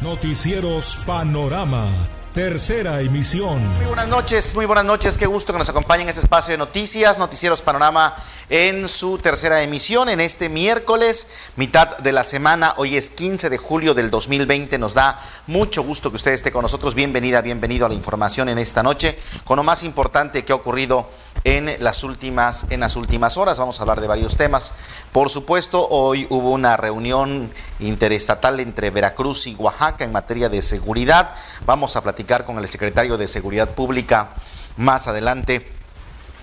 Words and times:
Noticieros 0.00 1.02
Panorama. 1.06 2.19
Tercera 2.34 3.00
emisión. 3.00 3.60
Muy 3.78 3.86
buenas 3.86 4.06
noches, 4.06 4.54
muy 4.54 4.64
buenas 4.64 4.84
noches. 4.84 5.18
Qué 5.18 5.26
gusto 5.26 5.52
que 5.52 5.58
nos 5.58 5.68
acompañen 5.68 6.02
en 6.02 6.10
este 6.10 6.20
espacio 6.20 6.52
de 6.52 6.58
noticias, 6.58 7.18
Noticieros 7.18 7.60
Panorama 7.60 8.14
en 8.50 8.88
su 8.88 9.18
tercera 9.18 9.62
emisión 9.62 10.08
en 10.08 10.20
este 10.20 10.48
miércoles, 10.48 11.52
mitad 11.54 11.98
de 11.98 12.12
la 12.12 12.24
semana. 12.24 12.74
Hoy 12.78 12.96
es 12.96 13.10
15 13.10 13.48
de 13.48 13.56
julio 13.56 13.94
del 13.94 14.10
2020. 14.10 14.76
Nos 14.78 14.94
da 14.94 15.20
mucho 15.46 15.82
gusto 15.84 16.10
que 16.10 16.16
usted 16.16 16.32
esté 16.32 16.50
con 16.50 16.62
nosotros. 16.62 16.96
Bienvenida, 16.96 17.42
bienvenido 17.42 17.86
a 17.86 17.88
la 17.88 17.94
información 17.94 18.48
en 18.48 18.58
esta 18.58 18.82
noche 18.82 19.16
con 19.44 19.56
lo 19.56 19.62
más 19.62 19.84
importante 19.84 20.44
que 20.44 20.52
ha 20.52 20.56
ocurrido 20.56 21.08
en 21.44 21.70
las 21.78 22.02
últimas 22.04 22.66
en 22.70 22.80
las 22.80 22.96
últimas 22.96 23.36
horas. 23.36 23.58
Vamos 23.58 23.78
a 23.78 23.82
hablar 23.82 24.00
de 24.00 24.08
varios 24.08 24.36
temas. 24.36 24.72
Por 25.12 25.30
supuesto, 25.30 25.88
hoy 25.88 26.26
hubo 26.30 26.50
una 26.50 26.76
reunión 26.76 27.52
interestatal 27.78 28.58
entre 28.60 28.90
Veracruz 28.90 29.46
y 29.46 29.54
Oaxaca 29.54 30.04
en 30.04 30.12
materia 30.12 30.48
de 30.48 30.60
seguridad. 30.60 31.32
Vamos 31.66 31.94
a 31.96 32.02
platicar 32.02 32.19
con 32.44 32.58
el 32.58 32.68
secretario 32.68 33.16
de 33.16 33.26
Seguridad 33.26 33.70
Pública 33.70 34.30
más 34.76 35.08
adelante 35.08 35.66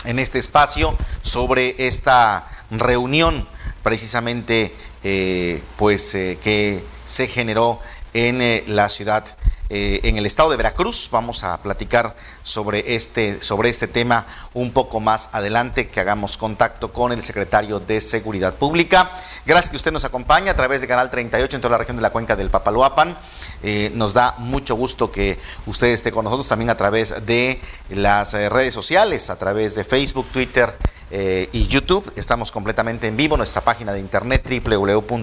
en 0.05 0.19
este 0.19 0.39
espacio 0.39 0.95
sobre 1.21 1.75
esta 1.87 2.47
reunión 2.71 3.47
precisamente 3.83 4.75
eh, 5.03 5.61
pues 5.75 6.15
eh, 6.15 6.39
que 6.43 6.83
se 7.05 7.27
generó 7.27 7.79
en 8.13 8.41
eh, 8.41 8.63
la 8.67 8.89
ciudad 8.89 9.23
en 9.69 10.17
el 10.17 10.25
estado 10.25 10.49
de 10.49 10.55
Veracruz. 10.55 11.09
Vamos 11.11 11.43
a 11.43 11.61
platicar 11.61 12.15
sobre 12.47 12.95
este, 12.95 13.41
sobre 13.41 13.67
este 13.69 13.87
tema 13.87 14.25
un 14.53 14.71
poco 14.71 15.01
más 15.01 15.29
adelante, 15.33 15.89
que 15.89 15.99
hagamos 15.99 16.37
contacto 16.37 16.93
con 16.93 17.11
el 17.11 17.21
secretario 17.21 17.81
de 17.81 17.99
Seguridad 17.99 18.53
Pública. 18.55 19.11
Gracias 19.45 19.69
que 19.69 19.75
usted 19.75 19.91
nos 19.91 20.05
acompaña 20.05 20.53
a 20.53 20.55
través 20.55 20.79
de 20.79 20.87
Canal 20.87 21.09
38 21.09 21.57
en 21.57 21.61
toda 21.61 21.73
la 21.73 21.77
región 21.77 21.97
de 21.97 22.01
la 22.01 22.09
cuenca 22.11 22.37
del 22.37 22.49
Papaloapan. 22.49 23.17
Eh, 23.63 23.91
nos 23.95 24.13
da 24.13 24.33
mucho 24.37 24.75
gusto 24.75 25.11
que 25.11 25.37
usted 25.65 25.87
esté 25.87 26.13
con 26.13 26.23
nosotros 26.23 26.47
también 26.47 26.69
a 26.69 26.77
través 26.77 27.25
de 27.25 27.59
las 27.89 28.33
eh, 28.33 28.47
redes 28.47 28.73
sociales, 28.73 29.29
a 29.29 29.37
través 29.37 29.75
de 29.75 29.83
Facebook, 29.83 30.27
Twitter. 30.31 30.73
y 31.09 31.67
YouTube. 31.67 32.11
Estamos 32.17 32.51
completamente 32.51 33.07
en 33.07 33.15
vivo. 33.15 33.37
Nuestra 33.37 33.61
página 33.61 33.93
de 33.93 34.01
internet 34.01 34.43
www.tvbus.tv 34.67 35.13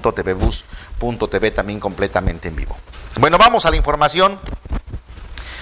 también 1.50 1.78
completamente 1.78 2.48
en 2.48 2.56
vivo. 2.56 2.74
Bueno, 3.20 3.36
vamos 3.36 3.66
a 3.66 3.70
la 3.70 3.76
información. 3.76 4.38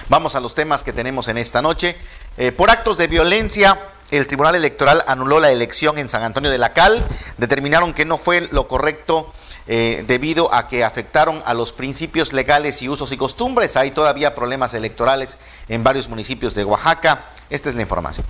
Vamos 0.09 0.35
a 0.35 0.41
los 0.41 0.55
temas 0.55 0.85
que 0.85 0.93
tenemos 0.93 1.29
en 1.29 1.39
esta 1.39 1.63
noche. 1.63 1.97
Eh, 2.37 2.53
por 2.53 2.71
actos 2.71 2.99
de 2.99 3.07
violencia, 3.07 3.79
el 4.11 4.27
Tribunal 4.27 4.55
Electoral 4.55 5.03
anuló 5.07 5.41
la 5.41 5.51
elección 5.51 5.97
en 5.99 6.09
San 6.09 6.23
Antonio 6.23 6.51
de 6.51 6.59
la 6.59 6.73
Cal. 6.73 7.07
Determinaron 7.39 7.95
que 7.95 8.05
no 8.05 8.19
fue 8.19 8.49
lo 8.51 8.69
correcto 8.69 9.33
eh, 9.69 10.05
debido 10.07 10.53
a 10.53 10.69
que 10.69 10.85
afectaron 10.85 11.41
a 11.47 11.55
los 11.55 11.73
principios 11.73 12.33
legales 12.33 12.83
y 12.83 12.89
usos 12.89 13.13
y 13.13 13.17
costumbres. 13.17 13.77
Hay 13.77 13.93
todavía 13.93 14.35
problemas 14.35 14.75
electorales 14.75 15.39
en 15.69 15.85
varios 15.85 16.09
municipios 16.09 16.55
de 16.55 16.65
Oaxaca. 16.65 17.25
Esta 17.49 17.69
es 17.69 17.75
la 17.75 17.83
información. 17.83 18.27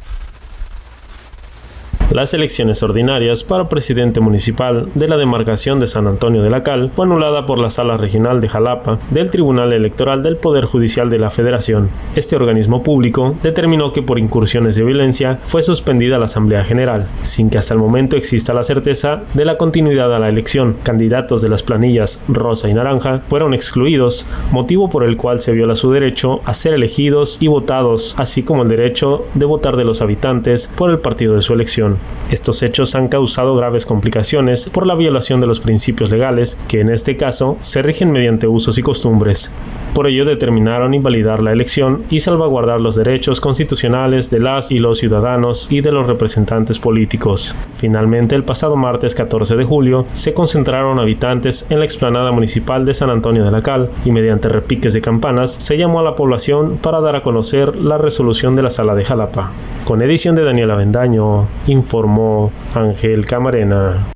Las 2.11 2.35
elecciones 2.35 2.83
ordinarias 2.83 3.43
para 3.43 3.71
presidente 3.71 4.21
municipal 4.21 4.87
de 4.95 5.09
la 5.09 5.17
demarcación 5.17 5.81
de 5.81 5.87
San 5.87 6.07
Antonio 6.07 6.43
de 6.43 6.51
la 6.51 6.63
Cal 6.63 6.91
fue 6.95 7.07
anulada 7.07 7.47
por 7.47 7.59
la 7.59 7.71
Sala 7.71 7.97
Regional 7.97 8.43
de 8.43 8.51
Jalapa 8.51 8.99
del 9.11 9.31
Tribunal 9.31 9.73
Electoral 9.73 10.23
del 10.23 10.37
Poder 10.37 10.67
Judicial 10.67 11.09
de 11.09 11.19
la 11.19 11.31
Federación. 11.31 11.89
Este 12.15 12.37
organismo 12.37 12.83
público 12.83 13.35
determinó 13.43 13.95
que 13.95 14.03
por 14.03 14.19
incursiones 14.19 14.77
de 14.77 14.85
violencia 14.85 15.39
fue 15.43 15.63
suspendida 15.63 16.19
la 16.19 16.27
Asamblea 16.27 16.65
General, 16.65 17.07
sin 17.23 17.49
que 17.49 17.57
hasta 17.57 17.73
el 17.73 17.81
momento 17.81 18.17
exista 18.19 18.53
la 18.53 18.63
certeza 18.63 19.23
de 19.33 19.47
la 19.47 19.57
continuidad 19.57 20.15
a 20.15 20.19
la 20.19 20.29
elección. 20.29 20.77
Candidatos 20.83 21.41
de 21.41 21.49
las 21.49 21.63
planillas 21.63 22.25
rosa 22.29 22.69
y 22.69 22.75
naranja 22.75 23.23
fueron 23.29 23.55
excluidos, 23.55 24.27
motivo 24.51 24.91
por 24.91 25.05
el 25.05 25.17
cual 25.17 25.41
se 25.41 25.53
viola 25.53 25.75
su 25.75 25.91
derecho 25.93 26.43
a 26.45 26.53
ser 26.53 26.75
elegidos 26.75 27.39
y 27.41 27.47
votados, 27.47 28.17
así 28.19 28.43
como 28.43 28.65
el 28.65 28.69
derecho 28.69 29.25
de 29.33 29.47
votar 29.47 29.77
de 29.77 29.85
los 29.85 30.03
habitantes 30.03 30.71
por 30.77 30.91
el 30.91 30.99
partido 30.99 31.35
de 31.35 31.41
su 31.41 31.55
elección. 31.55 32.02
Estos 32.31 32.63
hechos 32.63 32.95
han 32.95 33.09
causado 33.09 33.55
graves 33.57 33.85
complicaciones 33.85 34.71
por 34.71 34.87
la 34.87 34.95
violación 34.95 35.41
de 35.41 35.47
los 35.47 35.61
principios 35.61 36.11
legales, 36.11 36.59
que 36.67 36.81
en 36.81 36.89
este 36.89 37.19
caso 37.19 37.59
se 37.61 37.83
rigen 37.83 38.11
mediante 38.11 38.47
usos 38.47 38.79
y 38.79 38.83
costumbres. 38.83 39.53
Por 39.95 40.07
ello 40.07 40.25
determinaron 40.25 40.95
invalidar 40.95 41.43
la 41.43 41.53
elección 41.53 42.05
y 42.09 42.21
salvaguardar 42.21 42.81
los 42.81 42.97
derechos 42.97 43.43
constitucionales 43.43 44.31
de 44.31 44.39
las 44.39 44.71
y 44.71 44.79
los 44.79 44.99
ciudadanos 44.99 45.71
y 45.71 45.83
de 45.83 45.93
los 45.93 46.07
representantes 46.07 46.79
políticos. 46.79 47.55
Finalmente, 47.75 48.35
el 48.35 48.45
pasado 48.45 48.77
martes 48.77 49.15
14 49.15 49.57
de 49.57 49.65
julio, 49.65 50.07
se 50.11 50.33
concentraron 50.33 50.99
habitantes 50.99 51.67
en 51.69 51.81
la 51.81 51.85
explanada 51.85 52.33
municipal 52.33 52.87
de 52.87 52.95
San 52.95 53.11
Antonio 53.11 53.45
de 53.45 53.51
la 53.51 53.63
Cal 53.63 53.91
y 54.07 54.11
mediante 54.11 54.49
repiques 54.49 54.95
de 54.95 55.03
campanas 55.03 55.53
se 55.53 55.77
llamó 55.77 56.01
a 56.01 56.05
la 56.05 56.15
población 56.15 56.79
para 56.81 57.01
dar 57.01 57.17
a 57.17 57.23
conocer 57.23 57.77
la 57.77 57.99
resolución 57.99 58.57
de 58.57 58.63
la 58.63 58.71
sala 58.71 58.95
de 58.95 59.05
Jalapa. 59.05 59.51
Con 59.85 60.01
edición 60.01 60.35
de 60.35 60.45
Daniel 60.45 60.71
Avendaño, 60.71 61.47
informó 61.83 62.53
Ángel 62.77 63.27
Camarena. 63.27 64.07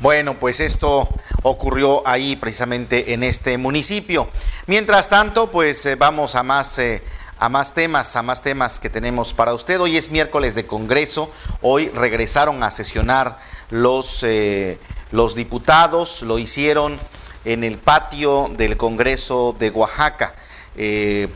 Bueno, 0.00 0.38
pues 0.38 0.60
esto 0.60 1.08
ocurrió 1.42 2.06
ahí 2.06 2.36
precisamente 2.36 3.12
en 3.12 3.24
este 3.24 3.58
municipio. 3.58 4.28
Mientras 4.66 5.08
tanto, 5.08 5.50
pues 5.50 5.84
eh, 5.84 5.96
vamos 5.96 6.36
a 6.36 6.44
más, 6.44 6.78
eh, 6.78 7.02
a 7.40 7.48
más 7.48 7.74
temas, 7.74 8.14
a 8.14 8.22
más 8.22 8.40
temas 8.40 8.78
que 8.78 8.88
tenemos 8.88 9.34
para 9.34 9.52
usted. 9.52 9.80
Hoy 9.80 9.96
es 9.96 10.12
miércoles 10.12 10.54
de 10.54 10.64
Congreso, 10.64 11.28
hoy 11.60 11.88
regresaron 11.88 12.62
a 12.62 12.70
sesionar 12.70 13.36
los, 13.70 14.22
eh, 14.22 14.78
los 15.10 15.34
diputados, 15.34 16.22
lo 16.22 16.38
hicieron 16.38 17.00
en 17.44 17.64
el 17.64 17.78
patio 17.78 18.48
del 18.56 18.76
Congreso 18.76 19.56
de 19.58 19.70
Oaxaca 19.70 20.34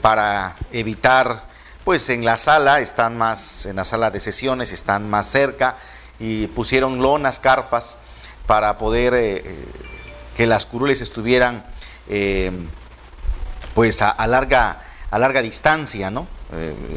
para 0.01 0.57
evitar 0.71 1.54
pues 1.85 2.09
en 2.09 2.25
la 2.25 2.39
sala 2.39 2.81
están 2.81 3.17
más, 3.19 3.67
en 3.67 3.77
la 3.77 3.85
sala 3.85 4.11
de 4.11 4.19
sesiones 4.19 4.73
están 4.73 5.09
más 5.11 5.27
cerca 5.27 5.77
y 6.19 6.47
pusieron 6.49 7.03
lonas, 7.03 7.39
carpas 7.39 7.99
para 8.47 8.79
poder 8.79 9.15
eh, 9.15 9.37
eh, 9.45 9.67
que 10.35 10.47
las 10.47 10.65
curules 10.67 11.03
estuvieran 11.03 11.65
eh, 12.09 12.51
pues 13.75 14.01
a, 14.03 14.27
larga, 14.27 14.81
a 15.11 15.19
larga 15.19 15.43
distancia, 15.43 16.11
¿no? 16.11 16.27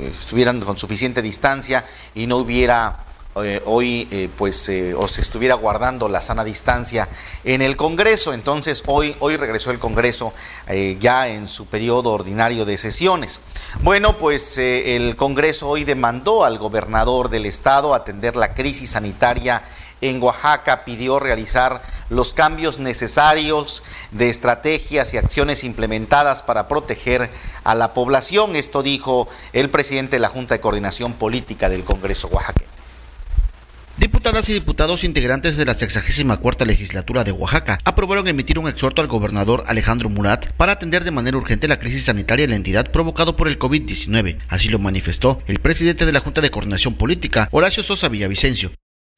estuvieran 0.03 0.61
con 0.61 0.77
suficiente 0.77 1.23
distancia 1.23 1.83
y 2.13 2.27
no 2.27 2.37
hubiera 2.37 3.06
eh, 3.43 3.61
hoy 3.65 4.07
eh, 4.11 4.29
pues 4.37 4.69
eh, 4.69 4.93
o 4.93 5.07
se 5.07 5.21
estuviera 5.21 5.55
guardando 5.55 6.09
la 6.09 6.21
sana 6.21 6.43
distancia 6.43 7.07
en 7.43 7.61
el 7.61 7.75
Congreso. 7.75 8.33
Entonces 8.33 8.83
hoy, 8.87 9.15
hoy 9.19 9.37
regresó 9.37 9.71
el 9.71 9.79
Congreso 9.79 10.33
ya 10.99 11.27
en 11.27 11.47
su 11.47 11.67
periodo 11.67 12.11
ordinario 12.11 12.65
de 12.65 12.77
sesiones. 12.77 13.41
Bueno, 13.81 14.17
pues 14.17 14.57
el 14.57 15.15
Congreso 15.15 15.69
hoy 15.69 15.83
demandó 15.83 16.45
al 16.45 16.57
gobernador 16.57 17.29
del 17.29 17.45
estado 17.45 17.93
atender 17.93 18.35
la 18.35 18.53
crisis 18.53 18.91
sanitaria 18.91 19.63
en 20.01 20.21
Oaxaca, 20.21 20.85
pidió 20.85 21.19
realizar 21.19 21.81
los 22.09 22.33
cambios 22.33 22.79
necesarios 22.79 23.83
de 24.11 24.29
estrategias 24.29 25.13
y 25.13 25.17
acciones 25.17 25.63
implementadas 25.63 26.43
para 26.43 26.67
proteger 26.67 27.29
a 27.63 27.75
la 27.75 27.93
población. 27.93 28.55
Esto 28.55 28.83
dijo 28.83 29.27
el 29.53 29.69
presidente 29.69 30.17
de 30.17 30.21
la 30.21 30.29
Junta 30.29 30.55
de 30.55 30.61
Coordinación 30.61 31.13
Política 31.13 31.69
del 31.69 31.83
Congreso 31.83 32.27
oaxaqueño. 32.29 32.76
Diputadas 33.97 34.47
y 34.49 34.53
diputados 34.53 35.03
integrantes 35.03 35.57
de 35.57 35.65
la 35.65 35.73
64 35.73 36.67
legislatura 36.67 37.23
de 37.23 37.31
Oaxaca 37.31 37.79
aprobaron 37.83 38.27
emitir 38.27 38.59
un 38.59 38.67
exhorto 38.67 39.01
al 39.01 39.07
gobernador 39.07 39.63
Alejandro 39.65 40.07
Murat 40.07 40.51
para 40.51 40.73
atender 40.73 41.03
de 41.03 41.09
manera 41.09 41.35
urgente 41.35 41.67
la 41.67 41.79
crisis 41.79 42.05
sanitaria 42.05 42.43
en 42.43 42.51
la 42.51 42.57
entidad 42.57 42.91
provocado 42.91 43.35
por 43.35 43.47
el 43.47 43.57
COVID-19. 43.57 44.37
Así 44.49 44.69
lo 44.69 44.77
manifestó 44.77 45.41
el 45.47 45.57
presidente 45.57 46.05
de 46.05 46.11
la 46.11 46.19
Junta 46.19 46.41
de 46.41 46.51
Coordinación 46.51 46.93
Política, 46.93 47.49
Horacio 47.51 47.81
Sosa 47.81 48.07
Villavicencio. 48.07 48.71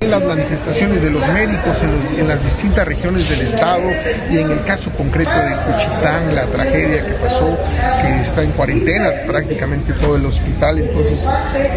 Las 0.07 0.23
manifestaciones 0.23 1.01
de 1.01 1.09
los 1.09 1.27
médicos 1.27 1.75
en, 2.17 2.25
las 2.25 2.41
distintas 2.41 2.87
regiones 2.87 3.29
del 3.29 3.41
estado 3.41 3.83
y 4.31 4.37
en 4.37 4.49
el 4.49 4.63
caso 4.63 4.91
concreto 4.91 5.29
de 5.29 5.57
Cuchitán, 5.65 6.33
la 6.33 6.45
tragedia 6.45 7.05
que 7.05 7.11
pasó, 7.15 7.57
que 8.01 8.21
está 8.21 8.41
en 8.41 8.51
cuarentena 8.51 9.09
prácticamente 9.27 9.91
todo 9.91 10.15
el 10.15 10.25
hospital, 10.25 10.79
entonces 10.79 11.19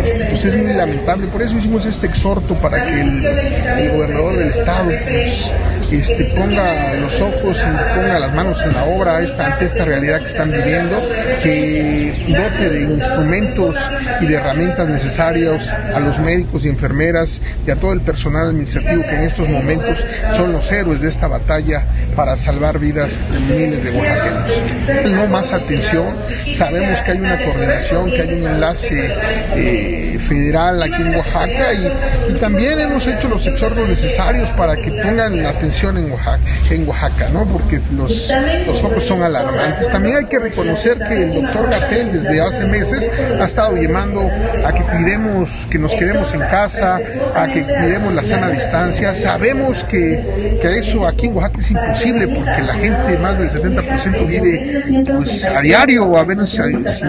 este, 0.05 0.25
pues 0.27 0.45
es 0.45 0.57
muy 0.57 0.73
lamentable. 0.73 1.27
Por 1.27 1.43
eso 1.43 1.59
hicimos 1.59 1.85
este 1.85 2.07
exhorto 2.07 2.55
para 2.61 2.85
que 2.85 3.01
el, 3.01 3.91
gobernador 3.91 4.37
del 4.37 4.51
estado 4.51 4.93
pues, 5.03 5.51
este, 5.91 6.25
ponga 6.37 6.95
los 6.95 7.21
ojos 7.21 7.59
y 7.59 7.99
ponga 7.99 8.21
las 8.21 8.33
manos 8.33 8.63
en 8.63 8.73
la 8.73 8.85
obra 8.85 9.17
ante 9.17 9.65
esta 9.65 9.85
realidad 9.85 10.21
que 10.21 10.29
están 10.29 10.53
viviendo, 10.53 10.97
que 11.43 12.25
dote 12.29 12.71
de 12.71 12.83
instrumentos 12.83 13.91
y 14.21 14.27
de 14.27 14.35
herramientas 14.37 14.89
necesarias 14.89 15.73
a 15.73 15.99
los 15.99 16.21
médicos 16.21 16.65
y 16.65 16.69
enfermeras 16.69 17.43
y 17.67 17.71
a 17.73 17.77
todo 17.77 17.93
el 17.93 18.01
personal 18.13 18.49
administrativo 18.49 19.03
que 19.05 19.15
en 19.15 19.23
estos 19.23 19.49
momentos 19.49 20.05
son 20.37 20.53
los 20.53 20.71
héroes 20.71 21.01
de 21.01 21.09
esta 21.09 21.29
batalla 21.29 21.87
para 22.15 22.37
salvar 22.37 22.79
vidas 22.79 23.23
de 23.33 23.57
miles 23.57 23.83
de 23.85 23.91
oaxaqueños. 23.91 25.11
No 25.11 25.27
más 25.29 25.51
atención, 25.51 26.15
sabemos 26.55 27.01
que 27.01 27.13
hay 27.13 27.19
una 27.21 27.39
coordinación, 27.39 28.11
que 28.11 28.21
hay 28.21 28.35
un 28.35 28.49
enlace 28.49 29.15
eh, 29.57 30.19
federal 30.19 30.83
aquí 30.83 31.01
en 31.01 31.17
Oaxaca 31.17 31.73
y, 31.73 32.33
también 32.43 32.81
hemos 32.81 33.07
hecho 33.07 33.29
los 33.29 33.47
exhortos 33.47 33.89
necesarios 33.89 34.51
para 34.51 34.75
que 34.75 34.91
pongan 34.91 35.47
atención 35.47 35.97
en 35.97 36.11
Oaxaca, 36.11 36.41
en 36.71 36.89
Oaxaca 36.89 37.29
¿no? 37.33 37.45
porque 37.45 37.81
los, 37.97 38.31
los 38.67 38.81
focos 38.81 39.05
son 39.05 39.23
alarmantes. 39.23 39.89
También 39.91 40.17
hay 40.17 40.25
que 40.25 40.41
reconocer 40.41 40.99
que 40.99 41.23
el 41.23 41.35
doctor 41.35 41.71
Gatel 41.71 42.13
desde 42.13 42.41
hace 42.41 42.67
meses 42.67 43.11
ha 43.41 43.45
estado 43.45 43.77
llamando 43.77 44.29
a 44.67 44.73
que 44.73 44.83
cuidemos, 44.83 45.67
que 45.71 45.79
nos 45.79 45.95
quedemos 45.95 46.35
en 46.35 46.41
casa, 46.41 46.99
a 47.37 47.47
que 47.47 47.63
cuidemos 47.63 48.02
la 48.11 48.23
sana 48.23 48.49
distancia. 48.49 49.15
Sabemos 49.15 49.85
que, 49.85 50.59
que 50.61 50.79
eso 50.79 51.07
aquí 51.07 51.27
en 51.27 51.37
Oaxaca 51.37 51.61
es 51.61 51.71
imposible 51.71 52.29
porque 52.29 52.63
la 52.63 52.75
gente, 52.75 53.19
más 53.19 53.39
del 53.39 53.51
70% 53.51 54.27
vive 54.27 54.83
pues, 55.05 55.45
a 55.45 55.61
diario, 55.61 56.17
a 56.17 56.25
veces 56.25 56.61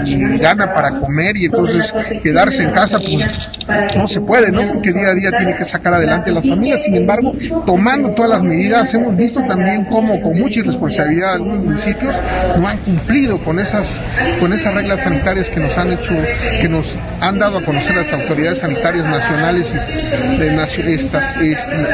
si 0.04 0.38
gana 0.38 0.74
para 0.74 1.00
comer 1.00 1.38
y 1.38 1.45
entonces 1.45 1.94
quedarse 2.22 2.63
en 2.63 2.72
casa 2.72 3.00
pues 3.00 3.51
no 3.95 4.07
se 4.07 4.22
puede, 4.22 4.51
¿no? 4.51 4.62
Porque 4.66 4.94
día 4.94 5.10
a 5.10 5.13
día 5.13 5.31
tiene 5.31 5.56
que 5.56 5.66
sacar 5.66 5.94
adelante 5.94 6.31
las 6.31 6.48
familias. 6.48 6.84
Sin 6.84 6.95
embargo, 6.95 7.31
tomando 7.66 8.12
todas 8.12 8.31
las 8.31 8.44
medidas, 8.44 8.94
hemos 8.94 9.16
visto 9.16 9.42
también 9.44 9.86
cómo 9.86 10.22
con 10.22 10.40
mucha 10.40 10.60
irresponsabilidad 10.60 11.34
algunos 11.34 11.63
municipios 11.63 12.16
no 12.60 12.68
han 12.68 12.78
cumplido 12.78 13.40
con 13.40 13.60
esas, 13.60 14.01
con 14.40 14.54
esas 14.54 14.74
reglas 14.74 15.01
sanitarias 15.01 15.50
que 15.50 15.60
nos 15.60 15.78
han 15.78 15.92
hecho, 15.92 16.13
que 16.62 16.69
nos 16.69 16.95
han 17.22 17.40
dado 17.40 17.60
a 17.60 17.62
conocer 17.63 17.95
las 17.95 18.12
autoridades 18.13 18.60
sanitarias 18.60 19.06
nacionales 19.06 19.74
y 19.74 20.38
de, 20.38 20.51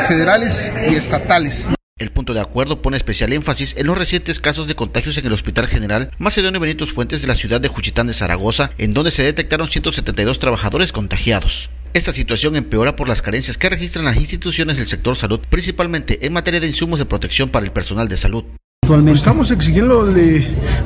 federales 0.08 0.72
y 0.90 0.96
estatales. 0.96 1.68
El 1.98 2.12
punto 2.12 2.34
de 2.34 2.40
acuerdo 2.40 2.82
pone 2.82 2.96
especial 2.96 3.34
énfasis 3.34 3.76
en 3.78 3.88
los 3.88 3.98
recientes 3.98 4.40
casos 4.40 4.68
de 4.70 4.76
contagios 4.76 5.18
en 5.18 5.26
el 5.26 5.34
Hospital 5.34 5.68
General 5.68 6.12
Macedonio 6.18 6.62
Benito 6.62 6.88
Fuentes 6.88 7.22
de 7.22 7.28
la 7.28 7.36
ciudad 7.36 7.60
de 7.60 7.68
Juchitán 7.68 8.08
de 8.08 8.14
Zaragoza, 8.14 8.72
en 8.78 8.94
donde 8.94 9.12
se 9.12 9.24
detectaron 9.24 9.70
172 9.70 10.40
trabajadores 10.40 10.94
contagiados. 10.94 11.70
Esta 11.94 12.14
situación 12.14 12.56
empeora 12.56 12.96
por 12.96 13.10
las 13.10 13.22
carencias 13.22 13.58
que 13.58 13.68
registran 13.68 14.06
las 14.06 14.16
instituciones 14.16 14.78
del 14.78 14.88
sector 14.88 15.18
salud, 15.18 15.42
principalmente 15.50 16.26
en 16.26 16.34
materia 16.34 16.60
de 16.60 16.68
insumos 16.68 17.00
de 17.00 17.06
protección 17.06 17.50
para 17.50 17.66
el 17.66 17.74
personal 17.74 18.08
de 18.08 18.16
salud. 18.16 18.46
Estamos 18.90 19.52
exigiendo 19.52 20.10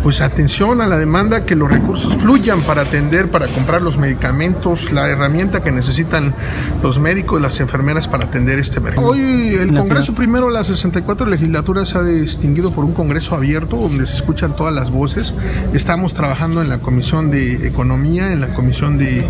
pues 0.02 0.20
atención 0.20 0.82
a 0.82 0.88
la 0.88 0.98
demanda, 0.98 1.46
que 1.46 1.56
los 1.56 1.72
recursos 1.72 2.18
fluyan 2.18 2.60
para 2.62 2.82
atender, 2.82 3.32
para 3.32 3.48
comprar 3.48 3.82
los 3.82 3.98
medicamentos, 3.98 4.92
la 4.92 5.08
herramienta 5.08 5.64
que 5.64 5.72
necesitan 5.72 6.34
los 6.82 7.00
médicos, 7.00 7.42
las 7.42 7.62
enfermeras 7.62 8.10
para 8.10 8.26
atender 8.26 8.60
este 8.60 8.82
mercado. 8.82 9.08
Hoy 9.08 9.56
el 9.56 9.74
Congreso 9.74 10.14
primero, 10.14 10.50
la 10.50 10.66
64 10.66 11.28
legislatura 11.28 11.86
se 11.86 11.98
ha 11.98 12.04
distinguido 12.04 12.74
por 12.74 12.84
un 12.84 12.94
Congreso 12.94 13.36
abierto 13.36 13.78
donde 13.78 14.06
se 14.06 14.16
escuchan 14.16 14.54
todas 14.54 14.74
las 14.74 14.92
voces. 14.92 15.34
Estamos 15.74 16.14
trabajando 16.14 16.62
en 16.62 16.68
la 16.68 16.80
Comisión 16.80 17.32
de 17.32 17.66
Economía, 17.66 18.34
en 18.34 18.42
la 18.42 18.50
Comisión 18.54 18.98
de 18.98 19.26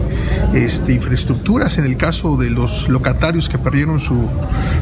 este, 0.55 0.93
Infraestructuras, 0.93 1.77
en 1.77 1.85
el 1.85 1.95
caso 1.95 2.37
de 2.37 2.49
los 2.49 2.89
locatarios 2.89 3.49
que 3.49 3.59
perdieron 3.59 4.01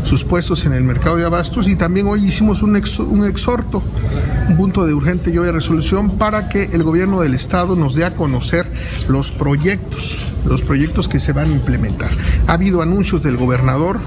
sus 0.03 0.23
puestos 0.23 0.63
en 0.65 0.71
el 0.71 0.83
mercado 0.85 1.17
de 1.17 1.25
abastos 1.25 1.67
y 1.67 1.75
también 1.75 2.07
hoy 2.07 2.25
hicimos 2.25 2.63
un, 2.63 2.81
un 3.09 3.25
exhorto 3.25 3.80
un 4.47 4.57
punto 4.57 4.85
de 4.85 4.93
urgente 4.93 5.29
y 5.29 5.33
de 5.33 5.51
resolución 5.51 6.17
para 6.17 6.49
que 6.49 6.65
el 6.73 6.83
gobierno 6.83 7.21
del 7.21 7.33
estado 7.33 7.75
nos 7.75 7.95
dé 7.95 8.05
a 8.05 8.15
conocer 8.15 8.65
los 9.07 9.31
proyectos, 9.31 10.33
los 10.45 10.61
proyectos 10.61 11.07
que 11.07 11.19
se 11.19 11.33
van 11.33 11.45
a 11.45 11.53
implementar. 11.53 12.09
Ha 12.47 12.53
habido 12.53 12.81
anuncios 12.81 13.23
del 13.23 13.37
gobernador 13.37 13.99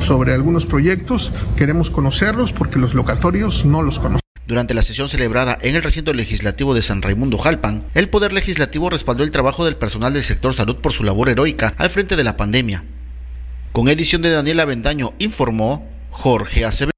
sobre 0.00 0.34
algunos 0.34 0.66
proyectos, 0.66 1.32
queremos 1.56 1.90
conocerlos 1.90 2.52
porque 2.52 2.78
los 2.78 2.94
locatorios 2.94 3.64
no 3.64 3.82
los 3.82 3.98
conocen. 3.98 4.20
Durante 4.46 4.74
la 4.74 4.82
sesión 4.82 5.08
celebrada 5.08 5.58
en 5.60 5.74
el 5.74 5.82
recinto 5.82 6.12
legislativo 6.12 6.72
de 6.72 6.82
San 6.82 7.02
Raimundo 7.02 7.36
Jalpan, 7.36 7.82
el 7.94 8.08
Poder 8.08 8.32
Legislativo 8.32 8.90
respaldó 8.90 9.24
el 9.24 9.32
trabajo 9.32 9.64
del 9.64 9.76
personal 9.76 10.12
del 10.12 10.22
sector 10.22 10.54
salud 10.54 10.76
por 10.76 10.92
su 10.92 11.02
labor 11.02 11.28
heroica 11.28 11.74
al 11.78 11.90
frente 11.90 12.14
de 12.14 12.24
la 12.24 12.36
pandemia. 12.36 12.84
Con 13.72 13.88
edición 13.88 14.22
de 14.22 14.30
Daniela 14.30 14.64
Bendaño, 14.64 15.14
informó 15.18 15.86
Jorge 16.10 16.64
Acevedo. 16.64 16.95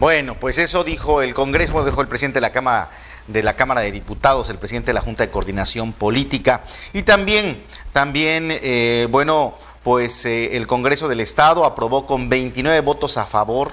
Bueno, 0.00 0.34
pues 0.34 0.56
eso 0.56 0.82
dijo 0.82 1.20
el 1.20 1.34
Congreso, 1.34 1.84
dijo 1.84 2.00
el 2.00 2.08
presidente 2.08 2.38
de 2.38 2.40
la 2.40 2.52
Cámara 2.52 2.88
de 3.26 3.42
la 3.42 3.52
Cámara 3.52 3.82
de 3.82 3.92
Diputados, 3.92 4.48
el 4.48 4.56
presidente 4.56 4.86
de 4.86 4.94
la 4.94 5.02
Junta 5.02 5.26
de 5.26 5.30
Coordinación 5.30 5.92
Política 5.92 6.64
y 6.94 7.02
también, 7.02 7.62
también, 7.92 8.48
eh, 8.50 9.08
bueno, 9.10 9.54
pues 9.82 10.24
eh, 10.24 10.56
el 10.56 10.66
Congreso 10.66 11.06
del 11.06 11.20
Estado 11.20 11.66
aprobó 11.66 12.06
con 12.06 12.30
29 12.30 12.80
votos 12.80 13.18
a 13.18 13.26
favor 13.26 13.72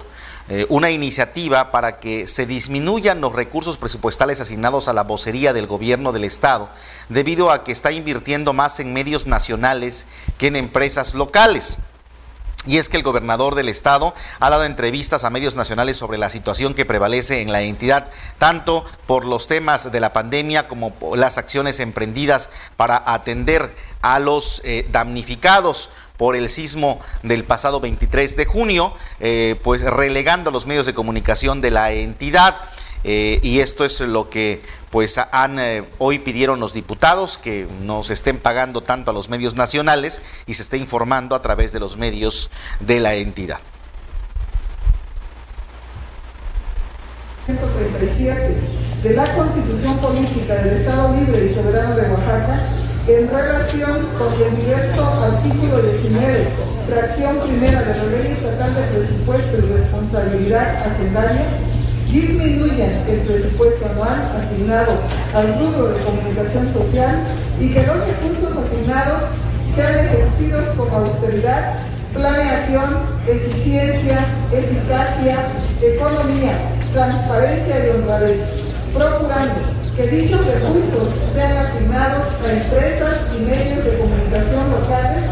eh, 0.49 0.65
una 0.67 0.91
iniciativa 0.91 1.71
para 1.71 1.97
que 2.01 2.27
se 2.27 2.45
disminuyan 2.45 3.21
los 3.21 3.31
recursos 3.31 3.77
presupuestales 3.77 4.41
asignados 4.41 4.89
a 4.89 4.93
la 4.93 5.03
vocería 5.03 5.53
del 5.53 5.65
gobierno 5.65 6.11
del 6.11 6.25
Estado, 6.25 6.67
debido 7.07 7.51
a 7.51 7.63
que 7.63 7.71
está 7.71 7.93
invirtiendo 7.93 8.51
más 8.51 8.81
en 8.81 8.91
medios 8.91 9.27
nacionales 9.27 10.07
que 10.37 10.47
en 10.47 10.57
empresas 10.57 11.13
locales. 11.15 11.77
Y 12.67 12.77
es 12.77 12.89
que 12.89 12.97
el 12.97 13.03
gobernador 13.03 13.55
del 13.55 13.69
estado 13.69 14.13
ha 14.39 14.49
dado 14.49 14.65
entrevistas 14.65 15.23
a 15.23 15.29
medios 15.29 15.55
nacionales 15.55 15.97
sobre 15.97 16.17
la 16.17 16.29
situación 16.29 16.73
que 16.73 16.85
prevalece 16.85 17.41
en 17.41 17.51
la 17.51 17.61
entidad, 17.61 18.11
tanto 18.37 18.85
por 19.05 19.25
los 19.25 19.47
temas 19.47 19.91
de 19.91 19.99
la 19.99 20.13
pandemia 20.13 20.67
como 20.67 20.93
por 20.93 21.17
las 21.17 21.37
acciones 21.37 21.79
emprendidas 21.79 22.49
para 22.75 23.01
atender 23.05 23.73
a 24.01 24.19
los 24.19 24.61
eh, 24.65 24.85
damnificados 24.91 25.89
por 26.17 26.35
el 26.35 26.49
sismo 26.49 26.99
del 27.23 27.43
pasado 27.43 27.79
23 27.79 28.35
de 28.35 28.45
junio, 28.45 28.93
eh, 29.19 29.55
pues 29.63 29.81
relegando 29.81 30.49
a 30.49 30.53
los 30.53 30.67
medios 30.67 30.85
de 30.85 30.93
comunicación 30.93 31.61
de 31.61 31.71
la 31.71 31.91
entidad. 31.91 32.55
Eh, 33.03 33.39
y 33.43 33.59
esto 33.59 33.85
es 33.85 33.99
lo 34.01 34.29
que 34.29 34.61
pues 34.91 35.19
han 35.31 35.59
eh, 35.59 35.83
hoy 35.97 36.19
pidieron 36.19 36.59
los 36.59 36.73
diputados 36.73 37.37
que 37.37 37.67
nos 37.83 38.09
estén 38.09 38.37
pagando 38.39 38.81
tanto 38.81 39.11
a 39.11 39.13
los 39.13 39.29
medios 39.29 39.55
nacionales 39.55 40.21
y 40.45 40.53
se 40.53 40.63
esté 40.63 40.77
informando 40.77 41.35
a 41.35 41.41
través 41.41 41.73
de 41.73 41.79
los 41.79 41.97
medios 41.97 42.49
de 42.79 42.99
la 42.99 43.15
entidad. 43.15 43.59
de 49.03 49.13
la 49.13 49.33
Constitución 49.35 49.97
Política 49.99 50.55
del 50.55 50.81
Estado 50.81 51.15
Libre 51.15 51.45
y 51.45 51.55
Soberano 51.55 51.95
de 51.95 52.09
Oaxaca 52.09 52.61
en 53.07 53.29
relación 53.29 54.05
con 54.17 54.33
el 54.33 54.57
diverso 54.57 55.05
artículo 55.05 55.81
19, 55.81 56.51
fracción 56.87 57.39
primera 57.39 57.81
de 57.83 57.95
la 57.95 58.03
Ley 58.05 58.31
Estatal 58.33 58.75
de 58.75 58.81
Presupuesto 58.81 59.57
y 59.59 59.61
Responsabilidad 59.61 60.75
Hacendaria 60.75 61.45
disminuyan 62.11 62.91
el 63.09 63.19
presupuesto 63.21 63.85
anual 63.85 64.39
asignado 64.39 64.93
al 65.33 65.59
rubro 65.59 65.89
de 65.89 66.03
comunicación 66.03 66.73
social 66.73 67.35
y 67.59 67.73
que 67.73 67.85
los 67.85 67.97
recursos 67.99 68.65
asignados 68.65 69.23
sean 69.75 70.05
ejercidos 70.05 70.63
con 70.75 70.89
austeridad, 70.89 71.75
planeación, 72.13 72.97
eficiencia, 73.27 74.25
eficacia, 74.51 75.35
economía, 75.81 76.53
transparencia 76.93 77.85
y 77.85 77.89
honradez, 77.89 78.39
procurando 78.93 79.77
que 79.95 80.07
dichos 80.07 80.45
recursos 80.45 81.13
sean 81.33 81.57
asignados 81.57 82.23
a 82.45 82.53
empresas 82.53 83.17
y 83.37 83.43
medios 83.43 83.85
de 83.85 83.97
comunicación 83.99 84.71
locales 84.71 85.23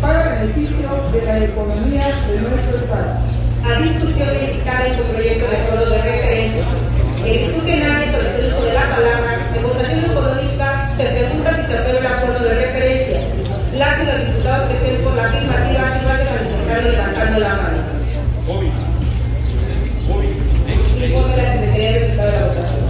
para 0.00 0.40
beneficio 0.40 0.88
de 1.12 1.22
la 1.22 1.44
economía 1.44 2.06
de 2.28 2.40
nuestro 2.40 2.78
Estado 2.78 3.37
a 3.64 3.80
discusión 3.80 4.28
y 4.40 4.44
indicada 4.50 4.86
en 4.86 4.96
tu 4.96 5.02
proyecto 5.04 5.50
de 5.50 5.56
acuerdo 5.56 5.90
de 5.90 6.02
referencia. 6.02 6.64
En 7.24 7.46
virtud 7.46 7.64
de 7.64 7.76
nadie 7.76 8.12
sobre 8.12 8.38
el 8.38 8.46
uso 8.52 8.62
de 8.64 8.72
la 8.74 8.88
palabra, 8.88 9.50
en 9.54 9.62
votación 9.62 10.04
económica 10.04 10.90
se 10.96 11.04
pregunta 11.04 11.56
si 11.56 11.62
se 11.66 11.78
aprueba 11.78 11.98
el 11.98 12.06
acuerdo 12.06 12.44
de 12.44 12.54
referencia. 12.54 13.20
Las 13.74 14.02
y 14.02 14.06
los 14.06 14.26
diputados 14.26 14.68
que 14.68 14.74
estén 14.74 15.04
por 15.04 15.14
la 15.14 15.24
afirmativa, 15.24 15.88
activan 15.88 16.20
al 16.20 16.26
secretario 16.26 16.92
levantando 16.92 17.38
la 17.40 17.48
mano. 17.48 17.78
Informe 20.98 21.36
la 21.36 21.54
de 21.54 22.14
la 22.16 22.46
votación. 22.46 22.88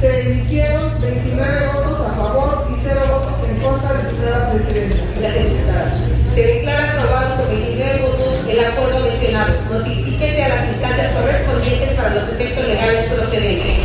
Se 0.00 0.20
emitieron 0.22 1.00
29 1.00 1.66
votos 1.74 2.06
a 2.08 2.14
favor 2.16 2.66
y 2.70 2.80
0 2.82 3.00
votos 3.12 3.48
en 3.48 3.56
contra 3.60 3.92
de 3.92 4.30
la 4.30 4.50
presidenta. 4.50 4.96
Gracias, 5.20 5.44
diputada. 5.44 6.12
Se 6.34 6.42
declara 6.42 6.92
aprobado 6.92 7.36
por 7.36 7.48
29 7.50 8.02
votos 8.02 8.32
el 8.48 8.64
acuerdo 8.64 9.00
mencionado. 9.00 9.52
Notifíquese 9.70 10.42
a 10.42 10.48
las 10.48 10.68
instancias 10.68 11.12
correspondientes 11.14 11.90
para 11.94 12.14
los 12.14 12.28
efectos 12.30 12.66
legales 12.66 13.12
procedentes. 13.12 13.76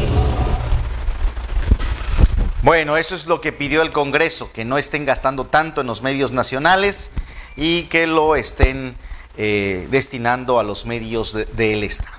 Bueno, 2.68 2.98
eso 2.98 3.16
es 3.16 3.28
lo 3.28 3.40
que 3.40 3.54
pidió 3.54 3.82
el 3.82 3.94
Congreso, 3.94 4.52
que 4.52 4.66
no 4.66 4.78
estén 4.78 5.06
gastando 5.06 5.46
tanto 5.46 5.80
en 5.80 5.88
los 5.88 6.02
medios 6.02 6.34
nacionales 6.34 7.12
y 7.56 7.84
que 7.84 8.08
lo 8.08 8.36
estén 8.36 8.94
eh, 9.38 9.88
destinando 9.90 10.60
a 10.60 10.64
los 10.64 10.86
medios 10.86 11.34
del 11.56 11.86
Estado. 11.86 12.18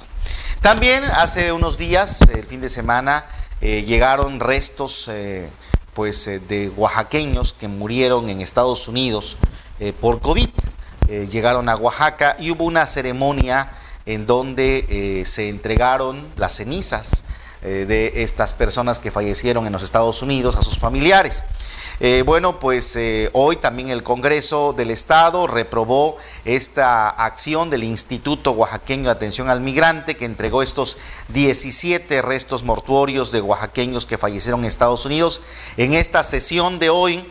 También 0.62 1.04
hace 1.04 1.52
unos 1.52 1.76
días, 1.76 2.22
el 2.32 2.46
fin 2.46 2.62
de 2.62 2.70
semana, 2.70 3.26
eh, 3.60 3.84
llegaron 3.86 4.40
restos 4.40 5.10
eh, 5.12 5.50
pues 5.92 6.24
de 6.24 6.72
oaxaqueños 6.78 7.52
que 7.52 7.68
murieron 7.68 8.30
en 8.30 8.40
Estados 8.40 8.88
Unidos 8.88 9.36
por 10.00 10.22
COVID. 10.22 10.48
llegaron 11.30 11.68
a 11.68 11.76
Oaxaca 11.76 12.36
y 12.40 12.52
hubo 12.52 12.64
una 12.64 12.86
ceremonia 12.86 13.70
en 14.06 14.26
donde 14.26 15.24
se 15.26 15.50
entregaron 15.50 16.26
las 16.36 16.56
cenizas 16.56 17.24
eh, 17.62 17.86
de 17.88 18.22
estas 18.22 18.54
personas 18.54 19.00
que 19.00 19.10
fallecieron 19.10 19.66
en 19.66 19.72
los 19.72 19.82
Estados 19.82 20.22
Unidos 20.22 20.54
a 20.54 20.62
sus 20.62 20.78
familiares. 20.78 21.42
Eh, 21.98 22.22
bueno, 22.24 22.60
pues 22.60 22.94
eh, 22.94 23.30
hoy 23.32 23.56
también 23.56 23.88
el 23.88 24.04
Congreso 24.04 24.72
del 24.72 24.92
Estado 24.92 25.48
reprobó 25.48 26.16
esta 26.44 27.08
acción 27.08 27.68
del 27.68 27.82
Instituto 27.82 28.52
Oaxaqueño 28.52 29.06
de 29.06 29.10
Atención 29.10 29.48
al 29.48 29.60
Migrante 29.60 30.16
que 30.16 30.24
entregó 30.24 30.62
estos 30.62 30.98
17 31.30 32.22
restos 32.22 32.62
mortuorios 32.62 33.32
de 33.32 33.40
oaxaqueños 33.40 34.06
que 34.06 34.18
fallecieron 34.18 34.60
en 34.60 34.66
Estados 34.66 35.04
Unidos. 35.04 35.42
En 35.76 35.94
esta 35.94 36.22
sesión 36.22 36.78
de 36.78 36.90
hoy, 36.90 37.28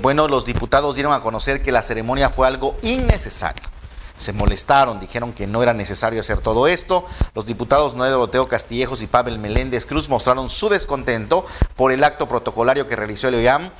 bueno, 0.00 0.28
los 0.28 0.46
diputados 0.46 0.94
dieron 0.94 1.12
a 1.12 1.20
conocer 1.20 1.60
que 1.60 1.72
la 1.72 1.82
ceremonia 1.82 2.30
fue 2.30 2.46
algo 2.46 2.74
innecesario 2.82 3.72
se 4.16 4.32
molestaron, 4.32 5.00
dijeron 5.00 5.32
que 5.32 5.46
no 5.46 5.62
era 5.62 5.74
necesario 5.74 6.20
hacer 6.20 6.40
todo 6.40 6.66
esto. 6.66 7.04
Los 7.34 7.46
diputados 7.46 7.94
Noé 7.94 8.10
Doroteo 8.10 8.48
Castillejos 8.48 9.02
y 9.02 9.06
Pavel 9.06 9.38
Meléndez 9.38 9.86
Cruz 9.86 10.08
mostraron 10.08 10.48
su 10.48 10.68
descontento 10.68 11.44
por 11.76 11.92
el 11.92 12.04
acto 12.04 12.28
protocolario 12.28 12.86
que 12.86 12.96
realizó 12.96 13.28
el 13.28 13.36
OIAM 13.36 13.70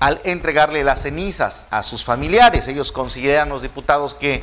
al 0.00 0.20
entregarle 0.24 0.82
las 0.84 1.02
cenizas 1.02 1.68
a 1.70 1.82
sus 1.82 2.04
familiares. 2.04 2.68
Ellos 2.68 2.92
consideran 2.92 3.50
los 3.50 3.62
diputados 3.62 4.14
que 4.14 4.40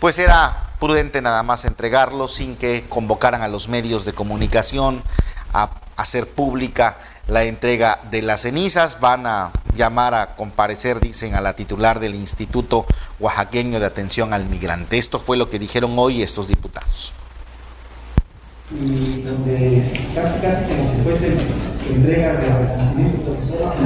pues 0.00 0.18
era 0.18 0.72
prudente 0.80 1.22
nada 1.22 1.42
más 1.42 1.64
entregarlo 1.64 2.28
sin 2.28 2.56
que 2.56 2.84
convocaran 2.88 3.42
a 3.42 3.48
los 3.48 3.68
medios 3.68 4.04
de 4.04 4.12
comunicación 4.12 5.02
a 5.52 5.70
hacer 5.96 6.28
pública 6.28 6.96
la 7.28 7.44
entrega 7.44 8.00
de 8.10 8.22
las 8.22 8.42
cenizas. 8.42 9.00
Van 9.00 9.26
a 9.26 9.52
llamar 9.76 10.14
a 10.14 10.34
comparecer, 10.34 10.98
dicen, 11.00 11.34
a 11.34 11.40
la 11.40 11.54
titular 11.54 12.00
del 12.00 12.14
Instituto 12.14 12.86
Oaxaqueño 13.20 13.78
de 13.78 13.86
Atención 13.86 14.32
al 14.32 14.46
Migrante. 14.46 14.98
Esto 14.98 15.18
fue 15.18 15.36
lo 15.36 15.48
que 15.48 15.58
dijeron 15.58 15.94
hoy 15.96 16.22
estos 16.22 16.48
diputados. 16.48 17.14
Y 18.70 19.22
donde 19.22 20.10
casi, 20.14 20.40
casi 20.40 20.74
como 20.74 20.94
si 20.94 21.00
fuese 21.00 21.36
entrega 21.90 22.34
de 22.34 22.54
reconocimiento 22.54 23.36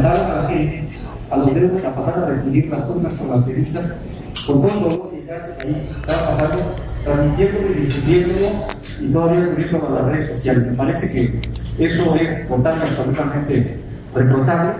a 0.08 0.48
que 0.48 0.88
a 1.30 1.36
los 1.36 1.54
dedos 1.54 1.84
a 1.84 1.94
pasar 1.94 2.24
a 2.24 2.26
recibir 2.26 2.66
las 2.66 2.88
urnas 2.88 3.20
o 3.20 3.36
las 3.36 3.46
cenizas, 3.46 3.98
por 4.46 4.68
fondo, 4.68 5.12
ahí 5.12 5.88
estaba 6.00 6.36
pasando, 6.36 6.76
transmitiéndolo 7.04 7.70
y 7.70 7.74
difundiéndolo 7.74 8.66
y 9.00 9.06
todavía 9.12 9.54
subiendo 9.54 9.86
a 9.86 9.90
las 9.90 10.04
redes 10.06 10.32
sociales. 10.32 10.66
Me 10.66 10.76
parece 10.76 11.12
que 11.12 11.86
eso 11.86 12.14
es 12.16 12.48
totalmente, 12.48 12.88
absolutamente 12.88 13.80
reprochable. 14.14 14.72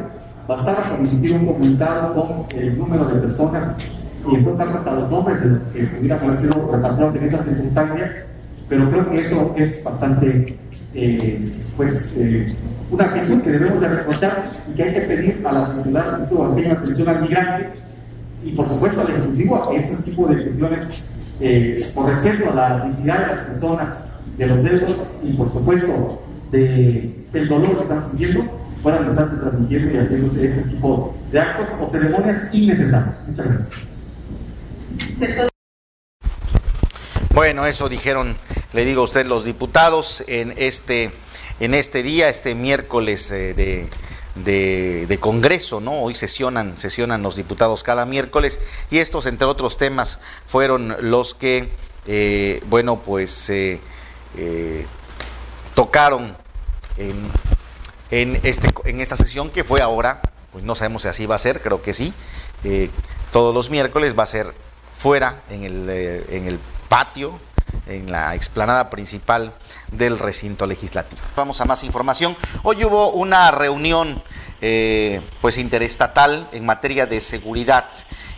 Bastaba 0.46 0.82
con 0.82 1.06
emitir 1.06 1.32
un 1.32 1.46
comunicado 1.46 2.14
con 2.14 2.60
el 2.60 2.78
número 2.78 3.04
de 3.06 3.20
personas 3.20 3.76
y 4.30 4.34
en 4.34 4.44
todo 4.44 4.62
hasta 4.62 4.92
los 4.92 5.10
nombres 5.10 5.40
de 5.40 5.48
los 5.48 5.68
que 5.68 5.84
pudieran 5.84 6.18
haber 6.20 6.36
sido 6.36 6.70
repatriados 6.72 7.16
en 7.16 7.24
esa 7.24 7.42
circunstancia, 7.42 8.26
pero 8.68 8.90
creo 8.90 9.10
que 9.10 9.16
eso 9.16 9.54
es 9.56 9.84
bastante, 9.84 10.58
eh, 10.94 11.44
pues, 11.76 12.18
eh, 12.18 12.54
una 12.90 13.04
actitud 13.04 13.42
que 13.42 13.50
debemos 13.50 13.80
de 13.80 13.88
reprochar 13.88 14.50
y 14.70 14.76
que 14.76 14.82
hay 14.82 14.94
que 14.94 15.00
pedir 15.00 15.42
a 15.46 15.52
la 15.52 15.68
del 15.68 15.76
Instituto 15.76 16.54
de 16.54 16.70
Atención 16.70 17.08
al 17.08 17.22
Migrante 17.22 17.70
y 18.44 18.52
por 18.52 18.68
supuesto 18.68 19.00
al 19.00 19.10
Ejecutivo 19.10 19.56
a 19.56 19.70
que 19.70 19.76
ese 19.78 20.02
tipo 20.02 20.26
de 20.28 20.44
cuestiones, 20.44 21.02
eh, 21.40 21.90
por 21.94 22.06
respeto 22.06 22.50
a 22.50 22.54
la 22.54 22.84
dignidad 22.86 23.20
de 23.20 23.34
las 23.34 23.46
personas, 23.46 24.04
de 24.36 24.46
los 24.46 24.62
dedos 24.62 24.96
y 25.22 25.32
por 25.32 25.52
supuesto 25.52 26.22
de, 26.50 27.26
del 27.32 27.48
dolor 27.48 27.76
que 27.76 27.82
están 27.82 28.08
sintiendo 28.08 28.62
puedan 28.82 29.08
estarse 29.08 29.36
transmitiendo 29.36 29.94
y 29.94 29.98
haciéndose 29.98 30.46
ese 30.46 30.62
tipo 30.62 31.14
de 31.30 31.40
actos 31.40 31.68
o 31.80 31.90
ceremonias 31.90 32.52
innecesarias. 32.52 33.14
Muchas 33.28 33.46
gracias. 33.46 33.80
Bueno, 37.34 37.66
eso 37.66 37.88
dijeron, 37.88 38.36
le 38.72 38.84
digo 38.84 39.02
a 39.02 39.04
usted, 39.04 39.24
los 39.24 39.44
diputados 39.44 40.24
en 40.26 40.52
este, 40.56 41.10
en 41.60 41.74
este 41.74 42.02
día, 42.02 42.28
este 42.28 42.54
miércoles 42.54 43.30
eh, 43.30 43.54
de, 43.54 43.88
de, 44.34 45.18
Congreso, 45.20 45.80
¿no? 45.80 46.02
Hoy 46.02 46.14
sesionan, 46.14 46.76
sesionan 46.78 47.22
los 47.22 47.36
diputados 47.36 47.82
cada 47.82 48.06
miércoles 48.06 48.60
y 48.90 48.98
estos, 48.98 49.26
entre 49.26 49.46
otros 49.46 49.78
temas, 49.78 50.20
fueron 50.46 50.96
los 51.00 51.34
que, 51.34 51.70
eh, 52.06 52.62
bueno, 52.66 53.02
pues 53.02 53.50
eh, 53.50 53.78
tocaron 55.74 56.34
en, 58.10 58.40
este, 58.42 58.68
en 58.84 59.00
esta 59.00 59.16
sesión 59.16 59.50
que 59.50 59.64
fue 59.64 59.80
ahora, 59.80 60.20
pues 60.52 60.64
no 60.64 60.74
sabemos 60.74 61.02
si 61.02 61.08
así 61.08 61.26
va 61.26 61.36
a 61.36 61.38
ser, 61.38 61.60
creo 61.60 61.82
que 61.82 61.94
sí, 61.94 62.12
eh, 62.64 62.90
todos 63.32 63.54
los 63.54 63.70
miércoles 63.70 64.14
va 64.18 64.24
a 64.24 64.26
ser 64.26 64.52
fuera, 64.94 65.42
en 65.48 65.64
el, 65.64 65.88
eh, 65.88 66.24
en 66.30 66.46
el 66.46 66.58
patio, 66.88 67.38
en 67.86 68.12
la 68.12 68.34
explanada 68.34 68.90
principal 68.90 69.52
del 69.92 70.18
recinto 70.18 70.66
legislativo. 70.66 71.22
Vamos 71.36 71.60
a 71.60 71.64
más 71.64 71.84
información. 71.84 72.36
Hoy 72.62 72.84
hubo 72.84 73.10
una 73.12 73.50
reunión 73.50 74.22
eh, 74.60 75.20
pues 75.40 75.58
interestatal 75.58 76.48
en 76.52 76.66
materia 76.66 77.06
de 77.06 77.20
seguridad 77.20 77.86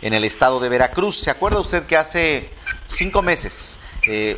en 0.01 0.13
el 0.13 0.23
estado 0.23 0.59
de 0.59 0.69
Veracruz. 0.69 1.17
¿Se 1.17 1.31
acuerda 1.31 1.59
usted 1.59 1.85
que 1.85 1.97
hace 1.97 2.49
cinco 2.87 3.21
meses 3.21 3.79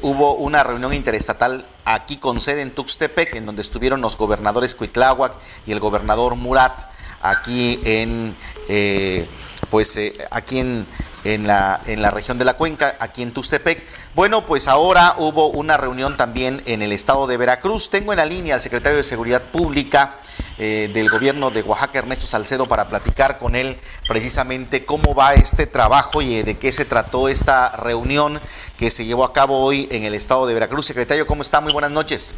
hubo 0.01 0.35
una 0.35 0.63
reunión 0.63 0.93
interestatal 0.93 1.65
aquí 1.87 2.17
con 2.17 2.41
sede 2.41 2.61
en 2.61 2.71
Tuxtepec, 2.71 3.35
en 3.35 3.45
donde 3.45 3.61
estuvieron 3.61 4.01
los 4.01 4.17
gobernadores 4.17 4.75
Cuitláhuac 4.75 5.33
y 5.65 5.71
el 5.71 5.79
gobernador 5.79 6.35
Murat, 6.35 6.89
aquí 7.21 7.79
en, 7.83 8.35
eh, 8.67 9.27
pues, 9.69 9.95
eh, 9.95 10.13
aquí 10.29 10.59
en, 10.59 10.85
en, 11.33 11.45
la, 11.45 11.81
en 11.85 12.01
la 12.01 12.09
región 12.09 12.37
de 12.37 12.45
la 12.45 12.53
Cuenca, 12.53 12.95
aquí 12.99 13.21
en 13.21 13.33
Tuxtepec. 13.33 13.83
Bueno, 14.15 14.45
pues 14.45 14.67
ahora 14.67 15.15
hubo 15.17 15.49
una 15.49 15.75
reunión 15.75 16.15
también 16.15 16.61
en 16.65 16.81
el 16.81 16.91
estado 16.91 17.27
de 17.27 17.35
Veracruz. 17.35 17.89
Tengo 17.89 18.13
en 18.13 18.17
la 18.17 18.25
línea 18.25 18.55
al 18.55 18.61
secretario 18.61 18.97
de 18.97 19.03
Seguridad 19.03 19.41
Pública, 19.41 20.15
eh, 20.57 20.89
del 20.93 21.09
gobierno 21.09 21.51
de 21.51 21.61
Oaxaca, 21.63 21.99
Ernesto 21.99 22.25
Salcedo, 22.25 22.67
para 22.67 22.87
platicar 22.87 23.37
con 23.37 23.55
él 23.55 23.77
precisamente 24.07 24.85
cómo 24.85 25.13
va 25.13 25.33
este 25.33 25.67
trabajo 25.67 26.21
y 26.21 26.43
de 26.43 26.57
qué 26.57 26.71
se 26.71 26.85
trató 26.85 27.27
esta 27.27 27.71
reunión 27.71 28.39
que 28.77 28.89
se 28.89 29.05
llevó 29.05 29.25
a 29.25 29.33
cabo 29.33 29.59
hoy 29.59 29.87
en 29.91 30.05
el 30.05 30.13
estado 30.13 30.47
de 30.47 30.53
Veracruz. 30.53 30.85
Secretario, 30.85 31.27
¿cómo 31.27 31.41
está? 31.41 31.59
Muy 31.59 31.73
buenas 31.73 31.91
noches. 31.91 32.33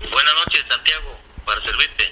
Buenas 0.00 0.34
noches, 0.46 0.64
Santiago, 0.68 1.10
para 1.44 1.60
servirte. 1.62 2.04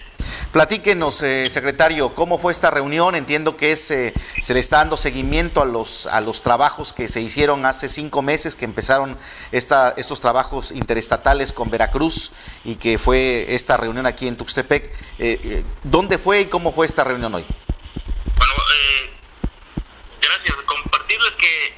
Platíquenos, 0.52 1.23
eh, 1.23 1.49
secretario, 1.49 2.14
¿cómo 2.14 2.38
fue 2.38 2.52
esta 2.52 2.71
reunión? 2.71 3.14
Entiendo 3.14 3.56
que 3.56 3.73
es, 3.73 3.90
eh, 3.90 4.12
se 4.38 4.52
le 4.52 4.61
está 4.61 4.76
dando 4.76 4.99
seguimiento 4.99 5.62
a 5.62 5.64
los, 5.64 6.04
a 6.04 6.21
los 6.21 6.42
trabajos 6.42 6.92
que 6.92 7.09
se 7.09 7.23
hicieron 7.23 7.64
hace 7.64 7.88
cinco 7.88 8.21
meses, 8.21 8.54
que 8.54 8.66
empezaron 8.66 9.16
esta, 9.50 9.94
estos 9.97 10.21
trabajos 10.21 10.71
interestatales 10.71 11.54
con 11.54 11.71
Veracruz 11.71 12.32
y 12.64 12.75
que 12.75 12.99
fue 12.99 13.47
esta 13.54 13.78
reunión 13.78 14.04
aquí 14.04 14.28
en 14.28 14.37
Tuxtepec. 14.37 14.94
Eh, 15.18 15.64
¿Dónde 15.85 16.18
fue 16.18 16.42
y 16.42 16.47
cómo 16.47 16.71
fue 16.71 16.85
esta 16.85 17.02
reunión 17.02 17.35
hoy? 17.35 17.47
Bueno, 18.37 18.52
gracias. 20.21 20.56
Compartirles 20.66 21.30
que 21.38 21.75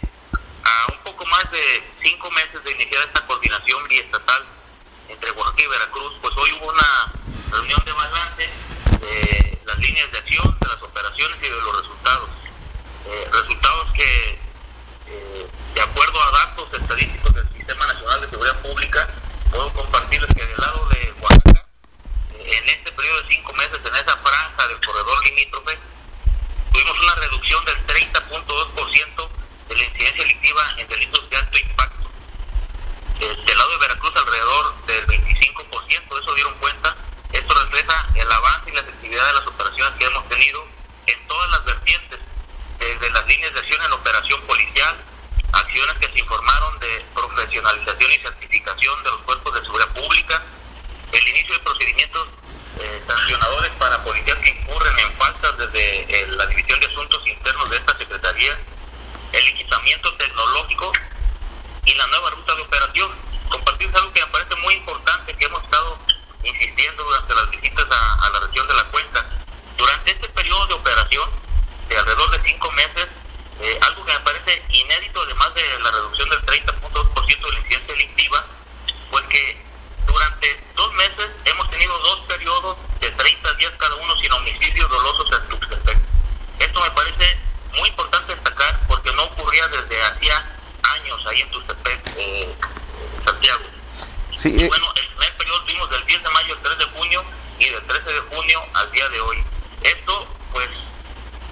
a 0.65 0.93
un 0.93 0.99
poco 1.05 1.25
más 1.27 1.49
de 1.53 1.63
cinco 2.03 2.29
meses 2.33 2.65
de 2.65 2.73
iniciar 2.73 3.07
esta 3.07 3.25
coordinación 3.25 3.87
biestatal 3.89 4.43
entre 5.09 5.31
Oaxaca 5.31 5.63
y 5.63 5.67
Veracruz, 5.69 6.13
pues 6.21 6.37
hoy 6.39 6.51
hubo 6.59 6.73
una 6.73 7.13
reunión 7.55 7.85
de 7.85 7.93
balance 7.93 8.51
de 9.01 9.59
las 9.65 9.79
líneas 9.79 10.11
de 10.11 10.19
acción, 10.19 10.59
de 10.61 10.67
las 10.67 10.83
operaciones 10.83 11.39
y 11.39 11.45
de 11.45 11.51
los 11.51 11.77
resultados. 11.83 12.31
Eh, 13.07 13.29
resultados 13.31 13.93
que, 13.93 14.39
eh, 15.07 15.47
de 15.75 15.81
acuerdo 15.81 16.21
a 16.21 16.31
datos 16.33 16.69
estadísticos 16.75 17.33
del 17.33 17.49
Sistema 17.51 17.87
Nacional 17.87 18.21
de 18.23 18.29
Seguridad 18.29 18.61
Pública, 18.61 19.09
puedo 19.53 19.73
compartirles 19.73 20.35
que 20.35 20.45
del 20.45 20.59
lado 20.59 20.89
de 20.89 21.15
Oaxaca, 21.21 21.67
eh, 22.35 22.59
en 22.59 22.69
este 22.71 22.91
periodo 22.91 23.23
de 23.23 23.29
cinco 23.29 23.53
meses, 23.53 23.79
en 23.85 23.95
esa 23.95 24.17
franja 24.17 24.69
del 24.69 24.81
corredor 24.85 25.25
limítrofe, 25.25 25.79
tuvimos 26.73 26.99
una 27.05 27.15
reducción 27.15 27.65
del 27.67 27.87
30.2% 27.87 29.31
de 29.69 29.77
la 29.77 29.85
incidencia 29.85 30.23
delictiva 30.25 30.63
en 30.79 30.89
delitos 30.89 31.31
de 31.31 31.37
alto 31.37 31.59
impacto. 31.59 31.95
del 33.47 33.59
lado 33.59 33.71
de 33.71 33.79
Veracruz, 33.79 34.17
alrededor 34.17 34.87
del 34.87 35.07
25%, 35.07 36.15
de 36.15 36.21
eso 36.21 36.35
dieron 36.35 36.55
cuenta 36.55 36.95
esto 37.35 37.55
refleja 37.55 38.09
el 38.15 38.31
avance 38.31 38.71
y 38.71 38.75
la 38.75 38.81
efectividad 38.81 39.27
de 39.27 39.33
las 39.35 39.47
operaciones 39.47 39.99
que 39.99 40.05
hemos 40.07 40.29
tenido 40.29 40.65
en 41.07 41.27
todas 41.27 41.51
las 41.51 41.65
vertientes, 41.65 42.21
desde 42.79 43.11
las 43.11 43.27
líneas 43.27 43.53
de 43.53 43.61
acción 43.61 43.83
en 43.83 43.93
operación 43.93 44.41
policial, 44.43 44.97
acciones 45.53 45.99
que 45.99 46.09
se 46.13 46.21
informaron 46.21 46.79
de 46.79 47.05
profesionalización 47.13 48.13
y 48.13 48.19
certificación 48.19 49.03
de 49.03 49.11
los 49.11 49.21
cuerpos 49.23 49.55
de 49.55 49.61
seguridad 49.63 49.89
pública, 49.89 50.43
el 51.13 51.29
inicio 51.29 51.55
de 51.55 51.61
procedimientos 51.61 52.29
eh, 52.81 53.03
sancionadores 53.07 53.73
para 53.79 54.03
policías 54.05 54.39
que 54.39 54.51
incurren 54.51 54.99
en 54.99 55.13
faltas 55.13 55.59
desde 55.59 56.03
eh, 56.03 56.27
la 56.29 56.47
División 56.47 56.79
de 56.81 56.87
Asuntos 56.87 57.27
Internos 57.27 57.71
de 57.71 57.77
esta 57.77 57.97
Secretaría, 57.99 58.57
el 59.33 59.49
equipamiento 59.49 60.15
tecnológico 60.15 60.93
y 61.85 61.95
la 61.95 62.07
nueva 62.07 62.31
ruta 62.31 62.55
de 62.55 62.63
operación. 62.63 63.11
Compartir 63.49 63.91
algo 63.95 64.13
que 64.13 64.21
me 64.21 64.27
parece 64.29 64.55
muy 64.57 64.75
importante 64.75 65.35
que 65.35 65.45
hemos 65.45 65.63
estado 65.63 65.99
insistiendo 66.45 67.05
durante 67.05 67.35
las 67.35 67.51
visitas 67.51 67.87
a, 67.91 68.31
la 68.31 68.41
región 68.41 68.67
de 68.69 68.75
la 68.75 68.85
cuenca. 68.85 69.25
Durante 69.77 70.11
este 70.11 70.29
periodo 70.29 70.67
de 70.67 70.75
operación 70.75 71.29
de 71.89 71.99
alrededor 71.99 72.31
de 72.31 72.49
cinco 72.49 72.71
meses, 72.73 73.09
eh, 73.61 73.79
algo 73.83 74.05
que 74.05 74.13
me 74.13 74.21
parece 74.21 74.63
inédito, 74.69 75.23
además 75.23 75.55
de 75.55 75.79
la 75.81 75.91
reducción 75.91 76.29
del 76.29 76.43
30.2% 76.43 77.47
de 77.47 77.53
la 77.53 77.59
incidencia 77.59 77.95
delictiva, 77.95 78.45
pues 79.11 79.25
que 79.27 79.65
durante 80.07 80.61
dos 80.75 80.93
meses 80.95 81.31
hemos 81.45 81.71
tenido 81.71 81.99
dos 81.99 82.21
periodos 82.27 82.77
de 83.01 83.11
30 83.11 83.55
días 83.55 83.73
cada 83.79 83.95
uno 83.97 84.17
sin 84.17 84.33
homicidios 84.33 84.91
dolosos 84.91 85.31
en 85.33 85.49
Tuxtepec. 85.49 85.99
Esto 86.59 86.81
me 86.81 86.91
parece 86.91 87.39
muy 87.77 87.89
importante 87.89 88.35
destacar 88.35 88.81
porque 88.87 89.13
no 89.13 89.25
ocurría 89.25 89.67
desde 89.69 90.03
hacía 90.03 90.45
años 90.83 91.27
ahí 91.27 91.41
en 91.41 91.51
Tuxtepec, 91.51 92.01
eh, 92.17 92.55
Santiago. 93.25 93.74
Sí, 94.45 94.51
Y 94.53 94.63
es- 94.63 94.69
bueno, 94.69 94.93
el 94.97 95.07
primer 95.09 95.37
periodo 95.39 95.61
tuvimos 95.63 95.89
del 95.89 96.05
10 96.05 96.23
de 96.23 96.29
mayo 96.29 96.53
al 96.55 96.61
3 96.61 96.77
de 96.79 96.85
junio 96.85 97.25
y 97.59 97.71
del 97.71 97.83
13 97.87 98.13
de 98.13 98.21
junio 98.21 98.63
al 98.75 98.93
día 98.93 99.09
de 99.09 99.19
hoy. 99.23 99.43
Esto, 99.83 100.29
pues, 100.53 100.69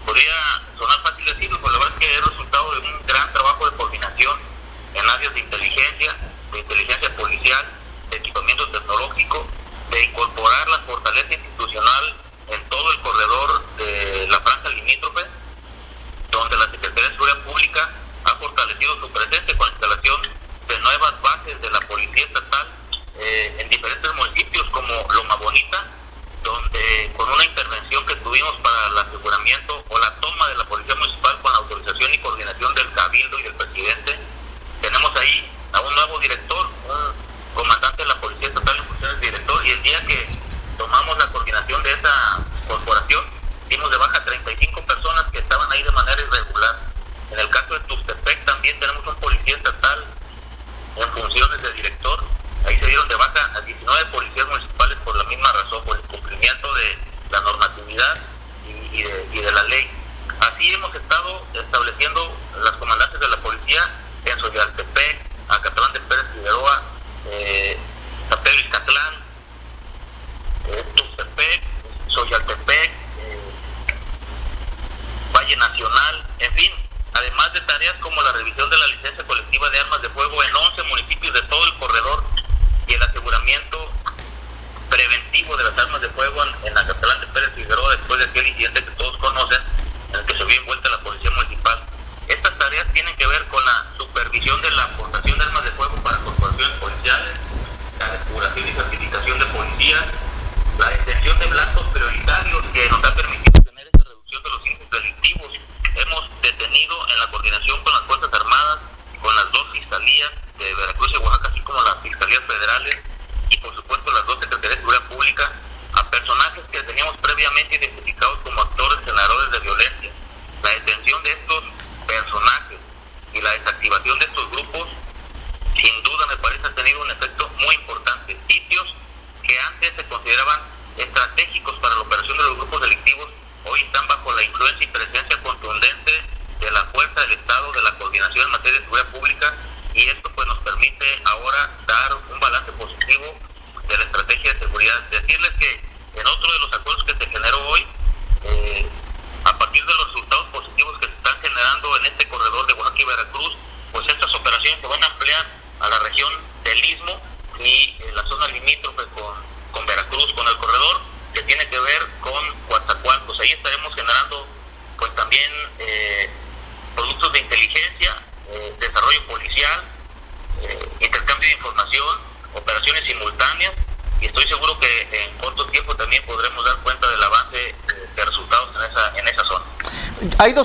podría 0.05 0.35
sonar 0.77 1.01
fácil 1.03 1.25
decirlo, 1.25 1.59
pero 1.63 1.73
la 1.73 1.79
verdad 1.79 1.95
es 1.99 2.07
que 2.07 2.15
es 2.15 2.21
resultado 2.27 2.71
de 2.75 2.81
un 2.81 3.07
gran 3.07 3.33
trabajo 3.33 3.71
de 3.71 3.77
coordinación 3.79 4.39
en 4.93 5.09
áreas 5.09 5.33
de 5.33 5.41
inteligencia, 5.41 6.15
de 6.53 6.59
inteligencia 6.59 7.17
policial, 7.17 7.65
de 8.11 8.17
equipamiento 8.19 8.69
tecnológico, 8.69 9.47
de 9.91 10.05
incorporar 10.05 10.69
la 10.69 10.81
fortaleza 10.81 11.33
institucional 11.33 12.15
en 12.49 12.63
todo 12.69 12.93
el 12.93 13.01
corredor 13.01 13.65
de 13.79 14.27
la 14.29 14.39
franja 14.41 14.69
limítrofe, 14.69 15.23
donde 16.31 16.59
la 16.59 16.71
Secretaría 16.71 17.05
de 17.09 17.15
Seguridad 17.15 17.39
Pública 17.39 17.89
ha 18.25 18.35
fortalecido 18.37 19.01
su 19.01 19.11
presencia 19.11 19.57
con 19.57 19.67
la 19.67 19.73
instalación 19.73 20.23
de 20.69 20.79
nuevas 20.81 21.23
bases 21.23 21.59
de 21.63 21.71
la 21.71 21.81
Policía 21.81 22.27
Estatal 22.27 22.69
eh, 23.25 23.57
en 23.59 23.69
diferentes 23.69 24.13
municipios 24.15 24.69
como 24.71 24.93
Loma 25.15 25.37
Bonita, 25.37 25.87
donde 26.43 27.13
con 27.17 27.31
una 27.31 27.45
intervención 27.45 28.05
que 28.05 28.17
tuvimos 28.17 28.57
para 28.57 28.89
el 28.89 28.99
aseguramiento 28.99 29.85
o 29.89 29.99
la 29.99 30.13
toma 30.17 30.49
de 30.49 30.57
la 30.57 30.65
Policía 30.65 30.95
Municipal 30.97 31.39
con 31.41 31.53
la 31.53 31.59
autorización 31.59 32.13
y 32.13 32.19
coordinación 32.19 32.75
del 32.75 32.91
Cabildo 32.93 33.39
y 33.39 33.43
del 33.45 33.55
presidente, 33.55 34.19
tenemos 34.81 35.15
ahí 35.17 35.49
a 35.73 35.81
un 35.83 35.95
nuevo 35.95 36.19
director, 36.19 36.67
un 36.67 37.55
comandante 37.55 38.03
de 38.03 38.09
la 38.09 38.21
Policía 38.21 38.49
Estatal 38.49 38.77
en 38.77 38.85
funciones 38.85 39.21
de 39.21 39.27
director, 39.27 39.67
y 39.67 39.71
el 39.71 39.83
día 39.83 40.07
que 40.07 40.27
tomamos 40.77 41.17
la 41.19 41.27
coordinación 41.29 41.83
de 41.85 41.93
esa 41.93 42.39
corporación, 42.67 43.25
dimos 43.69 43.89
de 43.91 43.97
baja 43.99 44.25
35 44.25 44.83
personas 44.83 45.31
que 45.31 45.39
estaban 45.39 45.71
ahí 45.71 45.83
de 45.83 45.93
manera 45.93 46.21
irregular. 46.21 46.77
En 47.31 47.39
el 47.39 47.49
caso 47.51 47.75
de 47.75 47.81
Tuxtepec 47.81 48.45
también 48.45 48.79
tenemos 48.81 49.07
un 49.07 49.15
policía 49.17 49.57
estatal 49.57 50.05
en 50.97 51.09
funciones 51.11 51.63
de 51.63 51.73
director. 51.73 52.25
Ahí 52.65 52.79
se 52.79 52.87
dieron 52.87 53.09
de 53.09 53.17
baja 53.17 53.51
a 53.57 53.61
19 53.61 54.07
policías 54.07 54.47
municipales 54.47 54.99
por 55.05 55.17
la 55.17 55.25
misma 55.25 55.53
razón, 55.53 55.85
por 55.85 55.97
el 55.97 56.03
cumplimiento 56.03 56.75
de 56.75 56.99
la 57.31 57.41
normatividad 57.41 58.17
y, 58.93 59.03
de, 59.03 59.53
la 59.53 59.63
ley. 59.65 59.91
Así 60.41 60.73
hemos 60.73 60.95
estado 60.95 61.47
estableciendo 61.55 62.37
las 62.63 62.73
comandantes 62.73 63.19
de 63.19 63.29
la 63.29 63.37
policía 63.39 63.89
en 64.25 64.39
Soyaltepec, 64.39 65.19
Acatlán 65.49 65.93
de 65.93 66.01
Pérez 66.01 66.27
Figueroa, 66.35 66.83
eh, 67.27 67.79
San 68.29 68.43
Pedro 68.43 68.61
Izcatlán, 68.61 69.15
eh, 70.69 70.85
Tuxtepec, 70.95 71.63
Soyaltepec, 72.09 72.91
eh, 73.19 73.41
Valle 75.35 75.57
Nacional, 75.57 76.27
en 76.39 76.53
fin, 76.55 76.73
además 77.13 77.53
de 77.53 77.61
tareas 77.63 77.97
como 78.01 78.23
la 78.23 78.33
revisión 78.33 78.71
de 78.71 78.79
la 78.79 78.87
licencia 78.87 79.25
colectiva 79.25 79.52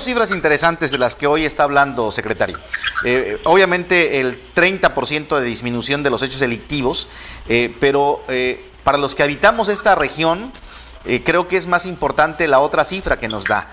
cifras 0.08 0.30
interesantes 0.30 0.90
de 0.90 0.96
las 0.96 1.16
que 1.16 1.26
hoy 1.26 1.44
está 1.44 1.64
hablando, 1.64 2.10
secretario. 2.10 2.58
Eh, 3.04 3.38
obviamente 3.44 4.20
el 4.20 4.40
30% 4.54 5.38
de 5.38 5.44
disminución 5.44 6.02
de 6.02 6.08
los 6.08 6.22
hechos 6.22 6.40
delictivos, 6.40 7.08
eh, 7.46 7.76
pero 7.78 8.22
eh, 8.28 8.64
para 8.84 8.96
los 8.96 9.14
que 9.14 9.22
habitamos 9.22 9.68
esta 9.68 9.94
región, 9.94 10.50
creo 11.24 11.46
que 11.46 11.58
es 11.58 11.66
más 11.66 11.84
importante 11.84 12.48
la 12.48 12.60
otra 12.60 12.84
cifra 12.84 13.18
que 13.18 13.28
nos 13.28 13.44
da. 13.44 13.68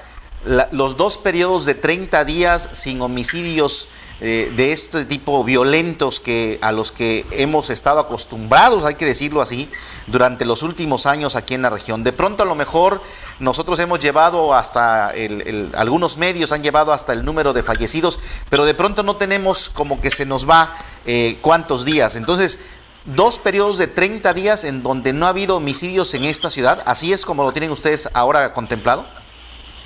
Los 0.71 0.97
dos 0.97 1.17
periodos 1.17 1.65
de 1.65 1.73
30 1.73 2.25
días 2.25 2.69
sin 2.73 3.01
homicidios 3.01 3.87
eh, 4.21 4.51
de 4.55 4.71
este 4.71 5.03
tipo 5.03 5.43
violentos 5.43 6.21
que 6.21 6.57
a 6.61 6.71
los 6.71 6.93
que 6.93 7.25
hemos 7.31 7.69
estado 7.69 7.99
acostumbrados, 7.99 8.85
hay 8.85 8.95
que 8.95 9.05
decirlo 9.05 9.41
así, 9.41 9.69
durante 10.07 10.45
los 10.45 10.63
últimos 10.63 11.05
años 11.05 11.35
aquí 11.35 11.53
en 11.53 11.63
la 11.63 11.69
región. 11.69 12.03
De 12.03 12.13
pronto 12.13 12.43
a 12.43 12.45
lo 12.45 12.55
mejor 12.55 13.01
nosotros 13.39 13.77
hemos 13.79 13.99
llevado 13.99 14.53
hasta 14.53 15.11
el, 15.11 15.69
algunos 15.75 16.15
medios 16.15 16.53
han 16.53 16.63
llevado 16.63 16.93
hasta 16.93 17.11
el 17.11 17.25
número 17.25 17.51
de 17.51 17.61
fallecidos, 17.61 18.19
pero 18.49 18.65
de 18.65 18.73
pronto 18.73 19.03
no 19.03 19.17
tenemos 19.17 19.69
como 19.69 19.99
que 19.99 20.09
se 20.11 20.25
nos 20.25 20.49
va 20.49 20.73
eh, 21.05 21.37
cuántos 21.41 21.83
días. 21.83 22.15
Entonces, 22.15 22.59
dos 23.03 23.37
periodos 23.37 23.77
de 23.77 23.87
30 23.87 24.33
días 24.33 24.63
en 24.63 24.81
donde 24.81 25.11
no 25.11 25.25
ha 25.25 25.29
habido 25.29 25.57
homicidios 25.57 26.13
en 26.13 26.23
esta 26.23 26.49
ciudad, 26.49 26.81
así 26.85 27.11
es 27.11 27.25
como 27.25 27.43
lo 27.43 27.51
tienen 27.51 27.71
ustedes 27.71 28.09
ahora 28.13 28.53
contemplado. 28.53 29.05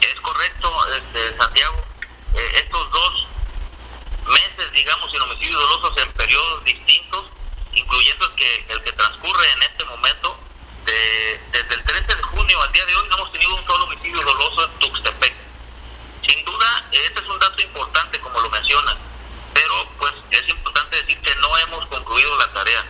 Es 0.02 0.22
correcto, 0.22 0.72
este, 0.96 1.36
Santiago. 1.36 1.76
Eh, 2.36 2.60
estos 2.64 2.92
dos 2.92 3.29
meses, 4.30 4.72
digamos, 4.74 5.12
sin 5.12 5.22
homicidios 5.22 5.60
dolosos 5.62 5.98
en 5.98 6.12
periodos 6.14 6.64
distintos, 6.64 7.26
incluyendo 7.74 8.26
el 8.26 8.36
que, 8.36 8.66
el 8.70 8.84
que 8.84 8.92
transcurre 8.94 9.52
en 9.52 9.64
este 9.64 9.86
momento, 9.86 10.40
de- 10.86 11.40
desde 11.52 11.76
el 11.76 11.84
13 11.84 12.16
de 12.16 12.24
junio 12.24 12.62
al 12.62 12.72
día 12.72 12.86
de 12.86 12.96
hoy 12.96 13.08
no 13.10 13.16
hemos 13.18 13.32
tenido 13.32 13.56
un 13.56 13.66
solo 13.66 13.84
homicidio 13.86 14.22
doloso 14.22 14.64
en 14.66 14.80
Tuxtepec. 14.80 15.34
Sin 16.28 16.46
duda, 16.46 16.84
este 16.92 17.20
es 17.20 17.28
un 17.28 17.40
dato 17.40 17.62
importante, 17.62 18.20
como 18.20 18.40
lo 18.42 18.50
mencionan, 18.50 18.98
pero 19.54 19.88
pues 19.98 20.14
es 20.32 20.48
importante 20.50 20.98
decir 20.98 21.20
que 21.22 21.36
no 21.36 21.58
hemos 21.58 21.86
concluido 21.88 22.36
la 22.38 22.52
tarea. 22.54 22.84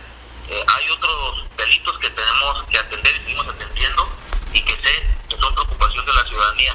Eh, 0.48 0.64
hay 0.66 0.90
otros 0.90 1.44
delitos 1.56 1.98
que 1.98 2.10
tenemos 2.10 2.64
que 2.66 2.78
atender 2.78 3.14
y 3.16 3.18
seguimos 3.20 3.46
atendiendo 3.48 4.08
y 4.52 4.60
que 4.62 4.74
sé 4.76 5.06
que 5.28 5.36
son 5.38 5.54
preocupación 5.54 6.04
de 6.06 6.12
la 6.12 6.24
ciudadanía. 6.24 6.74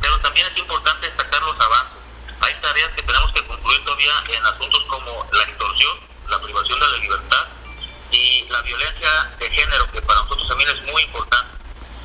Pero 0.00 0.18
también 0.20 0.46
es 0.46 0.56
importante 0.58 1.06
destacar 1.08 1.42
los 1.42 1.58
avances. 1.60 1.96
Hay 2.40 2.54
tareas 2.60 2.90
que 2.92 3.02
tenemos 3.02 3.32
que 3.32 3.46
concluir 3.46 3.84
todavía 3.84 4.12
en 4.28 4.46
asuntos 4.46 4.84
como 4.84 5.26
la 5.32 5.42
extorsión, 5.42 5.98
la 6.28 6.40
privación 6.40 6.80
de 6.80 6.88
la 6.88 6.96
libertad 6.98 7.46
y 8.10 8.46
la 8.48 8.62
violencia 8.62 9.30
de 9.38 9.50
género, 9.50 9.90
que 9.90 10.02
para 10.02 10.20
nosotros 10.22 10.48
también 10.48 10.70
es 10.70 10.82
muy 10.92 11.02
importante. 11.02 11.56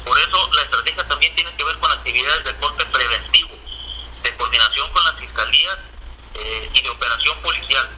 Por 0.06 0.18
eso 0.18 0.50
la 0.54 0.62
estrategia 0.64 1.08
también 1.08 1.36
tiene 1.36 1.54
que 1.56 1.64
ver 1.64 1.78
con 1.78 1.92
actividades 1.92 2.44
de 2.44 2.56
corte 2.56 2.86
preventivo, 2.86 3.52
de 4.24 4.36
coordinación 4.36 4.90
con 4.92 5.04
las 5.06 5.16
fiscalías 5.18 5.78
eh, 6.34 6.70
y 6.74 6.82
de 6.82 6.90
operación 6.90 7.38
policial. 7.42 7.90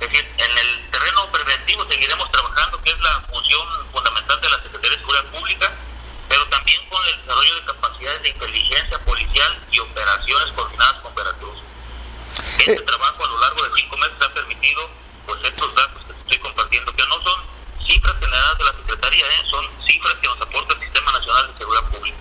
Es 0.00 0.10
decir, 0.10 0.28
en 0.38 0.58
el 0.58 0.90
terreno 0.90 1.26
preventivo 1.32 1.84
seguiremos 1.88 2.30
trabajando, 2.30 2.80
que 2.82 2.90
es 2.90 3.00
la 3.00 3.20
función 3.22 3.66
fundamental 3.92 4.40
de 4.40 4.50
la 4.50 4.62
Secretaría 4.62 4.90
de 4.90 4.98
Seguridad 4.98 5.24
Pública, 5.24 5.72
pero 6.28 6.46
también 6.46 6.88
con 6.88 7.04
el 7.06 7.20
desarrollo 7.20 7.54
de 7.56 7.64
capacidades 7.64 8.22
de 8.22 8.28
inteligencia 8.28 8.98
policial 9.00 9.58
y 9.72 9.78
operaciones 9.80 10.52
coordinadas 10.54 11.02
con 11.02 11.14
Veracruz. 11.14 11.67
Este 12.56 12.72
eh. 12.72 12.80
trabajo 12.86 13.24
a 13.24 13.28
lo 13.28 13.40
largo 13.40 13.62
de 13.64 13.70
cinco 13.80 13.96
meses 13.98 14.16
ha 14.20 14.32
permitido 14.32 14.88
pues 15.26 15.38
estos 15.44 15.74
datos 15.74 16.02
que 16.06 16.12
estoy 16.12 16.38
compartiendo, 16.38 16.92
que 16.94 17.02
no 17.06 17.20
son 17.22 17.40
cifras 17.86 18.14
generadas 18.18 18.58
de 18.58 18.64
la 18.64 18.72
Secretaría, 18.72 19.26
¿eh? 19.26 19.44
son 19.50 19.64
cifras 19.86 20.14
que 20.22 20.28
nos 20.28 20.40
aporta 20.40 20.74
el 20.74 20.80
Sistema 20.80 21.12
Nacional 21.12 21.52
de 21.52 21.58
Seguridad 21.58 21.84
Pública. 21.90 22.18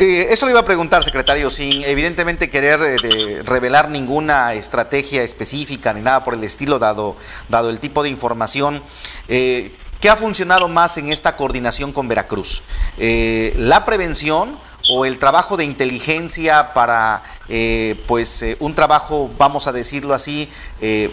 Eh, 0.00 0.28
eso 0.30 0.46
le 0.46 0.52
iba 0.52 0.60
a 0.60 0.64
preguntar, 0.64 1.02
secretario, 1.02 1.50
sin 1.50 1.82
evidentemente 1.82 2.50
querer 2.50 2.80
eh, 3.02 3.42
revelar 3.44 3.88
ninguna 3.88 4.54
estrategia 4.54 5.22
específica 5.22 5.92
ni 5.92 6.02
nada 6.02 6.22
por 6.22 6.34
el 6.34 6.44
estilo, 6.44 6.78
dado, 6.78 7.16
dado 7.48 7.70
el 7.70 7.80
tipo 7.80 8.02
de 8.02 8.08
información. 8.08 8.82
Eh, 9.28 9.74
¿Qué 10.00 10.08
ha 10.08 10.16
funcionado 10.16 10.68
más 10.68 10.96
en 10.98 11.10
esta 11.10 11.34
coordinación 11.34 11.92
con 11.92 12.06
Veracruz? 12.06 12.62
¿La 12.98 13.84
prevención 13.84 14.56
o 14.90 15.04
el 15.04 15.18
trabajo 15.18 15.56
de 15.56 15.64
inteligencia 15.64 16.72
para 16.74 17.22
pues 18.06 18.44
un 18.60 18.74
trabajo, 18.74 19.30
vamos 19.38 19.66
a 19.66 19.72
decirlo 19.72 20.14
así, 20.14 20.50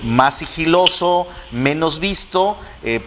más 0.03 0.37
sigiloso, 0.39 1.27
menos 1.51 1.99
visto, 1.99 2.57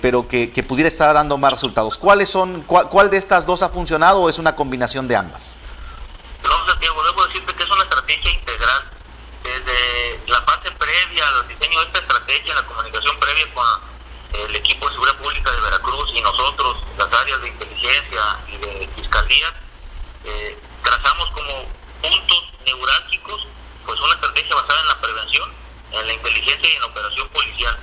pero 0.00 0.28
que, 0.28 0.64
pudiera 0.66 0.88
estar 0.88 1.12
dando 1.14 1.38
más 1.38 1.52
resultados. 1.52 1.98
¿Cuáles 1.98 2.28
son, 2.28 2.62
cuál, 2.62 3.10
de 3.10 3.16
estas 3.16 3.46
dos 3.46 3.62
ha 3.62 3.68
funcionado 3.68 4.22
o 4.22 4.28
es 4.28 4.38
una 4.38 4.54
combinación 4.54 5.08
de 5.08 5.16
ambas? 5.16 5.56
No, 6.42 6.66
Santiago, 6.66 7.02
debo 7.02 7.26
decirte 7.26 7.54
que 7.54 7.64
es 7.64 7.70
una 7.70 7.82
estrategia 7.82 8.30
integral. 8.32 8.82
Desde 9.42 10.30
la 10.30 10.40
fase 10.42 10.70
previa 10.72 11.26
al 11.28 11.48
diseño 11.48 11.80
de 11.80 11.86
esta 11.86 11.98
estrategia, 11.98 12.54
la 12.54 12.62
comunicación 12.62 13.18
previa 13.18 13.46
con 13.54 13.64
el 14.46 14.56
equipo 14.56 14.86
de 14.86 14.92
seguridad 14.92 15.16
pública 15.16 15.52
de 15.52 15.60
Veracruz 15.60 16.10
y 16.14 16.20
nosotros, 16.20 16.76
las 16.96 17.12
áreas 17.12 17.42
de 17.42 17.48
inteligencia 17.48 18.22
y 18.48 18.56
de 18.58 18.88
fiscalía, 18.94 19.54
eh, 20.24 20.58
trazamos 20.82 21.30
como 21.30 21.64
puntos 22.02 22.52
neurálgicos 22.64 23.46
pues 23.86 24.00
una 24.00 24.14
estrategia 24.14 24.54
basada 24.54 24.80
en 24.80 24.88
la 24.88 25.00
prevención, 25.00 25.50
en 25.92 26.06
la 26.06 26.12
inteligencia 26.12 26.68
y 26.68 26.74
en 26.74 26.80
la 26.80 26.86
operación 26.88 27.28
policial. 27.28 27.76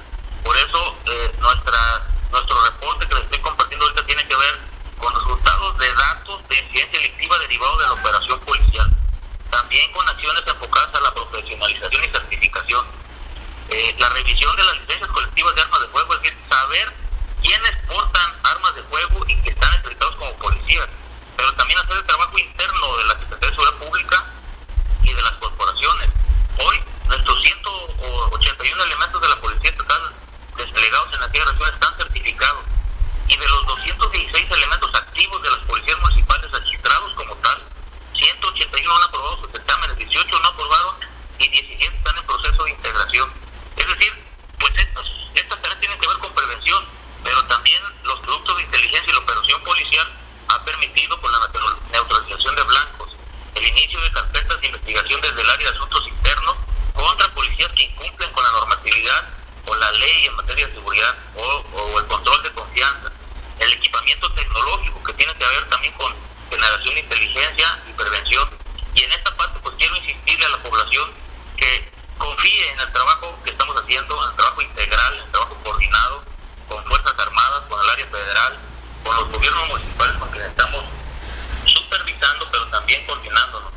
Por 0.43 0.55
eso 0.55 0.97
eh, 1.07 1.31
nuestra, 1.39 2.07
nuestro 2.31 2.63
reporte 2.63 3.07
que 3.07 3.15
les 3.15 3.23
estoy 3.23 3.39
compartiendo 3.39 3.85
ahorita 3.85 4.05
tiene 4.05 4.27
que 4.27 4.35
ver 4.35 4.59
con 4.97 5.13
resultados 5.13 5.77
de 5.79 5.93
datos 5.93 6.47
de 6.47 6.59
incidencia 6.59 6.99
delictiva 6.99 7.39
derivados 7.39 7.79
de 7.79 7.85
la 7.85 7.93
operación 7.93 8.39
policial, 8.41 8.95
también 9.49 9.91
con 9.93 10.07
acciones 10.07 10.43
enfocadas 10.45 10.93
a 10.93 11.01
la 11.01 11.13
profesionalización 11.13 12.03
y 12.03 12.07
certificación, 12.09 12.85
eh, 13.69 13.95
la 13.97 14.09
revisión 14.09 14.55
de 14.55 14.63
las 14.63 14.79
licencias 14.79 15.09
colectivas 15.09 15.55
de 15.55 15.61
armas 15.61 15.81
de 15.81 15.87
fuego, 15.87 16.13
es 16.13 16.21
decir, 16.21 16.37
saber 16.47 16.93
quiénes 17.41 17.71
portan 17.87 18.33
armas 18.43 18.75
de 18.75 18.83
fuego 18.83 19.25
y 19.27 19.41
que 19.41 19.49
están 19.49 19.73
acreditados 19.73 20.15
como 20.17 20.33
policías, 20.33 20.87
pero 21.35 21.53
también 21.53 21.79
hacer 21.79 21.97
el 21.97 22.05
trabajo 22.05 22.37
interno 22.37 22.97
de 22.97 23.05
la 23.05 23.13
Secretaría 23.19 23.49
de 23.49 23.55
Seguridad 23.55 23.85
Pública 23.85 24.25
y 25.03 25.13
de 25.13 25.21
las 25.21 25.31
corporaciones. 25.33 26.09
Hoy, 26.59 26.83
nuestros 27.07 27.41
181 27.41 28.83
elementos 28.83 29.21
de 29.21 29.29
la 29.29 29.35
Policía 29.37 29.69
Estatal 29.69 30.01
desplegados 30.57 31.13
en 31.13 31.23
aquella 31.23 31.45
región 31.45 31.73
están 31.73 31.95
certificados 31.97 32.63
y 33.27 33.37
de 33.37 33.47
los 33.47 33.65
216 33.67 34.51
elementos 34.51 34.95
activos 34.95 35.41
de 35.41 35.51
las 35.51 35.59
policías 35.59 35.99
municipales 35.99 36.51
registrados 36.51 37.13
como 37.15 37.35
tal, 37.37 37.61
181 38.13 38.95
han 38.95 39.03
aprobado 39.03 39.37
sus 39.41 39.55
exámenes, 39.55 39.97
18 39.97 40.39
no 40.39 40.47
aprobaron 40.47 40.95
y 41.39 41.47
17 41.49 41.97
están 41.97 42.17
en 42.17 42.25
proceso 42.25 42.63
de 42.63 42.71
integración. 42.71 43.29
Es 43.75 43.87
decir, 43.87 44.13
pues 44.59 44.73
estas, 44.77 45.05
estas 45.33 45.61
tareas 45.61 45.79
tienen 45.79 45.99
que 45.99 46.07
ver 46.07 46.17
con 46.17 46.33
prevención, 46.33 46.85
pero 47.23 47.43
también 47.45 47.81
los 48.03 48.19
productos 48.19 48.57
de 48.57 48.63
inteligencia 48.63 49.09
y 49.09 49.13
la 49.13 49.19
operación 49.19 49.63
policial 49.63 50.07
ha 50.47 50.63
permitido 50.63 51.19
con 51.21 51.31
la 51.31 51.39
neutralización 51.91 52.55
de 52.55 52.63
blancos, 52.63 53.09
el 53.55 53.67
inicio 53.67 53.99
de 54.01 54.11
carpetas 54.11 54.61
de 54.61 54.67
investigación 54.67 55.21
desde 55.21 55.41
el 55.41 55.49
área 55.49 55.71
de 55.71 55.75
asuntos 55.75 56.07
internos 56.07 56.55
contra 56.93 57.27
policías 57.33 57.71
que 57.73 57.83
incumplen 57.83 58.31
con 58.31 58.43
la 58.43 58.51
normatividad 58.51 59.23
o 59.65 59.75
la 59.75 59.91
ley 59.91 60.25
en 60.25 60.35
materia 60.35 60.67
de 60.67 60.73
seguridad 60.73 61.15
o 61.35 61.99
el 61.99 62.05
control 62.07 62.43
de 62.43 62.51
confianza 62.51 63.11
el 63.59 63.71
equipamiento 63.73 64.31
tecnológico 64.33 65.03
que 65.03 65.13
tiene 65.13 65.33
que 65.35 65.45
ver 65.45 65.69
también 65.69 65.93
con 65.93 66.13
generación 66.49 66.93
de 66.93 66.99
inteligencia 67.01 67.79
y 67.89 67.93
prevención. 67.93 68.49
Y 68.93 69.03
en 69.03 69.11
esta 69.13 69.35
parte 69.35 69.59
pues 69.61 69.75
quiero 69.77 69.95
insistirle 69.97 70.45
a 70.45 70.49
la 70.49 70.57
población 70.57 71.09
que 71.57 71.91
confíe 72.17 72.71
en 72.71 72.79
el 72.79 72.91
trabajo 72.91 73.37
que 73.43 73.51
estamos 73.51 73.75
haciendo, 73.81 74.23
en 74.23 74.29
el 74.29 74.35
trabajo 74.35 74.61
integral, 74.61 75.13
en 75.15 75.21
el 75.21 75.31
trabajo 75.31 75.57
coordinado 75.63 76.23
con 76.67 76.83
Fuerzas 76.85 77.17
Armadas, 77.17 77.63
con 77.69 77.81
el 77.81 77.89
área 77.89 78.05
federal, 78.07 78.59
con 79.05 79.15
los 79.15 79.29
gobiernos 79.29 79.67
municipales 79.69 80.17
con 80.17 80.29
quienes 80.31 80.49
estamos 80.49 80.83
supervisando 81.65 82.47
pero 82.51 82.65
también 82.67 83.05
coordinándonos. 83.05 83.71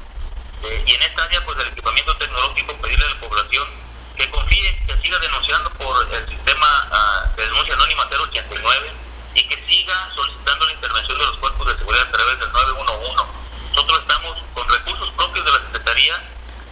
Eh, 0.65 0.83
y 0.87 0.95
en 0.95 1.03
esta 1.03 1.25
área 1.25 1.45
pues 1.45 1.57
del 1.59 1.69
equipamiento 1.69 2.17
tecnológico 2.17 2.73
pedirle 2.81 3.05
a 3.05 3.11
la 3.11 3.21
población 3.21 3.69
que 4.17 4.29
confíe, 4.31 4.83
que 4.87 4.97
siga 5.03 5.19
denunciando 5.19 5.71
por 5.75 6.09
el 6.13 6.29
sistema 6.29 6.89
uh, 6.91 7.37
de 7.37 7.45
denuncia 7.45 7.75
anónima 7.75 8.09
089 8.11 8.93
y 9.35 9.47
que 9.47 9.57
siga 9.69 10.11
solicitando 10.15 10.67
la 10.67 10.73
intervención 10.73 11.19
de 11.19 11.27
los 11.27 11.37
cuerpos 11.37 11.67
de 11.69 11.79
seguridad 11.79 12.09
a 12.09 12.13
través 12.13 12.41
del 12.41 12.51
911. 12.51 13.25
Nosotros 13.71 13.99
estamos 14.01 14.39
con 14.55 14.69
recursos 14.69 15.11
propios 15.11 15.45
de 15.45 15.53
la 15.53 15.59
Secretaría 15.59 16.23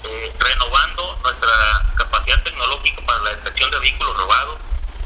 eh, 0.04 0.34
renovando 0.40 1.18
nuestra 1.22 1.92
capacidad 1.94 2.42
tecnológica 2.42 3.02
para 3.06 3.20
la 3.20 3.30
detección 3.30 3.70
de 3.70 3.78
vehículos 3.78 4.16
robados, 4.16 4.58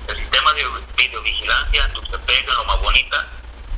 el 0.08 0.16
sistema 0.16 0.52
de 0.54 0.66
videovigilancia 0.96 1.84
en 1.84 1.92
Tuxtepec, 1.92 2.48
en 2.48 2.54
Loma 2.54 2.74
Bonita, 2.76 3.26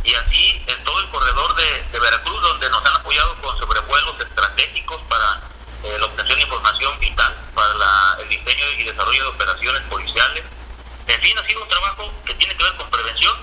y 0.04 0.14
así 0.14 0.62
en 0.66 0.84
todo 0.84 1.00
el 1.00 1.08
corredor 1.10 1.54
de, 1.54 1.98
Veracruz, 1.98 2.42
donde 2.42 2.68
nos 2.70 2.84
han 2.84 2.96
apoyado 2.96 3.36
con 3.40 3.56
sobrevuelos 3.58 4.18
estratégicos 4.20 5.00
para 5.08 5.40
eh, 5.84 5.96
la 5.98 6.06
obtención 6.06 6.36
de 6.36 6.42
información 6.42 6.98
vital, 6.98 7.36
para 7.54 8.16
el 8.20 8.28
diseño 8.28 8.64
y 8.78 8.84
desarrollo 8.84 9.22
de 9.22 9.28
operaciones 9.28 9.82
policiales. 9.82 10.44
En 11.06 11.20
fin, 11.20 11.38
ha 11.38 11.46
sido 11.46 11.62
un 11.62 11.68
trabajo 11.68 12.12
que 12.24 12.34
tiene 12.34 12.56
que 12.56 12.64
ver 12.64 12.76
con 12.76 12.90
prevención, 12.90 13.36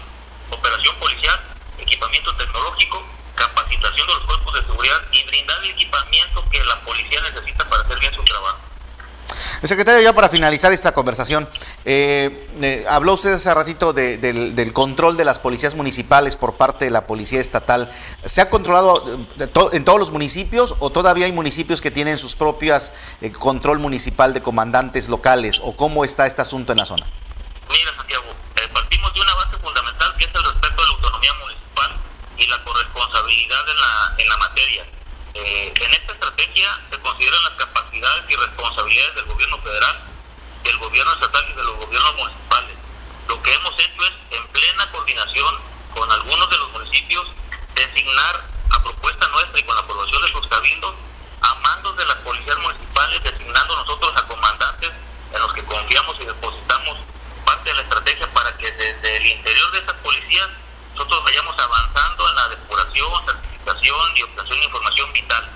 operación 0.50 0.96
policial, 0.98 1.40
equipamiento 1.78 2.36
tecnológico, 2.36 3.08
capacitación 3.36 4.08
de 4.08 4.14
los 4.14 4.24
cuerpos 4.26 4.54
de 4.56 4.62
seguridad 4.66 5.02
y 5.12 5.24
brindar 5.24 5.64
el 5.64 5.70
equipamiento 5.72 6.44
que 6.52 6.64
la 6.66 6.80
policía 6.82 7.22
necesita 7.22 7.70
para 7.70 7.84
hacer 7.84 8.00
bien 8.00 8.14
su 8.14 8.24
trabajo. 8.24 8.69
Secretario, 9.64 10.02
ya 10.02 10.14
para 10.14 10.30
finalizar 10.30 10.72
esta 10.72 10.94
conversación, 10.94 11.48
eh, 11.86 12.48
eh, 12.62 12.86
habló 12.90 13.14
usted 13.14 13.34
hace 13.34 13.54
ratito 13.54 13.94
del, 13.94 14.74
control 14.74 15.18
de 15.18 15.26
las 15.26 15.40
policías 15.40 15.76
municipales 15.76 16.36
por 16.36 16.56
parte 16.56 16.86
de 16.86 16.92
la 16.92 17.08
policía 17.08 17.40
estatal. 17.40 17.92
¿Se 18.26 18.42
ha 18.42 18.50
controlado 18.50 19.20
eh, 19.40 19.50
en 19.74 19.86
todos 19.86 20.00
los 20.00 20.12
municipios 20.12 20.76
o 20.80 20.90
todavía 20.90 21.26
hay 21.26 21.32
municipios 21.32 21.82
que 21.82 21.92
tienen 21.92 22.18
sus 22.18 22.36
propias 22.36 22.94
control 23.38 23.80
municipal 23.80 24.34
de 24.34 24.42
comandantes 24.42 25.10
locales 25.10 25.60
o 25.64 25.76
cómo 25.76 26.04
está 26.04 26.26
este 26.26 26.42
asunto 26.42 26.72
en 26.72 26.80
la 26.80 26.86
zona? 26.86 27.06
Mira, 27.70 27.92
Santiago, 27.96 28.26
partimos 28.74 29.14
de 29.14 29.22
una 29.22 29.36
base 29.36 29.58
fundamental 29.58 30.16
que 30.18 30.26
es 30.26 30.32
el 30.34 30.44
respeto 30.44 30.82
a 30.82 30.84
la 30.84 30.92
autonomía 30.92 31.34
municipal 31.34 31.92
y 32.38 32.48
la 32.48 32.64
corresponsabilidad 32.64 33.70
en 33.70 33.78
la, 33.78 34.16
en 34.18 34.30
la 34.30 34.38
materia. 34.38 34.86
Eh, 35.34 35.74
en 35.76 35.94
esta 35.94 36.14
estrategia 36.14 36.80
se 36.90 37.00
consideran 37.00 37.44
las 37.44 37.54
capacidades 37.54 38.26
y 38.30 38.36
responsabilidades 38.36 39.16
del 39.16 39.26
gobierno 39.26 39.58
federal, 39.60 40.00
del 40.64 40.78
gobierno 40.78 41.14
estatal 41.14 41.46
y 41.50 41.54
de 41.54 41.64
los 41.64 41.78
gobiernos 41.78 42.16
municipales. 42.16 42.78
Lo 43.28 43.42
que 43.42 43.54
hemos 43.54 43.74
hecho 43.80 44.04
es, 44.04 44.12
en 44.32 44.48
plena 44.48 44.92
coordinación 44.92 45.56
con 45.94 46.12
algunos 46.12 46.50
de 46.50 46.58
los 46.58 46.72
municipios, 46.72 47.28
designar 47.76 48.44
a 48.72 48.84
propuesta 48.84 49.28
nuestra 49.28 49.60
y 49.60 49.64
con 49.64 49.76
la 49.76 49.82
aprobación 49.82 50.22
de 50.22 50.32
sus 50.32 50.48
cabildos 50.48 50.96
a 51.42 51.56
mandos 51.56 51.96
de 51.98 52.06
las 52.06 52.18
policías 52.18 52.58
municipales, 52.58 53.24
designando 53.24 53.76
nosotros 53.76 54.12
a 54.18 54.28
comandantes 54.28 54.92
en 55.32 55.40
los 55.40 55.54
que 55.54 55.64
confiamos 55.64 56.20
y 56.20 56.26
depositamos 56.26 56.98
parte 57.46 57.70
de 57.70 57.76
la 57.76 57.82
estrategia 57.84 58.28
para 58.34 58.56
que 58.58 58.72
desde 58.72 59.18
el 59.18 59.26
interior 59.28 59.72
de 59.72 59.80
estas 59.80 59.96
policías 59.98 60.50
nosotros 60.96 61.24
vayamos 61.24 61.58
avanzando 61.58 62.30
en 62.30 62.36
la 62.36 62.48
depuración, 62.50 63.14
certificación 63.70 64.18
y 64.18 64.24
obtención 64.24 64.60
de 64.60 64.66
información 64.66 65.14
vital. 65.14 65.50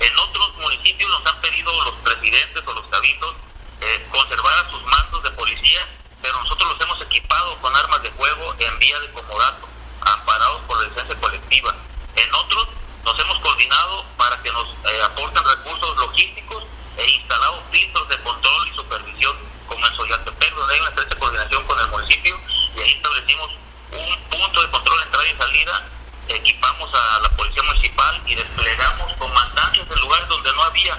En 0.00 0.18
otros 0.18 0.56
municipios 0.58 1.10
nos 1.10 1.26
han 1.26 1.40
pedido 1.40 1.84
los 1.84 1.94
presidentes 1.96 2.62
o 2.66 2.72
los 2.72 2.86
cabildos 2.86 3.34
eh, 3.80 4.08
conservar 4.10 4.58
a 4.58 4.70
sus 4.70 4.82
mandos 4.84 5.22
de 5.22 5.30
policía, 5.32 5.86
pero 6.22 6.38
nosotros 6.42 6.72
los 6.72 6.80
hemos 6.80 7.00
equipado 7.02 7.56
con 7.60 7.74
armas 7.74 8.02
de 8.02 8.10
fuego 8.12 8.54
en 8.58 8.78
vía 8.78 8.98
de 9.00 9.10
comodato, 9.10 9.68
amparados 10.00 10.62
por 10.62 10.80
la 10.80 10.88
licencia 10.88 11.14
colectiva. 11.16 11.74
En 12.16 12.34
otros 12.34 12.68
nos 13.04 13.18
hemos 13.18 13.38
coordinado 13.40 14.04
para 14.16 14.40
que 14.42 14.52
nos 14.52 14.68
eh, 14.68 15.02
aporten 15.02 15.44
recursos 15.44 15.96
logísticos 15.96 16.64
e 16.96 17.10
instalado 17.10 17.62
filtros 17.72 18.08
de 18.08 18.18
control 18.20 18.68
y 18.68 18.76
supervisión 18.76 19.36
como 19.66 19.86
en 19.86 19.96
Soyaltepec, 19.96 20.54
donde 20.54 20.74
hay 20.74 20.80
una 20.80 20.90
estrecha 20.90 21.16
coordinación 21.16 21.64
con 21.66 21.80
el 21.80 21.88
municipio, 21.88 22.40
y 22.76 22.80
ahí 22.80 22.92
establecimos 22.92 23.50
un 23.92 24.18
punto 24.30 24.62
de 24.62 24.70
control 24.70 25.02
entrada 25.02 25.28
y 25.28 25.36
salida 25.36 25.90
equipamos 26.36 26.90
a 26.94 27.20
la 27.20 27.28
Policía 27.30 27.62
Municipal 27.62 28.22
y 28.26 28.34
desplegamos 28.34 29.12
comandantes 29.16 29.90
en 29.90 30.00
lugares 30.00 30.28
donde 30.28 30.52
no 30.52 30.62
había. 30.62 30.98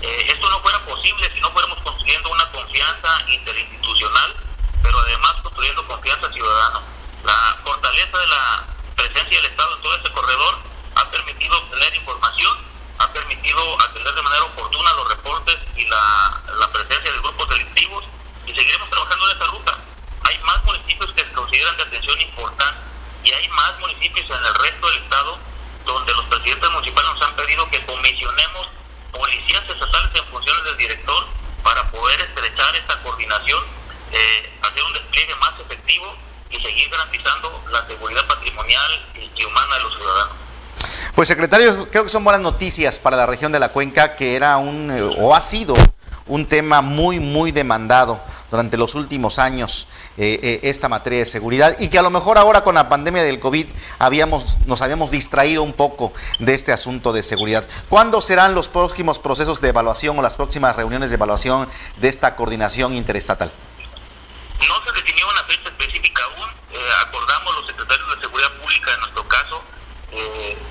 Eh, 0.00 0.26
esto 0.28 0.50
no 0.50 0.60
fuera 0.60 0.78
posible 0.84 1.30
si 1.32 1.40
no 1.40 1.50
fuéramos 1.50 1.78
construyendo 1.80 2.30
una 2.30 2.50
confianza 2.50 3.22
interinstitucional, 3.28 4.34
pero 4.82 4.98
además 4.98 5.34
construyendo 5.42 5.86
confianza 5.86 6.32
ciudadana. 6.32 6.80
La 7.24 7.56
fortaleza 7.62 8.18
de 8.18 8.26
la 8.26 8.66
presencia 8.96 9.40
del 9.40 9.50
Estado 9.50 9.76
en 9.76 9.82
todo 9.82 9.96
ese 9.96 10.10
corredor 10.10 10.58
ha 10.96 11.10
permitido 11.10 11.58
obtener 11.58 11.94
información, 11.94 12.58
ha 12.98 13.12
permitido 13.12 13.80
atender 13.80 14.14
de 14.14 14.22
manera 14.22 14.44
oportuna 14.44 14.92
los 14.94 15.08
reportes 15.08 15.58
y 15.76 15.84
la, 15.84 16.42
la 16.58 16.72
presencia 16.72 17.12
de 17.12 17.18
grupos 17.18 17.48
delictivos 17.48 18.04
y 18.46 18.54
seguiremos 18.54 18.88
trabajando 18.90 19.30
en 19.30 19.36
esa 19.36 19.46
ruta. 19.46 19.78
Hay 20.24 20.38
más 20.44 20.64
municipios 20.64 21.12
que 21.12 21.24
se 21.24 21.32
consideran 21.32 21.76
de 21.76 21.82
atención 21.82 22.20
importante 22.20 22.91
y 23.24 23.32
hay 23.32 23.48
más 23.48 23.78
municipios 23.80 24.26
en 24.28 24.44
el 24.44 24.54
resto 24.54 24.86
del 24.88 25.02
estado 25.02 25.38
donde 25.84 26.14
los 26.14 26.24
presidentes 26.26 26.70
municipales 26.70 27.10
nos 27.12 27.22
han 27.22 27.36
pedido 27.36 27.68
que 27.70 27.84
comisionemos 27.84 28.68
policías 29.12 29.62
estatales 29.68 30.10
en 30.14 30.24
funciones 30.26 30.64
del 30.64 30.76
director 30.76 31.26
para 31.62 31.90
poder 31.90 32.20
estrechar 32.20 32.74
esta 32.76 33.02
coordinación, 33.02 33.62
eh, 34.12 34.52
hacer 34.62 34.82
un 34.82 34.92
despliegue 34.92 35.34
más 35.36 35.52
efectivo 35.60 36.14
y 36.50 36.60
seguir 36.60 36.88
garantizando 36.90 37.64
la 37.70 37.86
seguridad 37.86 38.26
patrimonial 38.26 39.06
y 39.34 39.44
humana 39.44 39.76
de 39.76 39.82
los 39.82 39.94
ciudadanos. 39.94 40.36
Pues 41.14 41.28
secretario, 41.28 41.90
creo 41.90 42.04
que 42.04 42.08
son 42.08 42.24
buenas 42.24 42.40
noticias 42.40 42.98
para 42.98 43.16
la 43.16 43.26
región 43.26 43.52
de 43.52 43.58
la 43.58 43.70
Cuenca, 43.70 44.16
que 44.16 44.34
era 44.34 44.56
un, 44.56 44.90
eh, 44.90 45.02
o 45.18 45.34
ha 45.34 45.40
sido 45.40 45.74
un 46.26 46.46
tema 46.46 46.82
muy, 46.82 47.20
muy 47.20 47.52
demandado 47.52 48.20
durante 48.50 48.76
los 48.76 48.94
últimos 48.94 49.38
años 49.38 49.88
eh, 50.16 50.38
eh, 50.42 50.60
esta 50.64 50.88
materia 50.88 51.20
de 51.20 51.24
seguridad 51.24 51.74
y 51.80 51.88
que 51.88 51.98
a 51.98 52.02
lo 52.02 52.10
mejor 52.10 52.38
ahora 52.38 52.62
con 52.62 52.74
la 52.74 52.88
pandemia 52.88 53.22
del 53.22 53.40
COVID 53.40 53.66
habíamos, 53.98 54.58
nos 54.66 54.82
habíamos 54.82 55.10
distraído 55.10 55.62
un 55.62 55.72
poco 55.72 56.12
de 56.38 56.52
este 56.52 56.72
asunto 56.72 57.12
de 57.12 57.22
seguridad. 57.22 57.64
¿Cuándo 57.88 58.20
serán 58.20 58.54
los 58.54 58.68
próximos 58.68 59.18
procesos 59.18 59.60
de 59.60 59.70
evaluación 59.70 60.18
o 60.18 60.22
las 60.22 60.36
próximas 60.36 60.76
reuniones 60.76 61.10
de 61.10 61.16
evaluación 61.16 61.68
de 61.96 62.08
esta 62.08 62.36
coordinación 62.36 62.94
interestatal? 62.94 63.50
No 64.60 64.74
se 64.84 64.92
definió 64.92 65.28
una 65.28 65.42
fecha 65.44 65.68
específica 65.68 66.22
aún. 66.24 66.48
Eh, 66.72 66.78
acordamos 67.06 67.54
los 67.56 67.66
secretarios 67.66 68.14
de 68.14 68.20
Seguridad 68.20 68.52
Pública, 68.60 68.94
en 68.94 69.00
nuestro 69.00 69.28
caso, 69.28 69.62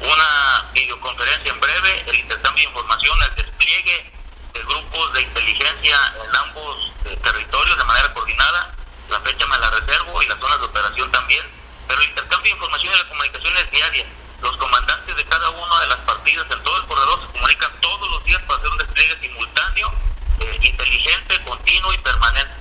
una 0.01 0.69
videoconferencia 0.71 1.51
en 1.51 1.59
breve, 1.59 2.03
el 2.07 2.19
intercambio 2.19 2.63
de 2.63 2.69
información, 2.69 3.17
el 3.27 3.43
despliegue 3.43 4.20
de 4.53 4.59
grupos 4.63 5.13
de 5.13 5.21
inteligencia 5.21 5.97
en 6.23 6.35
ambos 6.35 6.91
eh, 7.05 7.17
territorios 7.23 7.77
de 7.77 7.83
manera 7.83 8.13
coordinada. 8.13 8.73
La 9.09 9.19
fecha 9.21 9.45
me 9.47 9.57
la 9.57 9.69
reservo 9.69 10.21
y 10.21 10.27
las 10.27 10.39
zonas 10.39 10.59
de 10.59 10.65
operación 10.65 11.11
también. 11.11 11.43
Pero 11.87 12.01
el 12.01 12.09
intercambio 12.09 12.43
de 12.43 12.57
información 12.57 12.93
y 12.93 12.97
la 12.97 13.07
comunicación 13.07 13.57
es 13.57 13.71
diaria. 13.71 14.05
Los 14.41 14.57
comandantes 14.57 15.15
de 15.15 15.25
cada 15.25 15.49
una 15.49 15.79
de 15.81 15.87
las 15.87 15.97
partidas 15.99 16.45
en 16.49 16.63
todo 16.63 16.77
el 16.77 16.87
corredor 16.87 17.21
se 17.21 17.31
comunican 17.33 17.71
todos 17.81 18.11
los 18.11 18.23
días 18.23 18.41
para 18.43 18.57
hacer 18.59 18.69
un 18.69 18.77
despliegue 18.77 19.19
simultáneo, 19.19 19.93
eh, 20.39 20.59
inteligente, 20.61 21.43
continuo 21.43 21.93
y 21.93 21.97
permanente. 21.99 22.53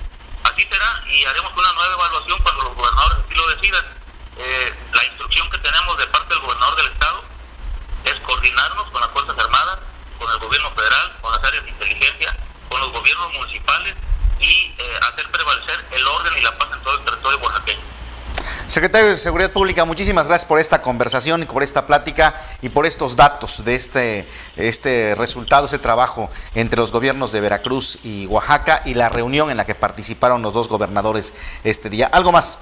Así 0.43 0.67
será 0.69 1.03
y 1.07 1.25
haremos 1.25 1.51
una 1.55 1.73
nueva 1.73 1.93
evaluación 1.93 2.39
cuando 2.43 2.63
los 2.63 2.75
gobernadores 2.75 3.17
así 3.25 3.35
lo 3.35 3.47
decidan. 3.47 3.85
Eh, 4.37 4.73
la 4.93 5.03
instrucción 5.05 5.49
que 5.49 5.57
tenemos 5.59 5.97
de 5.97 6.07
parte 6.07 6.33
del 6.33 6.39
gobernador 6.39 6.75
del 6.77 6.87
estado 6.87 7.23
es 8.05 8.15
coordinarnos 8.21 8.89
con 8.89 9.01
las 9.01 9.11
Fuerzas 9.11 9.37
Armadas 9.37 9.79
con 10.21 10.31
el 10.31 10.39
gobierno 10.39 10.69
federal, 10.71 11.11
con 11.19 11.31
las 11.31 11.43
áreas 11.43 11.63
de 11.63 11.71
inteligencia, 11.71 12.35
con 12.69 12.79
los 12.79 12.91
gobiernos 12.91 13.33
municipales 13.33 13.95
y 14.39 14.73
eh, 14.77 14.99
hacer 15.11 15.29
prevalecer 15.31 15.83
el 15.91 16.07
orden 16.07 16.37
y 16.37 16.41
la 16.41 16.57
paz 16.57 16.69
en 16.73 16.83
todo 16.83 16.97
el 16.99 17.05
territorio 17.05 17.39
oaxaqueño. 17.39 17.81
Secretario 18.67 19.09
de 19.09 19.17
Seguridad 19.17 19.51
Pública, 19.51 19.83
muchísimas 19.83 20.27
gracias 20.27 20.47
por 20.47 20.59
esta 20.59 20.81
conversación 20.81 21.41
y 21.41 21.45
por 21.45 21.63
esta 21.63 21.87
plática 21.87 22.39
y 22.61 22.69
por 22.69 22.85
estos 22.85 23.15
datos 23.15 23.65
de 23.65 23.75
este, 23.75 24.29
este 24.55 25.15
resultado, 25.15 25.65
ese 25.65 25.79
trabajo 25.79 26.29
entre 26.53 26.79
los 26.79 26.91
gobiernos 26.91 27.31
de 27.31 27.41
Veracruz 27.41 27.99
y 28.03 28.27
Oaxaca 28.27 28.81
y 28.85 28.93
la 28.93 29.09
reunión 29.09 29.49
en 29.49 29.57
la 29.57 29.65
que 29.65 29.75
participaron 29.75 30.41
los 30.41 30.53
dos 30.53 30.69
gobernadores 30.69 31.33
este 31.63 31.89
día. 31.89 32.09
¿Algo 32.13 32.31
más? 32.31 32.59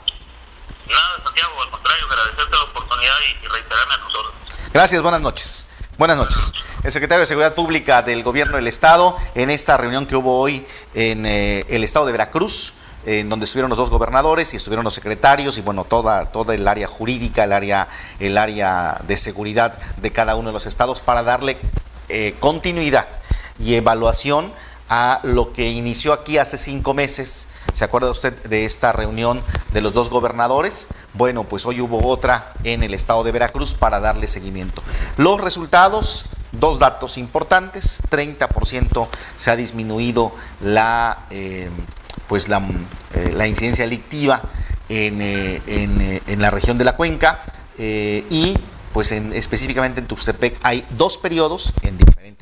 Nada, 0.88 1.24
Santiago, 1.24 1.62
al 1.62 1.70
contrario, 1.70 2.06
agradecerte 2.10 2.56
la 2.56 2.64
oportunidad 2.64 3.16
y, 3.30 3.48
reiterarme 3.48 3.94
a 3.94 3.98
nosotros. 3.98 4.34
Gracias, 4.74 5.02
buenas 5.02 5.22
noches. 5.22 5.70
Buenas 6.00 6.16
noches. 6.16 6.54
El 6.82 6.94
secretario 6.94 7.20
de 7.20 7.28
Seguridad 7.28 7.54
Pública 7.56 8.02
del 8.02 8.24
Gobierno 8.24 8.56
del 8.56 8.68
Estado, 8.68 9.18
en 9.36 9.50
esta 9.50 9.76
reunión 9.76 10.06
que 10.06 10.16
hubo 10.16 10.40
hoy 10.40 10.66
en 10.94 11.26
eh, 11.26 11.66
el 11.68 11.84
Estado 11.84 12.06
de 12.06 12.14
Veracruz, 12.14 12.76
en 13.06 13.28
donde 13.28 13.44
estuvieron 13.44 13.68
los 13.68 13.78
dos 13.78 13.90
gobernadores 13.90 14.54
y 14.54 14.56
estuvieron 14.56 14.86
los 14.86 14.94
secretarios 14.94 15.58
y 15.58 15.62
bueno, 15.62 15.84
toda, 15.84 16.28
toda 16.28 16.56
el 16.56 16.66
área 16.70 16.88
jurídica, 16.88 17.44
el 17.44 17.52
área, 17.52 17.90
el 18.22 18.38
área 18.38 18.98
de 19.06 19.18
seguridad 19.18 19.78
de 19.98 20.10
cada 20.10 20.38
uno 20.38 20.48
de 20.48 20.54
los 20.54 20.68
estados 20.68 21.02
para 21.02 21.22
darle 21.22 21.58
eh, 22.08 22.34
continuidad 22.40 23.06
y 23.60 23.76
evaluación 23.76 24.54
a 24.90 25.20
lo 25.24 25.54
que 25.54 25.70
inició 25.70 26.14
aquí 26.14 26.38
hace 26.38 26.58
cinco 26.58 26.94
meses. 26.94 27.48
¿Se 27.74 27.86
acuerda 27.86 28.12
usted 28.12 28.34
de 28.48 28.66
esta 28.66 28.92
reunión 28.92 29.42
de 29.74 29.82
los 29.82 29.94
dos 29.94 30.10
gobernadores? 30.10 30.88
Bueno, 31.14 31.44
pues 31.44 31.66
hoy 31.66 31.82
hubo 31.82 32.06
otra 32.08 32.54
en 32.64 32.84
el 32.84 32.94
estado 32.94 33.24
de 33.24 33.32
Veracruz 33.32 33.74
para 33.76 34.00
darle 34.00 34.28
seguimiento. 34.28 34.82
Los 35.18 35.40
resultados 35.40 36.26
Dos 36.52 36.80
datos 36.80 37.20
importantes, 37.20 38.02
30% 38.10 39.08
se 39.36 39.52
ha 39.52 39.56
disminuido 39.56 40.32
la, 40.62 41.26
eh, 41.30 41.70
pues 42.28 42.50
la, 42.50 42.68
eh, 43.14 43.32
la, 43.36 43.46
incidencia 43.46 43.84
delictiva 43.84 44.42
en, 44.90 45.22
eh, 45.22 45.62
en, 46.26 46.42
la 46.42 46.50
región 46.50 46.80
de 46.80 46.86
la 46.86 46.96
cuenca 46.96 47.44
y 47.78 48.58
pues 48.94 49.12
en, 49.12 49.32
específicamente 49.34 50.02
en 50.02 50.08
Tuxtepec 50.08 50.58
hay 50.64 50.84
dos 50.98 51.20
periodos 51.20 51.72
en 51.84 52.00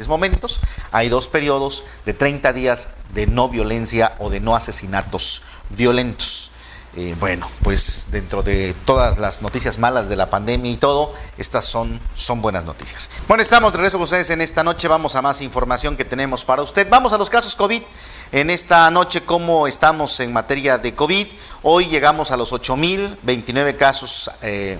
momentos, 0.08 0.60
hay 0.92 1.10
dos 1.10 1.28
periodos 1.28 1.84
de 2.06 2.14
30 2.14 2.54
días 2.54 2.90
de 3.14 3.28
no 3.28 3.50
violencia 3.50 4.16
o 4.20 4.30
de 4.30 4.40
no 4.40 4.56
asesinatos 4.56 5.44
violentos. 5.70 6.52
Eh, 6.96 7.16
bueno, 7.20 7.48
pues 7.62 8.08
dentro 8.10 8.42
de 8.42 8.74
todas 8.86 9.20
las 9.20 9.44
noticias 9.44 9.78
malas 9.78 10.10
de 10.10 10.16
la 10.16 10.32
pandemia 10.32 10.72
y 10.72 10.78
todo, 10.78 11.14
estas 11.38 11.66
son, 11.66 12.00
son 12.16 12.42
buenas 12.42 12.66
noticias. 12.66 13.10
Bueno, 13.28 13.44
estamos 13.44 13.72
de 13.72 13.78
regreso 13.78 13.98
con 13.98 14.06
ustedes 14.06 14.32
en 14.32 14.42
esta 14.42 14.64
noche. 14.64 14.88
Vamos 14.88 15.16
a 15.16 15.22
más 15.22 15.42
información 15.42 15.96
que 15.96 16.06
tenemos 16.06 16.44
para 16.44 16.64
usted. 16.64 16.88
Vamos 16.90 17.14
a 17.14 17.20
los 17.20 17.30
casos 17.30 17.56
COVID. 17.56 17.84
En 18.32 18.50
esta 18.50 18.90
noche, 18.90 19.22
¿cómo 19.22 19.68
estamos 19.68 20.20
en 20.22 20.34
materia 20.34 20.80
de 20.80 20.96
COVID? 20.96 21.28
Hoy 21.62 21.86
llegamos 21.86 22.32
a 22.32 22.38
los 22.38 22.52
8.029 22.52 23.78
casos 23.78 24.32
eh, 24.42 24.80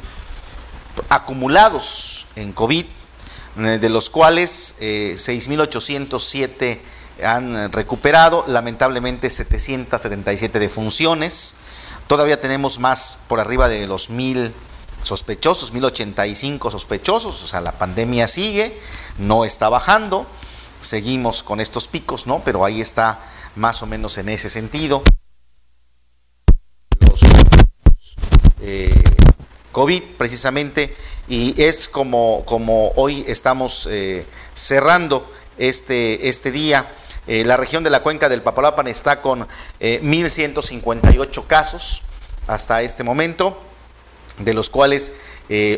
acumulados 1.10 2.28
en 2.36 2.52
COVID, 2.52 2.86
de 3.58 3.90
los 3.90 4.10
cuales 4.10 4.76
6.807 4.80 6.80
han 7.24 7.72
recuperado, 7.72 8.44
lamentablemente 8.48 9.30
777 9.30 10.60
defunciones. 10.60 11.56
Todavía 12.08 12.40
tenemos 12.40 12.80
más 12.80 13.20
por 13.28 13.40
arriba 13.40 13.68
de 13.68 13.88
los 13.88 14.10
mil 14.10 14.54
sospechosos, 15.04 15.74
1085 15.74 16.72
sospechosos, 16.72 17.44
o 17.44 17.48
sea, 17.48 17.62
la 17.62 17.72
pandemia 17.72 18.28
sigue, 18.28 18.78
no 19.18 19.46
está 19.46 19.70
bajando, 19.70 20.28
seguimos 20.80 21.44
con 21.44 21.60
estos 21.60 21.88
picos, 21.88 22.28
¿no? 22.28 22.42
Pero 22.44 22.66
ahí 22.66 22.82
está 22.82 23.20
más 23.56 23.82
o 23.82 23.88
menos 23.88 24.18
en 24.18 24.30
ese 24.30 24.50
sentido. 24.50 25.02
Los 27.00 27.22
eh, 28.62 29.04
COVID 29.72 30.04
precisamente, 30.18 30.96
y 31.28 31.62
es 31.62 31.88
como, 31.88 32.44
como 32.46 32.92
hoy 32.96 33.24
estamos 33.28 33.88
eh, 33.92 34.26
cerrando 34.54 35.30
este, 35.58 36.30
este 36.30 36.52
día. 36.52 36.88
Eh, 37.28 37.44
la 37.44 37.58
región 37.58 37.84
de 37.84 37.90
la 37.90 38.02
cuenca 38.02 38.30
del 38.30 38.42
Papalapan 38.42 38.88
está 38.88 39.22
con 39.22 39.46
1.158 39.82 41.40
eh, 41.40 41.44
casos 41.46 42.04
hasta 42.48 42.82
este 42.82 43.04
momento, 43.04 43.60
de 44.40 44.54
los 44.54 44.70
cuales 44.70 45.14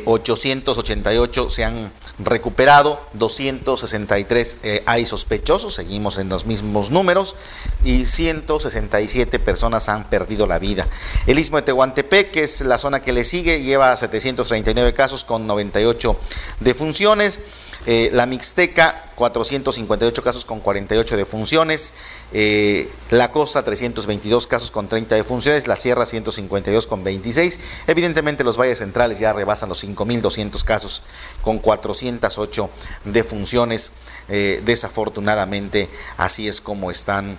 888 0.05 1.45
eh, 1.45 1.49
se 1.49 1.63
han 1.63 1.91
recuperado, 2.19 2.99
263 3.13 4.59
hay 4.85 5.05
sospechosos, 5.05 5.73
seguimos 5.75 6.17
en 6.17 6.29
los 6.29 6.45
mismos 6.45 6.91
números, 6.91 7.35
y 7.83 8.05
167 8.05 9.39
personas 9.39 9.89
han 9.89 10.09
perdido 10.09 10.45
la 10.45 10.59
vida. 10.59 10.87
El 11.27 11.39
istmo 11.39 11.57
de 11.57 11.63
Tehuantepec, 11.63 12.31
que 12.31 12.43
es 12.43 12.61
la 12.61 12.77
zona 12.77 13.01
que 13.01 13.13
le 13.13 13.23
sigue, 13.23 13.63
lleva 13.63 13.95
739 13.95 14.93
casos 14.93 15.23
con 15.23 15.47
98 15.47 16.19
defunciones. 16.59 17.39
Eh, 17.85 18.09
la 18.13 18.25
Mixteca, 18.25 19.11
458 19.15 20.23
casos 20.23 20.45
con 20.45 20.59
48 20.59 21.17
defunciones. 21.17 21.93
Eh, 22.33 22.91
la 23.09 23.31
Costa, 23.31 23.63
322 23.63 24.47
casos 24.47 24.71
con 24.71 24.87
30 24.87 25.15
defunciones. 25.15 25.67
La 25.67 25.75
Sierra, 25.75 26.05
152 26.05 26.87
con 26.87 27.03
26. 27.03 27.59
Evidentemente, 27.87 28.43
los 28.43 28.57
valles 28.57 28.79
centrales 28.79 29.19
ya 29.19 29.33
rebasan 29.33 29.69
los 29.69 29.83
5.200 29.83 30.63
casos 30.63 31.03
con 31.41 31.59
408 31.59 32.69
defunciones. 33.05 33.91
Eh, 34.27 34.61
desafortunadamente, 34.65 35.89
así 36.17 36.47
es 36.47 36.61
como 36.61 36.91
están 36.91 37.37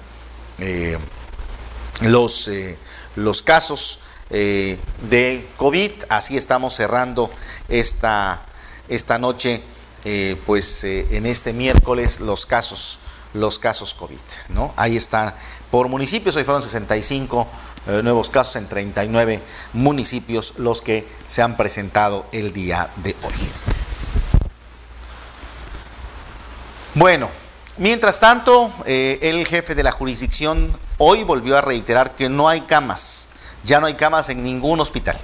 los, 2.03 2.51
los 3.17 3.43
casos. 3.43 4.01
eh, 4.31 4.79
de 5.11 5.45
COVID. 5.57 5.91
Así 6.09 6.37
estamos 6.37 6.75
cerrando 6.75 7.31
esta, 7.69 8.43
esta 8.89 9.19
noche, 9.19 9.63
eh, 10.05 10.41
pues 10.47 10.85
eh, 10.85 11.07
en 11.11 11.27
este 11.27 11.53
miércoles, 11.53 12.21
los 12.21 12.47
casos, 12.47 13.01
los 13.35 13.59
casos 13.59 13.95
COVID. 13.95 14.19
¿no? 14.51 14.73
Ahí 14.77 14.97
está 14.97 15.37
por 15.71 15.89
municipios, 15.89 16.37
hoy 16.37 16.45
fueron 16.45 16.63
65 16.63 17.47
nuevos 18.03 18.29
casos 18.29 18.57
en 18.57 18.69
39 18.69 19.41
municipios 19.73 20.55
los 20.59 20.83
que 20.83 21.09
se 21.27 21.41
han 21.41 21.57
presentado 21.57 22.27
el 22.31 22.53
día 22.53 22.91
de 22.97 23.17
hoy. 23.23 23.33
Bueno, 26.95 27.31
mientras 27.79 28.21
tanto, 28.21 28.71
el 28.85 29.47
jefe 29.47 29.75
de 29.75 29.83
la 29.83 29.93
jurisdicción 29.93 30.71
hoy 30.99 31.25
volvió 31.25 31.57
a 31.57 31.63
reiterar 31.63 32.15
que 32.17 32.29
no 32.29 32.51
hay 32.51 32.61
camas 32.61 33.31
ya 33.65 33.81
no 33.81 33.87
hay 33.87 33.95
camas 33.95 34.29
en 34.29 34.43
ningún 34.43 34.81
hospital. 34.81 35.17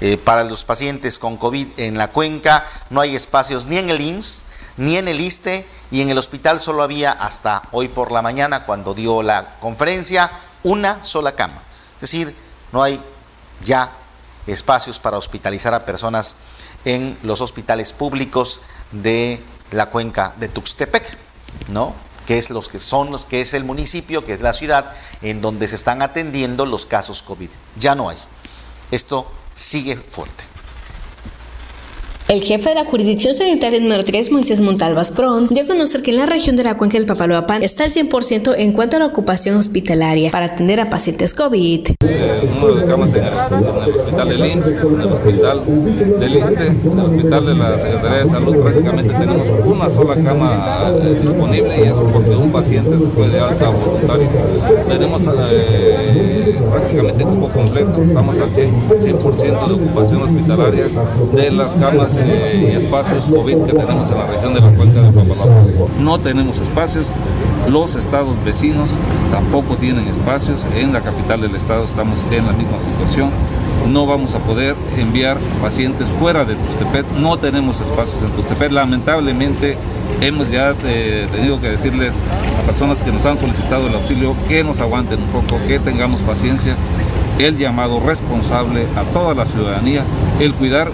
Eh, 0.00 0.16
para 0.16 0.44
los 0.44 0.64
pacientes 0.64 1.18
con 1.18 1.36
COVID 1.36 1.80
en 1.80 1.98
la 1.98 2.12
cuenca 2.12 2.64
no 2.90 3.00
hay 3.00 3.16
espacios 3.16 3.66
ni 3.66 3.78
en 3.78 3.90
el 3.90 4.00
IMSS, 4.00 4.46
ni 4.76 4.96
en 4.96 5.08
el 5.08 5.20
ISTE 5.20 5.66
y 5.90 6.02
en 6.02 6.10
el 6.10 6.18
hospital 6.18 6.60
solo 6.60 6.84
había 6.84 7.10
hasta 7.10 7.62
hoy 7.72 7.88
por 7.88 8.12
la 8.12 8.22
mañana 8.22 8.64
cuando 8.64 8.94
dio 8.94 9.22
la 9.22 9.58
conferencia 9.58 10.30
una 10.62 11.02
sola 11.02 11.32
cama. 11.32 11.60
Es 11.96 12.02
decir, 12.02 12.34
no 12.72 12.82
hay 12.82 13.00
ya 13.64 13.90
espacios 14.46 15.00
para 15.00 15.18
hospitalizar 15.18 15.74
a 15.74 15.84
personas 15.84 16.36
en 16.84 17.18
los 17.22 17.40
hospitales 17.40 17.92
públicos 17.92 18.60
de 18.92 19.42
la 19.72 19.86
cuenca 19.86 20.32
de 20.38 20.48
Tuxtepec, 20.48 21.18
¿no? 21.68 21.94
que 22.24 22.38
es 22.38 22.50
los 22.50 22.68
que 22.68 22.78
son 22.78 23.10
los 23.10 23.24
que 23.24 23.40
es 23.40 23.54
el 23.54 23.64
municipio, 23.64 24.24
que 24.24 24.32
es 24.32 24.40
la 24.40 24.52
ciudad 24.52 24.92
en 25.22 25.40
donde 25.40 25.66
se 25.66 25.76
están 25.76 26.02
atendiendo 26.02 26.66
los 26.66 26.86
casos 26.86 27.22
COVID. 27.22 27.48
Ya 27.78 27.94
no 27.94 28.10
hay. 28.10 28.18
Esto 28.90 29.30
sigue 29.58 29.96
fuerte. 29.96 30.47
El 32.28 32.42
jefe 32.42 32.68
de 32.68 32.74
la 32.74 32.84
jurisdicción 32.84 33.34
sanitaria 33.34 33.80
número 33.80 34.04
3, 34.04 34.32
Moisés 34.32 34.60
Montalvas 34.60 35.10
Pron, 35.10 35.48
dio 35.48 35.62
a 35.62 35.66
conocer 35.66 36.02
que 36.02 36.10
en 36.10 36.18
la 36.18 36.26
región 36.26 36.56
de 36.56 36.62
la 36.62 36.76
cuenca 36.76 36.98
del 36.98 37.06
Papaloapan 37.06 37.62
está 37.62 37.84
al 37.84 37.90
100% 37.90 38.54
en 38.58 38.72
cuanto 38.72 38.96
a 38.96 38.98
la 38.98 39.06
ocupación 39.06 39.56
hospitalaria 39.56 40.30
para 40.30 40.44
atender 40.44 40.78
a 40.78 40.90
pacientes 40.90 41.32
COVID. 41.32 41.88
El 42.00 42.50
número 42.50 42.74
de 42.74 42.84
camas 42.84 43.14
en 43.14 43.24
el, 43.24 43.32
hospital 43.32 44.28
del 44.28 44.46
IMSS, 44.46 44.66
en 44.66 45.00
el 45.00 45.10
hospital 45.10 45.64
del 46.20 46.36
ISTE, 46.36 46.66
en 46.66 46.98
el 46.98 47.00
hospital 47.00 47.46
de 47.46 47.54
la 47.54 47.78
Secretaría 47.78 48.18
de 48.18 48.28
Salud, 48.28 48.56
prácticamente 48.58 49.14
tenemos 49.14 49.46
una 49.64 49.88
sola 49.88 50.14
cama 50.16 50.92
eh, 51.02 51.20
disponible 51.22 51.78
y 51.78 51.82
eso 51.88 52.10
porque 52.12 52.30
un 52.36 52.52
paciente 52.52 52.98
se 52.98 53.06
fue 53.06 53.28
de 53.30 53.40
alta 53.40 53.70
voluntaria. 53.70 54.28
Tenemos 54.86 55.22
eh, 55.50 56.58
prácticamente 56.70 57.24
grupo 57.24 57.48
completo, 57.48 58.02
estamos 58.02 58.38
al 58.38 58.52
100%, 58.52 58.60
100 59.00 59.06
de 59.06 59.12
ocupación 59.72 60.22
hospitalaria 60.24 60.88
de 61.34 61.50
las 61.52 61.74
camas 61.74 62.17
y 62.26 62.76
espacios 62.76 63.24
COVID 63.24 63.64
que 63.64 63.72
tenemos 63.72 64.10
en 64.10 64.18
la 64.18 64.26
región 64.26 64.54
de 64.54 64.60
la 64.60 64.70
cuenca 64.70 65.00
de 65.02 65.12
Papalapa. 65.12 65.62
No 66.00 66.18
tenemos 66.18 66.60
espacios, 66.60 67.06
los 67.70 67.94
estados 67.94 68.34
vecinos 68.44 68.88
tampoco 69.30 69.76
tienen 69.76 70.06
espacios, 70.08 70.64
en 70.76 70.92
la 70.92 71.00
capital 71.00 71.40
del 71.40 71.54
estado 71.54 71.84
estamos 71.84 72.18
en 72.30 72.46
la 72.46 72.52
misma 72.52 72.80
situación. 72.80 73.30
No 73.92 74.06
vamos 74.06 74.34
a 74.34 74.38
poder 74.38 74.74
enviar 74.98 75.38
pacientes 75.62 76.06
fuera 76.18 76.44
de 76.44 76.54
Tustepet, 76.54 77.06
no 77.20 77.36
tenemos 77.38 77.80
espacios 77.80 78.20
en 78.22 78.28
Tustepet. 78.36 78.72
Lamentablemente 78.72 79.76
hemos 80.20 80.50
ya 80.50 80.74
eh, 80.84 81.26
tenido 81.32 81.60
que 81.60 81.68
decirles 81.68 82.12
a 82.60 82.66
personas 82.66 83.00
que 83.00 83.12
nos 83.12 83.24
han 83.24 83.38
solicitado 83.38 83.86
el 83.86 83.94
auxilio 83.94 84.34
que 84.48 84.64
nos 84.64 84.80
aguanten 84.80 85.18
un 85.20 85.28
poco, 85.28 85.60
que 85.66 85.78
tengamos 85.78 86.20
paciencia. 86.20 86.74
El 87.38 87.56
llamado 87.56 88.00
responsable 88.00 88.86
a 88.96 89.04
toda 89.12 89.32
la 89.32 89.46
ciudadanía, 89.46 90.02
el 90.40 90.52
cuidar 90.54 90.90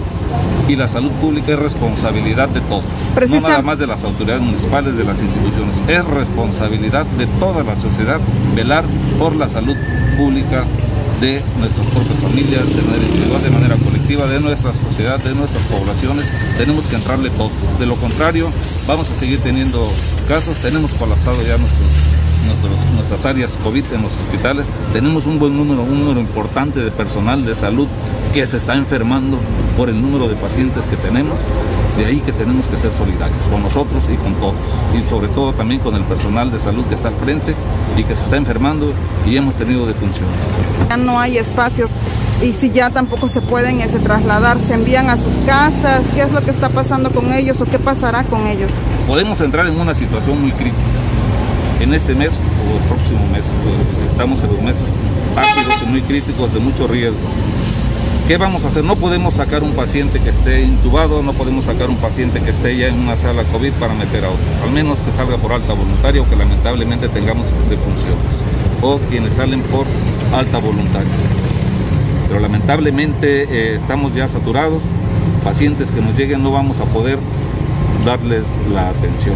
y 0.67 0.75
la 0.75 0.87
salud 0.87 1.11
pública 1.21 1.53
es 1.53 1.59
responsabilidad 1.59 2.49
de 2.49 2.61
todos, 2.61 2.83
no 3.29 3.41
nada 3.41 3.61
más 3.61 3.79
de 3.79 3.87
las 3.87 4.03
autoridades 4.03 4.41
municipales, 4.41 4.97
de 4.97 5.03
las 5.03 5.21
instituciones, 5.21 5.81
es 5.87 6.05
responsabilidad 6.05 7.05
de 7.17 7.27
toda 7.39 7.63
la 7.63 7.75
sociedad 7.75 8.19
velar 8.55 8.83
por 9.19 9.35
la 9.35 9.47
salud 9.47 9.75
pública 10.17 10.63
de 11.21 11.41
nuestras 11.59 11.87
propias 11.87 12.19
familias, 12.19 12.75
de 12.75 12.81
manera 12.81 13.05
individual, 13.05 13.43
de 13.43 13.49
manera 13.49 13.75
colectiva, 13.77 14.27
de 14.27 14.39
nuestra 14.41 14.73
sociedad, 14.73 15.19
de 15.19 15.33
nuestras 15.33 15.63
poblaciones. 15.63 16.25
Tenemos 16.57 16.87
que 16.87 16.95
entrarle 16.95 17.29
todos. 17.29 17.51
De 17.79 17.85
lo 17.85 17.95
contrario, 17.95 18.49
vamos 18.85 19.09
a 19.09 19.15
seguir 19.15 19.39
teniendo 19.39 19.89
casos. 20.27 20.57
Tenemos 20.57 20.91
colapsado 20.93 21.37
ya 21.45 21.57
nuestras 22.95 23.25
áreas 23.25 23.57
COVID 23.63 23.83
en 23.93 24.01
los 24.01 24.11
hospitales. 24.13 24.67
Tenemos 24.93 25.25
un 25.25 25.39
buen 25.39 25.55
número, 25.55 25.83
un 25.83 25.99
número 25.99 26.19
importante 26.19 26.79
de 26.79 26.91
personal 26.91 27.45
de 27.45 27.55
salud 27.55 27.87
que 28.33 28.45
se 28.47 28.57
está 28.57 28.75
enfermando 28.75 29.37
por 29.77 29.89
el 29.89 30.01
número 30.01 30.27
de 30.27 30.35
pacientes 30.35 30.85
que 30.85 30.97
tenemos. 30.97 31.37
De 31.97 32.05
ahí 32.05 32.19
que 32.19 32.33
tenemos 32.33 32.67
que 32.67 32.75
ser 32.75 32.91
solidarios 32.91 33.39
con 33.49 33.63
nosotros 33.63 34.03
y 34.13 34.17
con 34.17 34.33
todos. 34.35 34.55
Y 34.93 35.09
sobre 35.09 35.27
todo 35.29 35.53
también 35.53 35.79
con 35.79 35.95
el 35.95 36.03
personal 36.03 36.51
de 36.51 36.59
salud 36.59 36.83
que 36.85 36.95
está 36.95 37.07
al 37.07 37.15
frente 37.15 37.55
y 37.97 38.03
que 38.03 38.15
se 38.15 38.23
está 38.23 38.37
enfermando 38.37 38.91
y 39.25 39.37
hemos 39.37 39.55
tenido 39.55 39.85
defunción. 39.85 40.27
Ya 40.89 40.97
no 40.97 41.19
hay 41.19 41.37
espacios 41.37 41.91
y 42.41 42.51
si 42.51 42.71
ya 42.71 42.89
tampoco 42.89 43.29
se 43.29 43.41
pueden 43.41 43.79
ese, 43.79 43.99
trasladar, 43.99 44.57
se 44.59 44.73
envían 44.73 45.09
a 45.09 45.15
sus 45.15 45.33
casas, 45.45 46.01
¿qué 46.13 46.21
es 46.21 46.31
lo 46.33 46.41
que 46.41 46.51
está 46.51 46.69
pasando 46.69 47.11
con 47.11 47.31
ellos 47.31 47.61
o 47.61 47.65
qué 47.65 47.79
pasará 47.79 48.23
con 48.23 48.45
ellos? 48.45 48.71
Podemos 49.07 49.39
entrar 49.39 49.67
en 49.67 49.79
una 49.79 49.93
situación 49.93 50.41
muy 50.41 50.51
crítica. 50.51 50.75
En 51.79 51.93
este 51.93 52.15
mes 52.15 52.33
o 52.33 52.77
el 52.77 52.83
próximo 52.87 53.19
mes, 53.31 53.45
estamos 54.07 54.43
en 54.43 54.49
los 54.51 54.61
meses 54.61 54.85
ácidos 55.35 55.75
y 55.83 55.85
muy 55.85 56.01
críticos 56.01 56.53
de 56.53 56.59
mucho 56.59 56.87
riesgo 56.87 57.17
¿Qué 58.27 58.37
vamos 58.37 58.65
a 58.65 58.69
hacer? 58.69 58.83
No 58.83 58.95
podemos 58.95 59.35
sacar 59.35 59.61
un 59.61 59.73
paciente 59.73 60.19
que 60.19 60.31
esté 60.31 60.63
intubado, 60.63 61.21
no 61.21 61.31
podemos 61.33 61.65
sacar 61.65 61.91
un 61.91 61.97
paciente 61.97 62.41
que 62.41 62.49
esté 62.49 62.75
ya 62.75 62.87
en 62.87 62.97
una 62.97 63.15
sala 63.15 63.43
COVID 63.43 63.71
para 63.73 63.93
meter 63.93 64.25
a 64.25 64.29
otro. 64.29 64.43
Al 64.63 64.71
menos 64.71 65.01
que 65.01 65.11
salga 65.11 65.37
por 65.37 65.53
alta 65.53 65.73
voluntaria 65.73 66.23
o 66.23 66.27
que 66.27 66.35
lamentablemente 66.35 67.07
tengamos 67.07 67.49
defunciones. 67.69 68.17
O 68.81 68.97
quienes 69.11 69.35
salen 69.35 69.61
por 69.61 69.85
alta 70.33 70.57
voluntaria. 70.57 71.11
Pero 72.27 72.39
lamentablemente 72.39 73.43
eh, 73.43 73.75
estamos 73.75 74.15
ya 74.15 74.27
saturados. 74.27 74.81
Pacientes 75.43 75.91
que 75.91 76.01
nos 76.01 76.17
lleguen 76.17 76.41
no 76.41 76.51
vamos 76.51 76.79
a 76.79 76.85
poder 76.85 77.19
darles 78.07 78.45
la 78.73 78.89
atención. 78.89 79.35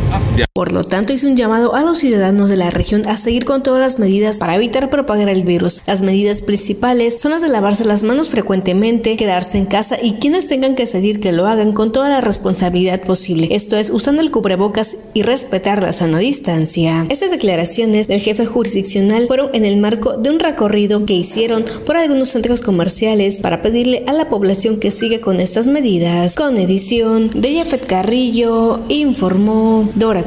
Por 0.59 0.73
lo 0.73 0.83
tanto, 0.83 1.13
hizo 1.13 1.25
un 1.25 1.37
llamado 1.37 1.73
a 1.73 1.83
los 1.83 1.99
ciudadanos 1.99 2.49
de 2.49 2.57
la 2.57 2.69
región 2.69 3.07
a 3.07 3.15
seguir 3.15 3.45
con 3.45 3.63
todas 3.63 3.79
las 3.79 3.97
medidas 3.97 4.39
para 4.39 4.57
evitar 4.57 4.89
propagar 4.89 5.29
el 5.29 5.43
virus. 5.43 5.81
Las 5.87 6.01
medidas 6.01 6.41
principales 6.41 7.21
son 7.21 7.31
las 7.31 7.41
de 7.41 7.47
lavarse 7.47 7.85
las 7.85 8.03
manos 8.03 8.27
frecuentemente, 8.27 9.15
quedarse 9.15 9.57
en 9.57 9.67
casa 9.67 9.95
y 10.03 10.15
quienes 10.15 10.49
tengan 10.49 10.75
que 10.75 10.85
seguir 10.85 11.21
que 11.21 11.31
lo 11.31 11.47
hagan 11.47 11.71
con 11.71 11.93
toda 11.93 12.09
la 12.09 12.19
responsabilidad 12.19 13.03
posible. 13.03 13.47
Esto 13.51 13.77
es 13.77 13.89
usando 13.89 14.21
el 14.21 14.31
cubrebocas 14.31 14.97
y 15.13 15.21
respetar 15.21 15.81
la 15.81 15.93
sana 15.93 16.19
distancia. 16.19 17.05
Estas 17.07 17.31
declaraciones 17.31 18.09
del 18.09 18.19
jefe 18.19 18.45
jurisdiccional 18.45 19.27
fueron 19.27 19.51
en 19.53 19.63
el 19.63 19.77
marco 19.77 20.17
de 20.17 20.29
un 20.29 20.39
recorrido 20.39 21.05
que 21.05 21.13
hicieron 21.13 21.63
por 21.85 21.95
algunos 21.95 22.31
centros 22.31 22.59
comerciales 22.59 23.37
para 23.37 23.61
pedirle 23.61 24.03
a 24.07 24.13
la 24.13 24.27
población 24.27 24.81
que 24.81 24.91
siga 24.91 25.21
con 25.21 25.39
estas 25.39 25.67
medidas. 25.67 26.35
Con 26.35 26.57
edición 26.57 27.29
de 27.29 27.55
Jafet 27.55 27.87
Carrillo, 27.87 28.81
informó 28.89 29.87
Dora 29.95 30.23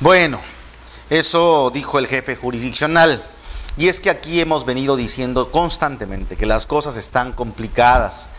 Bueno, 0.00 0.40
eso 1.10 1.70
dijo 1.72 1.98
el 1.98 2.06
jefe 2.06 2.36
jurisdiccional. 2.36 3.22
Y 3.78 3.88
es 3.88 4.00
que 4.00 4.08
aquí 4.08 4.40
hemos 4.40 4.64
venido 4.64 4.96
diciendo 4.96 5.50
constantemente 5.50 6.36
que 6.36 6.46
las 6.46 6.64
cosas 6.64 6.96
están 6.96 7.32
complicadas, 7.32 8.30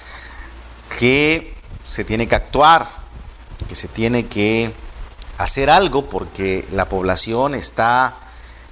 que 0.98 1.54
se 1.86 2.04
tiene 2.04 2.28
que 2.28 2.36
actuar, 2.36 2.88
que 3.68 3.76
se 3.76 3.88
tiene 3.88 4.26
que 4.26 4.74
hacer 5.38 5.70
algo 5.70 6.10
porque 6.10 6.68
la 6.72 6.90
población 6.90 7.54
está 7.54 8.16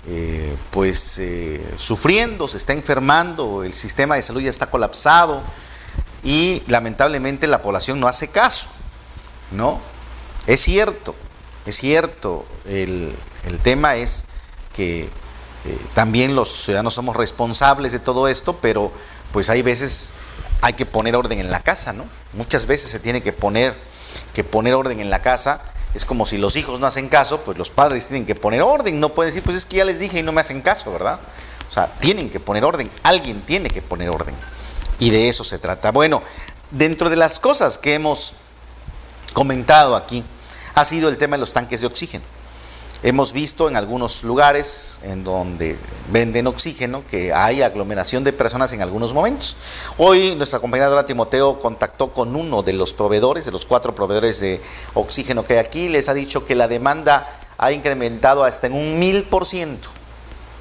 eh, 0.08 0.56
pues 0.72 1.20
eh, 1.20 1.64
sufriendo, 1.78 2.48
se 2.48 2.58
está 2.58 2.74
enfermando, 2.74 3.64
el 3.64 3.74
sistema 3.74 4.16
de 4.16 4.22
salud 4.22 4.42
ya 4.42 4.50
está 4.50 4.68
colapsado, 4.68 5.42
y 6.24 6.64
lamentablemente 6.68 7.48
la 7.48 7.62
población 7.62 8.00
no 8.00 8.08
hace 8.08 8.28
caso, 8.28 8.70
¿no? 9.56 9.80
Es 10.48 10.62
cierto, 10.62 11.16
es 11.66 11.78
cierto, 11.78 12.46
el, 12.66 13.16
tema 13.64 13.96
es 13.96 14.26
que 14.74 15.04
eh, 15.04 15.10
también 15.94 16.36
los 16.36 16.66
ciudadanos 16.66 16.94
somos 16.94 17.16
responsables 17.16 17.92
de 17.92 18.00
todo 18.00 18.28
esto, 18.28 18.58
pero 18.62 18.92
pues 19.32 19.50
hay 19.50 19.64
veces 19.64 20.14
hay 20.62 20.74
que 20.74 20.86
poner 20.86 21.16
orden 21.16 21.40
en 21.40 21.50
la 21.50 21.60
casa, 21.60 21.94
¿no? 21.94 22.06
Muchas 22.34 22.68
veces 22.68 22.92
se 22.92 23.00
tiene 23.00 23.22
que 23.22 23.34
poner, 23.34 23.76
que 24.34 24.44
poner 24.44 24.74
orden 24.74 25.00
en 25.00 25.10
la 25.10 25.22
casa. 25.22 25.62
Es 25.94 26.06
como 26.06 26.26
si 26.26 26.38
los 26.38 26.56
hijos 26.56 26.80
no 26.80 26.88
hacen 26.88 27.08
caso, 27.08 27.42
pues 27.42 27.58
los 27.58 27.70
padres 27.70 28.08
tienen 28.08 28.26
que 28.26 28.36
poner 28.36 28.62
orden. 28.62 29.00
No 29.00 29.14
pueden 29.14 29.30
decir, 29.30 29.44
pues 29.44 29.58
es 29.58 29.66
que 29.66 29.78
ya 29.78 29.86
les 29.86 30.00
dije 30.00 30.20
y 30.20 30.24
no 30.24 30.32
me 30.32 30.42
hacen 30.42 30.62
caso, 30.62 30.92
¿verdad? 30.92 31.20
O 31.70 31.74
sea, 31.74 31.88
tienen 32.00 32.30
que 32.30 32.40
poner 32.40 32.66
orden. 32.66 32.90
Alguien 33.04 33.42
tiene 33.42 33.70
que 33.70 33.82
poner 33.82 34.10
orden. 34.10 34.36
Y 35.00 35.10
de 35.10 35.30
eso 35.30 35.44
se 35.44 35.58
trata. 35.58 35.92
Bueno, 35.92 36.22
dentro 36.72 37.10
de 37.10 37.16
las 37.16 37.40
cosas 37.40 37.78
que 37.78 37.94
hemos 37.94 38.36
comentado 39.36 39.96
aquí, 39.96 40.24
ha 40.74 40.86
sido 40.86 41.10
el 41.10 41.18
tema 41.20 41.36
de 41.36 41.42
los 41.42 41.54
tanques 41.54 41.82
de 41.82 41.88
oxígeno. 41.88 42.24
Hemos 43.04 43.34
visto 43.34 43.68
en 43.68 43.76
algunos 43.76 44.24
lugares 44.24 45.00
en 45.04 45.26
donde 45.26 45.78
venden 46.10 46.48
oxígeno 46.48 47.04
que 47.06 47.34
hay 47.34 47.62
aglomeración 47.62 48.24
de 48.24 48.32
personas 48.32 48.72
en 48.72 48.82
algunos 48.82 49.14
momentos. 49.14 49.58
Hoy 49.98 50.36
nuestra 50.36 50.60
compañera 50.60 51.06
Timoteo 51.06 51.60
contactó 51.60 52.14
con 52.14 52.36
uno 52.36 52.64
de 52.64 52.74
los 52.74 52.94
proveedores, 52.94 53.46
de 53.46 53.52
los 53.52 53.66
cuatro 53.66 53.94
proveedores 53.94 54.40
de 54.40 54.62
oxígeno 54.94 55.46
que 55.46 55.54
hay 55.54 55.60
aquí, 55.60 55.90
les 55.90 56.08
ha 56.08 56.14
dicho 56.14 56.46
que 56.46 56.56
la 56.56 56.70
demanda 56.70 57.28
ha 57.58 57.74
incrementado 57.74 58.46
hasta 58.46 58.68
en 58.68 58.74
un 58.74 58.98
mil 58.98 59.26
por 59.26 59.46
ciento 59.46 59.90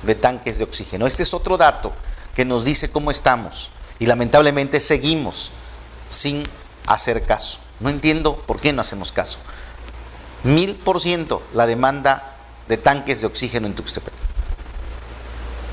de 0.02 0.16
tanques 0.16 0.58
de 0.58 0.64
oxígeno. 0.64 1.06
Este 1.06 1.22
es 1.22 1.32
otro 1.32 1.56
dato 1.56 1.92
que 2.34 2.44
nos 2.44 2.64
dice 2.64 2.90
cómo 2.90 3.12
estamos 3.12 3.70
y 4.00 4.06
lamentablemente 4.06 4.80
seguimos 4.80 5.52
sin 6.08 6.42
hacer 6.86 7.24
caso. 7.24 7.63
No 7.80 7.90
entiendo 7.90 8.36
por 8.36 8.60
qué 8.60 8.72
no 8.72 8.80
hacemos 8.80 9.12
caso. 9.12 9.38
Mil 10.42 10.74
por 10.74 11.00
ciento 11.00 11.42
la 11.54 11.66
demanda 11.66 12.36
de 12.68 12.76
tanques 12.76 13.20
de 13.20 13.26
oxígeno 13.26 13.66
en 13.66 13.74
Tuxtepec. 13.74 14.23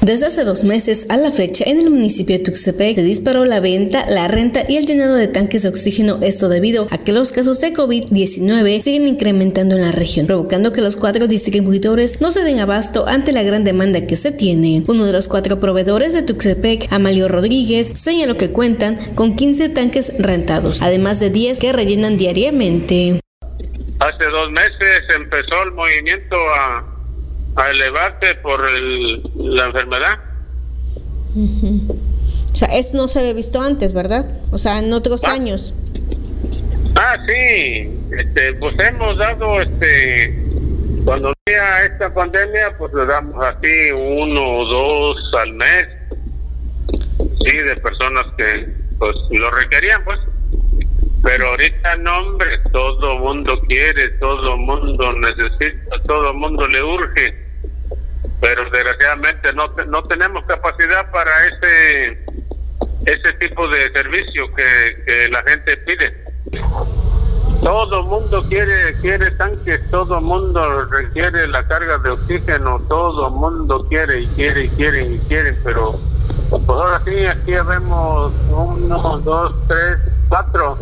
Desde 0.02 0.26
hace 0.26 0.46
dos 0.46 0.64
meses 0.64 1.06
a 1.10 1.18
la 1.18 1.30
fecha, 1.30 1.64
en 1.68 1.80
el 1.80 1.92
municipio 1.92 2.36
de 2.36 2.44
Tuxtepec 2.44 2.96
se 2.96 3.04
disparó 3.04 3.46
la 3.46 3.60
venta, 3.60 4.04
la 4.10 4.28
renta 4.28 4.64
y 4.68 4.78
el 4.78 4.88
llenado 4.88 5.14
de 5.14 5.28
tanques 5.28 5.62
de 5.62 5.70
oxígeno, 5.70 6.18
esto 6.24 6.50
debido 6.50 6.88
a 6.90 6.98
que 6.98 7.12
los 7.12 7.32
casos 7.32 7.62
de 7.62 7.72
COVID-19 7.72 8.82
siguen 8.82 9.08
incrementando 9.08 9.76
en 9.76 9.84
la 9.84 9.92
región, 9.92 10.26
provocando 10.26 10.72
que 10.72 10.82
los 10.82 10.98
cuatro 10.98 11.28
distribuidores 11.28 12.20
no 12.20 12.32
se 12.32 12.44
den 12.44 12.58
abasto 12.58 13.08
ante 13.08 13.32
la 13.32 13.44
gran 13.44 13.64
demanda 13.64 14.08
que 14.08 14.16
se 14.16 14.32
tiene. 14.32 14.84
Uno 14.88 15.06
de 15.06 15.14
los 15.14 15.28
cuatro 15.28 15.60
proveedores 15.60 16.14
de 16.14 16.24
Tuxtepec, 16.24 16.92
Amalio 16.92 17.28
Rodríguez, 17.28 17.92
señaló 17.94 18.38
que 18.38 18.52
cuentan 18.52 19.14
con 19.14 19.36
15 19.36 19.70
tanques 19.70 20.14
rentados, 20.18 20.82
además 20.82 21.20
de 21.20 21.30
10 21.30 21.60
que 21.60 21.74
rellenan 21.74 22.18
diariamente. 22.18 23.20
Hace 24.00 24.26
dos 24.26 24.50
meses 24.50 25.04
empezó 25.16 25.62
el 25.62 25.74
movimiento 25.74 26.36
a, 26.36 26.91
a 27.56 27.70
elevarse 27.70 28.36
por 28.42 28.62
la 28.72 29.66
enfermedad. 29.66 30.18
O 32.54 32.56
sea, 32.56 32.68
eso 32.78 32.98
no 32.98 33.08
se 33.08 33.20
había 33.20 33.34
visto 33.34 33.62
antes, 33.62 33.94
¿verdad? 33.94 34.26
O 34.52 34.58
sea, 34.58 34.80
en 34.80 34.92
otros 34.94 35.24
Ah. 35.24 35.32
años. 35.34 35.74
Ah, 36.96 37.16
sí, 37.26 37.90
este, 38.18 38.54
pues 38.56 38.78
hemos 38.80 39.18
dado, 39.18 39.62
este, 39.62 40.44
cuando 41.06 41.34
había 41.48 41.84
esta 41.86 42.14
pandemia, 42.14 42.74
pues 42.78 42.94
le 42.94 43.06
damos 43.06 43.36
así 43.44 43.92
uno 43.94 44.58
o 44.60 44.66
dos 44.66 45.18
al 45.40 45.54
mes, 45.54 45.86
sí, 47.46 47.58
de 47.58 47.76
personas 47.78 48.26
que, 48.38 48.68
pues, 49.00 49.16
lo 49.32 49.50
requerían, 49.52 50.04
pues. 50.04 50.20
Pero 51.24 51.50
ahorita 51.50 51.96
no, 51.98 52.20
hombre, 52.20 52.60
todo 52.72 53.18
mundo 53.20 53.60
quiere, 53.68 54.10
todo 54.20 54.58
mundo 54.58 55.14
necesita, 55.14 56.00
todo 56.08 56.34
mundo 56.34 56.68
le 56.68 56.84
urge. 56.84 57.36
Pero 58.40 58.70
desgraciadamente 58.70 59.54
no, 59.54 59.68
no 59.88 60.04
tenemos 60.04 60.44
capacidad 60.46 61.10
para 61.12 61.32
ese 61.48 62.18
ese 63.06 63.34
tipo 63.34 63.68
de 63.68 63.92
servicio 63.92 64.46
que, 64.54 65.04
que 65.06 65.30
la 65.30 65.42
gente 65.44 65.78
pide. 65.78 66.14
Todo 67.62 68.04
mundo 68.04 68.44
quiere 68.50 68.94
quiere 69.02 69.32
tanques, 69.32 69.80
todo 69.92 70.20
mundo 70.20 70.86
requiere 70.86 71.48
la 71.48 71.68
carga 71.68 71.98
de 72.00 72.10
oxígeno, 72.10 72.80
todo 72.88 73.30
mundo 73.30 73.86
quiere 73.88 74.22
y 74.22 74.28
quiere 74.28 74.66
y 74.66 74.70
quiere 74.70 75.06
y 75.06 75.20
quiere, 75.28 75.54
pero 75.64 76.00
pues 76.50 76.68
ahora 76.68 77.02
sí, 77.06 77.26
aquí 77.26 77.52
vemos 77.52 78.34
uno, 78.50 79.20
dos, 79.24 79.54
tres, 79.68 79.98
cuatro, 80.28 80.78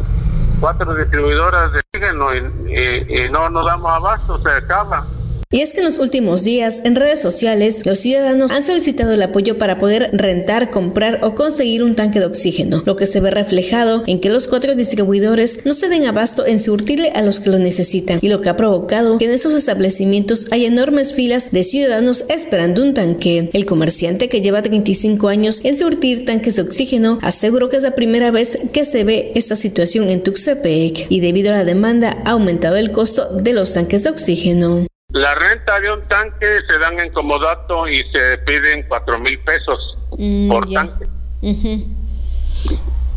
cuatro 0.59 0.93
distribuidoras 0.95 1.71
de 1.71 1.79
oxígeno 1.79 2.33
y, 2.33 2.37
y- 2.73 3.23
y 3.25 3.29
no 3.29 3.49
nos 3.49 3.65
damos 3.65 3.91
abasto, 3.91 4.37
se 4.39 4.49
acaba. 4.49 5.05
Y 5.51 5.61
es 5.61 5.73
que 5.73 5.79
en 5.79 5.85
los 5.85 5.97
últimos 5.97 6.43
días, 6.43 6.81
en 6.83 6.95
redes 6.95 7.19
sociales, 7.21 7.83
los 7.83 7.97
ciudadanos 7.97 8.51
han 8.51 8.63
solicitado 8.63 9.13
el 9.13 9.21
apoyo 9.23 9.57
para 9.57 9.79
poder 9.79 10.11
rentar, 10.13 10.69
comprar 10.69 11.21
o 11.23 11.33
conseguir 11.33 11.81
un 11.81 11.95
tanque 11.95 12.19
de 12.19 12.27
oxígeno, 12.27 12.83
lo 12.85 12.95
que 12.95 13.07
se 13.07 13.19
ve 13.19 13.31
reflejado 13.31 14.03
en 14.05 14.19
que 14.19 14.29
los 14.29 14.47
cuatro 14.47 14.75
distribuidores 14.75 15.61
no 15.65 15.73
se 15.73 15.89
den 15.89 16.05
abasto 16.05 16.45
en 16.45 16.59
surtirle 16.59 17.09
a 17.15 17.23
los 17.23 17.39
que 17.39 17.49
lo 17.49 17.57
necesitan, 17.57 18.19
y 18.21 18.27
lo 18.27 18.41
que 18.41 18.49
ha 18.49 18.57
provocado 18.57 19.17
que 19.17 19.25
en 19.25 19.31
esos 19.31 19.55
establecimientos 19.55 20.45
hay 20.51 20.65
enormes 20.65 21.15
filas 21.15 21.49
de 21.49 21.63
ciudadanos 21.63 22.25
esperando 22.29 22.83
un 22.83 22.93
tanque. 22.93 23.49
El 23.51 23.65
comerciante 23.65 24.29
que 24.29 24.41
lleva 24.41 24.61
35 24.61 25.29
años 25.29 25.61
en 25.63 25.75
surtir 25.75 26.25
tanques 26.25 26.57
de 26.57 26.61
oxígeno 26.61 27.17
aseguró 27.23 27.69
que 27.69 27.77
es 27.77 27.83
la 27.83 27.95
primera 27.95 28.29
vez 28.29 28.59
que 28.71 28.85
se 28.85 29.03
ve 29.03 29.31
esta 29.33 29.55
situación 29.55 30.11
en 30.11 30.21
Tuxtepec 30.21 31.07
y 31.09 31.21
debido 31.21 31.51
a 31.51 31.57
la 31.57 31.65
demanda 31.65 32.21
ha 32.23 32.31
aumentado 32.33 32.75
el 32.75 32.91
costo 32.91 33.35
de 33.35 33.53
los 33.53 33.73
tanques 33.73 34.03
de 34.03 34.11
oxígeno. 34.11 34.85
La 35.11 35.33
renta 35.33 35.79
de 35.79 35.91
un 35.91 36.01
tanque 36.07 36.45
se 36.69 36.77
dan 36.77 36.99
en 36.99 37.11
comodato 37.11 37.87
y 37.87 38.03
se 38.11 38.37
piden 38.45 38.85
cuatro 38.87 39.17
mil 39.19 39.39
pesos 39.39 39.79
Mm, 40.17 40.49
por 40.49 40.67
ya. 40.69 40.81
tanque, 40.81 41.05
Ujú. 41.41 41.83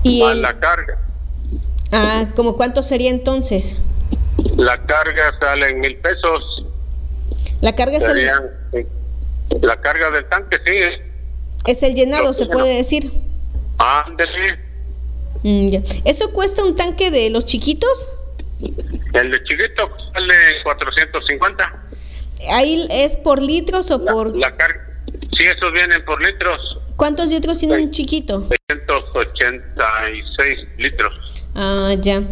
Y 0.02 0.22
más 0.22 0.32
el- 0.32 0.40
la 0.42 0.58
carga. 0.58 0.98
ah, 1.92 2.24
¿como 2.34 2.56
cuánto 2.56 2.82
sería 2.82 3.10
entonces? 3.10 3.76
La 4.56 4.78
carga 4.86 5.34
sale 5.38 5.68
en 5.68 5.80
mil 5.80 5.96
pesos. 5.98 6.64
La 7.60 7.74
carga 7.74 7.98
es 7.98 8.04
el, 8.04 8.10
Serían, 8.10 8.42
sí. 8.72 9.58
La 9.60 9.76
carga 9.76 10.10
del 10.12 10.26
tanque, 10.30 10.56
sí. 10.64 10.72
es 11.66 11.82
el 11.82 11.94
llenado, 11.94 12.32
se 12.32 12.46
puede 12.46 12.74
decir. 12.74 13.12
Ándale. 13.78 14.58
Mm, 15.42 15.68
ya. 15.68 15.80
¿Eso 16.06 16.32
cuesta 16.32 16.64
un 16.64 16.74
tanque 16.74 17.10
de 17.10 17.28
los 17.28 17.44
chiquitos? 17.44 18.08
El 19.14 19.30
de 19.30 19.44
chiquito 19.44 19.90
sale 20.12 20.34
450. 20.62 21.82
¿Ahí 22.52 22.86
es 22.90 23.16
por 23.16 23.40
litros 23.40 23.90
o 23.90 24.04
por 24.04 24.36
La 24.36 24.54
carga. 24.56 24.80
Sí, 25.36 25.44
esos 25.44 25.72
vienen 25.72 26.04
por 26.04 26.20
litros. 26.24 26.78
cuántos 26.96 27.28
litros 27.28 27.58
tiene 27.58 27.76
un 27.82 27.90
chiquito? 27.90 28.48
186 28.68 30.58
litros. 30.78 31.44
Ah, 31.54 31.94
ya. 31.98 32.22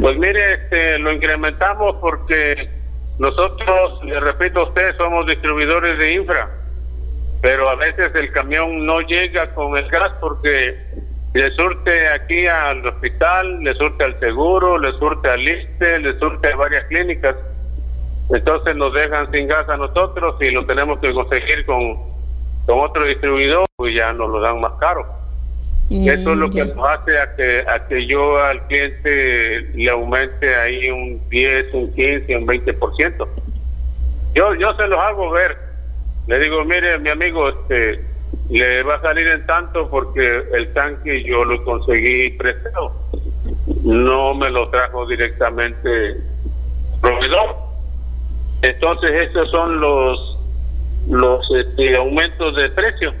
Pues 0.00 0.16
mire, 0.18 0.54
este, 0.54 0.98
lo 0.98 1.12
incrementamos 1.12 1.96
porque 2.00 2.68
nosotros, 3.18 4.04
le 4.04 4.18
repito 4.20 4.60
a 4.60 4.68
usted, 4.68 4.96
somos 4.96 5.26
distribuidores 5.26 5.98
de 5.98 6.14
infra, 6.14 6.50
pero 7.42 7.68
a 7.68 7.76
veces 7.76 8.10
el 8.14 8.32
camión 8.32 8.84
no 8.86 9.00
llega 9.02 9.54
con 9.54 9.76
el 9.76 9.88
gas 9.88 10.12
porque 10.20 10.76
le 11.34 11.50
surte 11.56 12.08
aquí 12.08 12.46
al 12.46 12.86
hospital, 12.86 13.60
le 13.60 13.74
surte 13.74 14.04
al 14.04 14.18
seguro, 14.20 14.78
le 14.78 14.92
surte 14.92 15.28
al 15.28 15.40
ISTE, 15.40 15.98
le 15.98 16.16
surte 16.20 16.48
a 16.48 16.56
varias 16.56 16.84
clínicas. 16.84 17.34
Entonces 18.30 18.76
nos 18.76 18.94
dejan 18.94 19.30
sin 19.32 19.48
gas 19.48 19.68
a 19.68 19.76
nosotros 19.76 20.36
y 20.40 20.50
lo 20.52 20.64
tenemos 20.64 21.00
que 21.00 21.12
conseguir 21.12 21.66
con, 21.66 21.96
con 22.66 22.78
otro 22.78 23.04
distribuidor 23.04 23.66
y 23.84 23.94
ya 23.94 24.12
nos 24.12 24.30
lo 24.30 24.40
dan 24.40 24.60
más 24.60 24.72
caro. 24.78 25.04
Eso 25.90 26.32
es 26.32 26.38
lo 26.38 26.48
que 26.48 26.64
nos 26.64 26.88
hace 26.88 27.18
a 27.18 27.34
que, 27.34 27.64
a 27.68 27.86
que 27.86 28.06
yo 28.06 28.40
al 28.40 28.66
cliente 28.68 29.68
le 29.74 29.90
aumente 29.90 30.54
ahí 30.54 30.88
un 30.88 31.20
10, 31.28 31.74
un 31.74 31.92
15, 31.94 32.36
un 32.36 32.46
20%. 32.46 33.28
Yo, 34.34 34.54
yo 34.54 34.74
se 34.76 34.86
los 34.86 34.98
hago 34.98 35.30
ver. 35.30 35.58
Le 36.26 36.38
digo, 36.38 36.64
mire, 36.64 36.98
mi 37.00 37.10
amigo, 37.10 37.48
este, 37.48 38.02
le 38.50 38.82
va 38.82 38.96
a 38.96 39.00
salir 39.00 39.26
en 39.28 39.46
tanto 39.46 39.88
porque 39.88 40.44
el 40.52 40.72
tanque 40.72 41.22
yo 41.24 41.44
lo 41.44 41.62
conseguí 41.64 42.30
prestado. 42.30 42.92
No 43.82 44.34
me 44.34 44.50
lo 44.50 44.68
trajo 44.68 45.06
directamente 45.06 46.08
el 46.08 46.24
proveedor. 47.00 47.56
Entonces, 48.62 49.28
esos 49.28 49.50
son 49.50 49.80
los, 49.80 50.38
los 51.10 51.50
este, 51.54 51.96
aumentos 51.96 52.56
de 52.56 52.70
precio. 52.70 53.12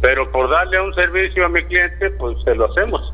Pero 0.00 0.30
por 0.30 0.48
darle 0.48 0.80
un 0.80 0.94
servicio 0.94 1.46
a 1.46 1.48
mi 1.48 1.62
cliente, 1.62 2.10
pues 2.10 2.38
se 2.44 2.54
lo 2.54 2.66
hacemos. 2.66 3.12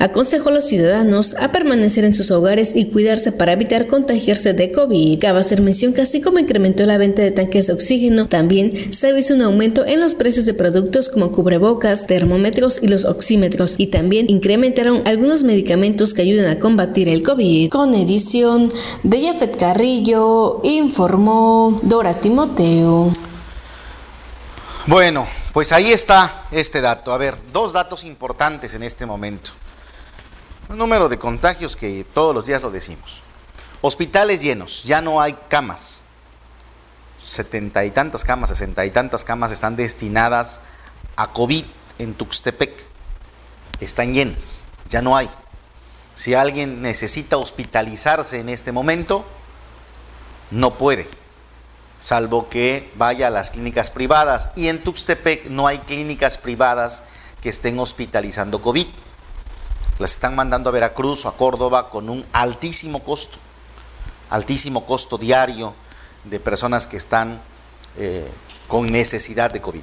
Aconsejó 0.00 0.48
a 0.48 0.52
los 0.52 0.66
ciudadanos 0.66 1.36
a 1.38 1.52
permanecer 1.52 2.06
en 2.06 2.14
sus 2.14 2.30
hogares 2.30 2.72
y 2.74 2.86
cuidarse 2.86 3.32
para 3.32 3.52
evitar 3.52 3.86
contagiarse 3.86 4.54
de 4.54 4.72
COVID. 4.72 5.20
Cabe 5.20 5.40
hacer 5.40 5.60
mención 5.60 5.92
que 5.92 6.00
así 6.00 6.22
como 6.22 6.38
incrementó 6.38 6.86
la 6.86 6.96
venta 6.96 7.20
de 7.20 7.30
tanques 7.30 7.66
de 7.66 7.74
oxígeno, 7.74 8.26
también 8.26 8.94
se 8.94 9.12
visto 9.12 9.34
un 9.34 9.42
aumento 9.42 9.84
en 9.84 10.00
los 10.00 10.14
precios 10.14 10.46
de 10.46 10.54
productos 10.54 11.10
como 11.10 11.32
cubrebocas, 11.32 12.06
termómetros 12.06 12.78
y 12.80 12.88
los 12.88 13.04
oxímetros, 13.04 13.74
y 13.76 13.88
también 13.88 14.30
incrementaron 14.30 15.02
algunos 15.06 15.42
medicamentos 15.42 16.14
que 16.14 16.22
ayudan 16.22 16.50
a 16.50 16.58
combatir 16.58 17.10
el 17.10 17.22
COVID. 17.22 17.68
Con 17.68 17.92
edición 17.92 18.72
de 19.02 19.22
Jafet 19.22 19.54
Carrillo, 19.58 20.62
informó 20.64 21.78
Dora 21.82 22.14
Timoteo. 22.14 23.12
Bueno, 24.86 25.28
pues 25.52 25.72
ahí 25.72 25.92
está 25.92 26.46
este 26.52 26.80
dato. 26.80 27.12
A 27.12 27.18
ver, 27.18 27.36
dos 27.52 27.74
datos 27.74 28.04
importantes 28.04 28.72
en 28.72 28.82
este 28.82 29.04
momento. 29.04 29.59
Un 30.70 30.78
número 30.78 31.08
de 31.08 31.18
contagios 31.18 31.74
que 31.74 32.04
todos 32.14 32.32
los 32.32 32.46
días 32.46 32.62
lo 32.62 32.70
decimos. 32.70 33.22
Hospitales 33.80 34.40
llenos, 34.40 34.84
ya 34.84 35.00
no 35.00 35.20
hay 35.20 35.36
camas. 35.48 36.04
Setenta 37.18 37.84
y 37.84 37.90
tantas 37.90 38.24
camas, 38.24 38.50
sesenta 38.50 38.86
y 38.86 38.92
tantas 38.92 39.24
camas 39.24 39.50
están 39.50 39.74
destinadas 39.74 40.60
a 41.16 41.32
COVID 41.32 41.64
en 41.98 42.14
Tuxtepec. 42.14 42.70
Están 43.80 44.14
llenas, 44.14 44.66
ya 44.88 45.02
no 45.02 45.16
hay. 45.16 45.28
Si 46.14 46.34
alguien 46.34 46.82
necesita 46.82 47.36
hospitalizarse 47.36 48.38
en 48.38 48.48
este 48.48 48.70
momento, 48.70 49.24
no 50.52 50.74
puede. 50.74 51.08
salvo 51.98 52.48
que 52.48 52.90
vaya 52.94 53.26
a 53.26 53.30
las 53.30 53.50
clínicas 53.50 53.90
privadas. 53.90 54.50
Y 54.56 54.68
en 54.68 54.82
Tuxtepec 54.82 55.46
no 55.46 55.66
hay 55.66 55.78
clínicas 55.80 56.38
privadas 56.38 57.02
que 57.40 57.48
estén 57.48 57.78
hospitalizando 57.78 58.62
COVID. 58.62 58.86
Las 60.00 60.12
están 60.12 60.34
mandando 60.34 60.70
a 60.70 60.72
Veracruz 60.72 61.26
o 61.26 61.28
a 61.28 61.36
Córdoba 61.36 61.90
con 61.90 62.08
un 62.08 62.26
altísimo 62.32 63.04
costo, 63.04 63.36
altísimo 64.30 64.86
costo 64.86 65.18
diario 65.18 65.74
de 66.24 66.40
personas 66.40 66.86
que 66.86 66.96
están 66.96 67.40
eh, 67.98 68.26
con 68.66 68.90
necesidad 68.90 69.50
de 69.50 69.60
COVID. 69.60 69.82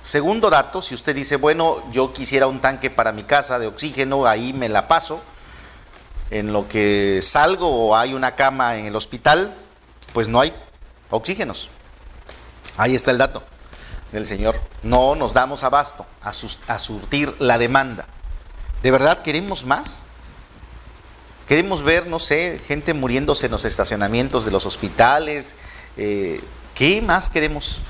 Segundo 0.00 0.48
dato, 0.48 0.80
si 0.80 0.94
usted 0.94 1.14
dice, 1.14 1.34
bueno, 1.34 1.82
yo 1.90 2.12
quisiera 2.12 2.46
un 2.46 2.60
tanque 2.60 2.88
para 2.88 3.10
mi 3.10 3.24
casa 3.24 3.58
de 3.58 3.66
oxígeno, 3.66 4.26
ahí 4.26 4.52
me 4.52 4.68
la 4.68 4.86
paso, 4.86 5.20
en 6.30 6.52
lo 6.52 6.68
que 6.68 7.18
salgo 7.20 7.68
o 7.68 7.96
hay 7.96 8.14
una 8.14 8.36
cama 8.36 8.76
en 8.76 8.86
el 8.86 8.94
hospital, 8.94 9.52
pues 10.12 10.28
no 10.28 10.40
hay 10.40 10.54
oxígenos. 11.10 11.68
Ahí 12.76 12.94
está 12.94 13.10
el 13.10 13.18
dato 13.18 13.42
del 14.12 14.24
Señor. 14.24 14.60
No 14.84 15.16
nos 15.16 15.32
damos 15.32 15.64
abasto 15.64 16.06
a, 16.22 16.32
surtir 16.32 17.34
la 17.40 17.58
demanda. 17.58 18.06
¿De 18.82 18.90
verdad 18.90 19.22
queremos 19.22 19.64
más? 19.64 20.04
Queremos 21.46 21.82
ver, 21.82 22.06
no 22.06 22.18
sé, 22.18 22.60
gente 22.66 22.94
muriéndose 22.94 23.46
en 23.46 23.52
los 23.52 23.64
estacionamientos 23.64 24.44
de 24.44 24.50
los 24.50 24.66
hospitales. 24.66 25.56
Eh, 25.96 26.40
¿Qué 26.74 27.02
más 27.02 27.30
queremos 27.30 27.80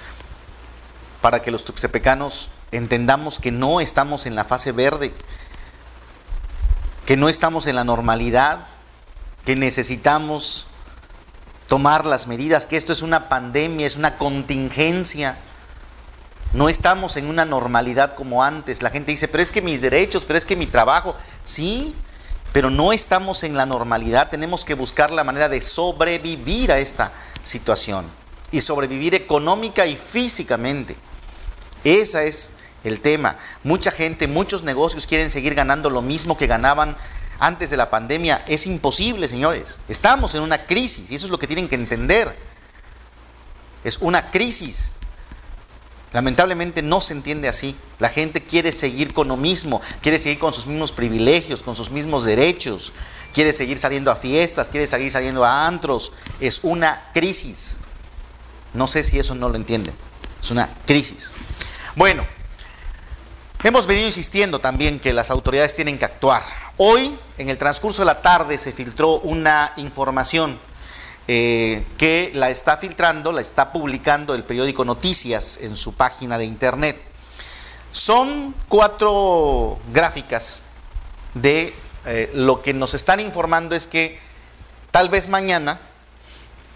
para 1.20 1.42
que 1.42 1.50
los 1.50 1.64
tuxtepecanos 1.64 2.50
entendamos 2.70 3.38
que 3.38 3.50
no 3.50 3.80
estamos 3.80 4.26
en 4.26 4.34
la 4.34 4.44
fase 4.44 4.72
verde, 4.72 5.12
que 7.04 7.16
no 7.16 7.28
estamos 7.28 7.66
en 7.66 7.76
la 7.76 7.84
normalidad, 7.84 8.66
que 9.44 9.56
necesitamos 9.56 10.68
tomar 11.68 12.06
las 12.06 12.26
medidas, 12.26 12.66
que 12.66 12.76
esto 12.76 12.92
es 12.92 13.02
una 13.02 13.28
pandemia, 13.28 13.86
es 13.86 13.96
una 13.96 14.16
contingencia. 14.18 15.38
No 16.52 16.68
estamos 16.68 17.16
en 17.16 17.26
una 17.26 17.44
normalidad 17.44 18.14
como 18.14 18.42
antes. 18.42 18.82
La 18.82 18.90
gente 18.90 19.10
dice, 19.10 19.28
pero 19.28 19.42
es 19.42 19.50
que 19.50 19.62
mis 19.62 19.80
derechos, 19.80 20.24
pero 20.24 20.38
es 20.38 20.44
que 20.44 20.56
mi 20.56 20.66
trabajo, 20.66 21.14
sí, 21.44 21.94
pero 22.52 22.70
no 22.70 22.92
estamos 22.92 23.44
en 23.44 23.56
la 23.56 23.66
normalidad. 23.66 24.30
Tenemos 24.30 24.64
que 24.64 24.74
buscar 24.74 25.10
la 25.10 25.24
manera 25.24 25.48
de 25.48 25.60
sobrevivir 25.60 26.72
a 26.72 26.78
esta 26.78 27.12
situación 27.42 28.06
y 28.50 28.60
sobrevivir 28.60 29.14
económica 29.14 29.86
y 29.86 29.96
físicamente. 29.96 30.96
Ese 31.84 32.26
es 32.26 32.52
el 32.82 33.00
tema. 33.00 33.36
Mucha 33.62 33.90
gente, 33.90 34.26
muchos 34.26 34.62
negocios 34.62 35.06
quieren 35.06 35.30
seguir 35.30 35.54
ganando 35.54 35.90
lo 35.90 36.02
mismo 36.02 36.38
que 36.38 36.46
ganaban 36.46 36.96
antes 37.38 37.70
de 37.70 37.76
la 37.76 37.90
pandemia. 37.90 38.42
Es 38.46 38.66
imposible, 38.66 39.28
señores. 39.28 39.80
Estamos 39.88 40.34
en 40.34 40.42
una 40.42 40.58
crisis 40.58 41.10
y 41.10 41.14
eso 41.14 41.26
es 41.26 41.30
lo 41.30 41.38
que 41.38 41.46
tienen 41.46 41.68
que 41.68 41.74
entender. 41.74 42.34
Es 43.84 43.98
una 43.98 44.30
crisis. 44.30 44.94
Lamentablemente 46.12 46.82
no 46.82 47.00
se 47.00 47.12
entiende 47.12 47.48
así. 47.48 47.76
La 47.98 48.08
gente 48.08 48.40
quiere 48.42 48.72
seguir 48.72 49.12
con 49.12 49.28
lo 49.28 49.36
mismo, 49.36 49.80
quiere 50.00 50.18
seguir 50.18 50.38
con 50.38 50.52
sus 50.52 50.66
mismos 50.66 50.92
privilegios, 50.92 51.62
con 51.62 51.76
sus 51.76 51.90
mismos 51.90 52.24
derechos, 52.24 52.92
quiere 53.34 53.52
seguir 53.52 53.78
saliendo 53.78 54.10
a 54.10 54.16
fiestas, 54.16 54.68
quiere 54.68 54.86
seguir 54.86 55.10
saliendo 55.10 55.44
a 55.44 55.66
antros. 55.66 56.12
Es 56.40 56.60
una 56.62 57.10
crisis. 57.12 57.78
No 58.72 58.86
sé 58.86 59.02
si 59.02 59.18
eso 59.18 59.34
no 59.34 59.48
lo 59.48 59.56
entienden. 59.56 59.94
Es 60.40 60.50
una 60.50 60.68
crisis. 60.86 61.32
Bueno, 61.94 62.24
hemos 63.62 63.86
venido 63.86 64.06
insistiendo 64.06 64.60
también 64.60 65.00
que 65.00 65.12
las 65.12 65.30
autoridades 65.30 65.74
tienen 65.74 65.98
que 65.98 66.06
actuar. 66.06 66.42
Hoy, 66.78 67.14
en 67.36 67.48
el 67.48 67.58
transcurso 67.58 68.02
de 68.02 68.06
la 68.06 68.22
tarde, 68.22 68.56
se 68.56 68.72
filtró 68.72 69.18
una 69.20 69.72
información 69.76 70.58
eh, 71.28 71.84
que 71.96 72.32
la 72.34 72.50
está 72.50 72.76
filtrando, 72.76 73.30
la 73.30 73.40
está 73.40 73.72
publicando 73.72 74.34
el 74.34 74.42
periódico 74.42 74.84
Noticias 74.84 75.60
en 75.62 75.76
su 75.76 75.94
página 75.94 76.38
de 76.38 76.46
internet. 76.46 77.00
Son 77.92 78.54
cuatro 78.68 79.78
gráficas 79.92 80.62
de 81.34 81.74
eh, 82.06 82.30
lo 82.34 82.62
que 82.62 82.74
nos 82.74 82.94
están 82.94 83.20
informando 83.20 83.74
es 83.74 83.86
que 83.86 84.18
tal 84.90 85.08
vez 85.08 85.28
mañana, 85.28 85.78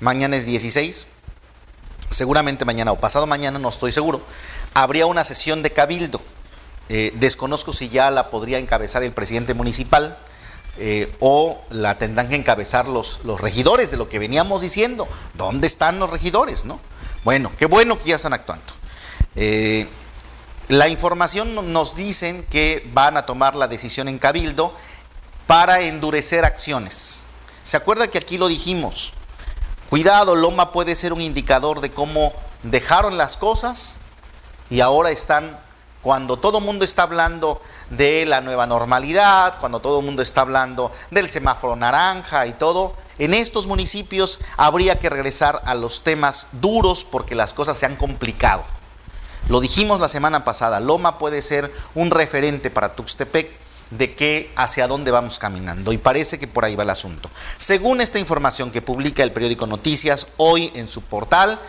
mañana 0.00 0.36
es 0.36 0.46
16, 0.46 1.06
seguramente 2.10 2.64
mañana 2.64 2.92
o 2.92 3.00
pasado 3.00 3.26
mañana, 3.26 3.58
no 3.58 3.70
estoy 3.70 3.90
seguro, 3.90 4.22
habría 4.74 5.06
una 5.06 5.24
sesión 5.24 5.62
de 5.62 5.72
cabildo 5.72 6.20
eh, 6.94 7.10
desconozco 7.14 7.72
si 7.72 7.88
ya 7.88 8.10
la 8.10 8.28
podría 8.28 8.58
encabezar 8.58 9.02
el 9.02 9.12
presidente 9.12 9.54
municipal 9.54 10.14
eh, 10.78 11.14
o 11.20 11.60
la 11.70 11.98
tendrán 11.98 12.28
que 12.28 12.36
encabezar 12.36 12.88
los, 12.88 13.20
los 13.24 13.40
regidores 13.40 13.90
de 13.90 13.96
lo 13.96 14.08
que 14.08 14.18
veníamos 14.18 14.62
diciendo. 14.62 15.06
¿Dónde 15.34 15.66
están 15.66 15.98
los 15.98 16.10
regidores? 16.10 16.64
No? 16.64 16.80
Bueno, 17.24 17.52
qué 17.58 17.66
bueno 17.66 17.98
que 17.98 18.10
ya 18.10 18.16
están 18.16 18.32
actuando. 18.32 18.72
Eh, 19.36 19.86
la 20.68 20.88
información 20.88 21.72
nos 21.72 21.94
dicen 21.94 22.44
que 22.44 22.88
van 22.92 23.16
a 23.16 23.26
tomar 23.26 23.54
la 23.54 23.68
decisión 23.68 24.08
en 24.08 24.18
cabildo 24.18 24.74
para 25.46 25.82
endurecer 25.82 26.44
acciones. 26.44 27.24
¿Se 27.62 27.76
acuerda 27.76 28.08
que 28.08 28.18
aquí 28.18 28.38
lo 28.38 28.48
dijimos? 28.48 29.12
Cuidado, 29.90 30.34
Loma 30.34 30.72
puede 30.72 30.96
ser 30.96 31.12
un 31.12 31.20
indicador 31.20 31.80
de 31.80 31.90
cómo 31.90 32.32
dejaron 32.62 33.18
las 33.18 33.36
cosas 33.36 33.98
y 34.70 34.80
ahora 34.80 35.10
están 35.10 35.58
cuando 36.00 36.38
todo 36.38 36.58
el 36.58 36.64
mundo 36.64 36.84
está 36.84 37.02
hablando 37.02 37.60
de 37.96 38.24
la 38.26 38.40
nueva 38.40 38.66
normalidad, 38.66 39.58
cuando 39.60 39.80
todo 39.80 40.00
el 40.00 40.06
mundo 40.06 40.22
está 40.22 40.42
hablando 40.42 40.90
del 41.10 41.30
semáforo 41.30 41.76
naranja 41.76 42.46
y 42.46 42.52
todo, 42.52 42.94
en 43.18 43.34
estos 43.34 43.66
municipios 43.66 44.40
habría 44.56 44.98
que 44.98 45.10
regresar 45.10 45.62
a 45.64 45.74
los 45.74 46.02
temas 46.02 46.48
duros 46.52 47.04
porque 47.04 47.34
las 47.34 47.52
cosas 47.52 47.76
se 47.76 47.86
han 47.86 47.96
complicado. 47.96 48.64
Lo 49.48 49.60
dijimos 49.60 50.00
la 50.00 50.08
semana 50.08 50.44
pasada, 50.44 50.80
Loma 50.80 51.18
puede 51.18 51.42
ser 51.42 51.72
un 51.94 52.10
referente 52.10 52.70
para 52.70 52.94
Tuxtepec 52.94 53.50
de 53.90 54.14
qué 54.14 54.50
hacia 54.56 54.88
dónde 54.88 55.10
vamos 55.10 55.38
caminando 55.38 55.92
y 55.92 55.98
parece 55.98 56.38
que 56.38 56.48
por 56.48 56.64
ahí 56.64 56.74
va 56.74 56.84
el 56.84 56.90
asunto. 56.90 57.30
Según 57.58 58.00
esta 58.00 58.18
información 58.18 58.70
que 58.70 58.80
publica 58.80 59.22
el 59.22 59.32
periódico 59.32 59.66
Noticias 59.66 60.28
hoy 60.38 60.72
en 60.74 60.88
su 60.88 61.02
portal, 61.02 61.60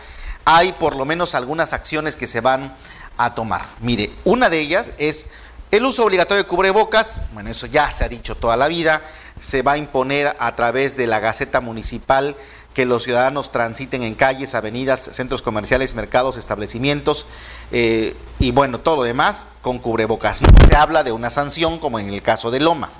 hay 0.45 0.71
por 0.73 0.95
lo 0.95 1.03
menos 1.03 1.35
algunas 1.35 1.73
acciones 1.73 2.15
que 2.15 2.27
se 2.27 2.39
van 2.39 2.73
a 3.17 3.35
tomar. 3.35 3.65
Mire, 3.81 4.11
una 4.23 4.49
de 4.49 4.59
ellas 4.59 4.93
es 4.97 5.29
el 5.77 5.85
uso 5.85 6.03
obligatorio 6.03 6.43
de 6.43 6.47
cubrebocas, 6.47 7.21
bueno, 7.31 7.49
eso 7.49 7.65
ya 7.65 7.89
se 7.89 8.03
ha 8.03 8.07
dicho 8.07 8.35
toda 8.35 8.55
la 8.55 8.67
vida, 8.67 9.01
se 9.39 9.63
va 9.63 9.71
a 9.71 9.77
imponer 9.77 10.35
a 10.37 10.55
través 10.55 10.97
de 10.97 11.07
la 11.07 11.19
Gaceta 11.19 11.61
Municipal 11.61 12.35
que 12.75 12.85
los 12.85 13.01
ciudadanos 13.01 13.51
transiten 13.51 14.03
en 14.03 14.13
calles, 14.13 14.53
avenidas, 14.53 14.99
centros 14.99 15.41
comerciales, 15.41 15.95
mercados, 15.95 16.37
establecimientos 16.37 17.25
eh, 17.71 18.15
y 18.37 18.51
bueno, 18.51 18.81
todo 18.81 18.97
lo 18.97 19.03
demás 19.03 19.47
con 19.63 19.79
cubrebocas. 19.79 20.43
No 20.43 20.67
se 20.67 20.75
habla 20.75 21.03
de 21.03 21.11
una 21.11 21.31
sanción 21.31 21.79
como 21.79 21.97
en 21.97 22.09
el 22.09 22.21
caso 22.21 22.51
de 22.51 22.59
Loma, 22.59 22.91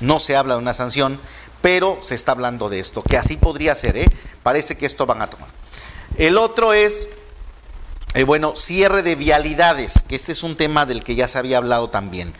no 0.00 0.18
se 0.18 0.36
habla 0.36 0.56
de 0.56 0.60
una 0.60 0.74
sanción, 0.74 1.18
pero 1.62 1.98
se 2.02 2.14
está 2.14 2.32
hablando 2.32 2.68
de 2.68 2.78
esto, 2.78 3.02
que 3.02 3.16
así 3.16 3.38
podría 3.38 3.74
ser, 3.74 3.96
¿eh? 3.96 4.06
parece 4.42 4.76
que 4.76 4.84
esto 4.84 5.06
van 5.06 5.22
a 5.22 5.30
tomar. 5.30 5.48
El 6.18 6.36
otro 6.36 6.74
es 6.74 7.08
eh, 8.14 8.24
bueno, 8.24 8.54
cierre 8.54 9.02
de 9.02 9.14
vialidades, 9.14 10.04
que 10.06 10.16
este 10.16 10.32
es 10.32 10.42
un 10.42 10.56
tema 10.56 10.84
del 10.84 11.02
que 11.02 11.14
ya 11.14 11.28
se 11.28 11.38
había 11.38 11.56
hablado 11.56 11.88
también. 11.88 12.34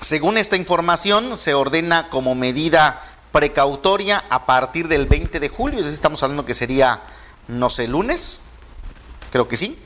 Según 0.00 0.38
esta 0.38 0.56
información, 0.56 1.36
se 1.36 1.54
ordena 1.54 2.08
como 2.08 2.36
medida 2.36 3.02
precautoria 3.32 4.24
a 4.30 4.46
partir 4.46 4.86
del 4.86 5.06
20 5.06 5.40
de 5.40 5.48
julio, 5.48 5.80
estamos 5.80 6.22
hablando 6.22 6.44
que 6.44 6.54
sería, 6.54 7.00
no 7.48 7.68
sé, 7.68 7.88
lunes, 7.88 8.40
creo 9.32 9.48
que 9.48 9.56
sí, 9.56 9.76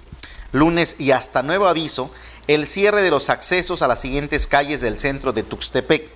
lunes 0.52 0.96
y 0.98 1.12
hasta 1.12 1.42
nuevo 1.42 1.66
aviso, 1.66 2.10
el 2.46 2.66
cierre 2.66 3.02
de 3.02 3.10
los 3.10 3.30
accesos 3.30 3.80
a 3.80 3.88
las 3.88 4.00
siguientes 4.00 4.46
calles 4.46 4.82
del 4.82 4.98
centro 4.98 5.32
de 5.32 5.44
Tuxtepec, 5.44 6.10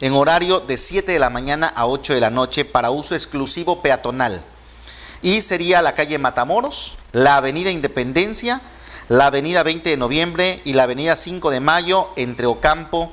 en 0.00 0.14
horario 0.14 0.60
de 0.60 0.76
7 0.76 1.12
de 1.12 1.18
la 1.18 1.30
mañana 1.30 1.68
a 1.68 1.86
8 1.86 2.14
de 2.14 2.20
la 2.20 2.30
noche 2.30 2.64
para 2.64 2.90
uso 2.90 3.14
exclusivo 3.14 3.82
peatonal 3.82 4.42
y 5.22 5.40
sería 5.40 5.82
la 5.82 5.94
calle 5.94 6.18
Matamoros, 6.18 6.98
la 7.12 7.36
avenida 7.36 7.70
Independencia, 7.70 8.60
la 9.08 9.26
avenida 9.26 9.62
20 9.62 9.90
de 9.90 9.96
noviembre 9.96 10.60
y 10.64 10.72
la 10.72 10.84
avenida 10.84 11.16
5 11.16 11.50
de 11.50 11.60
mayo 11.60 12.10
entre 12.16 12.46
Ocampo 12.46 13.12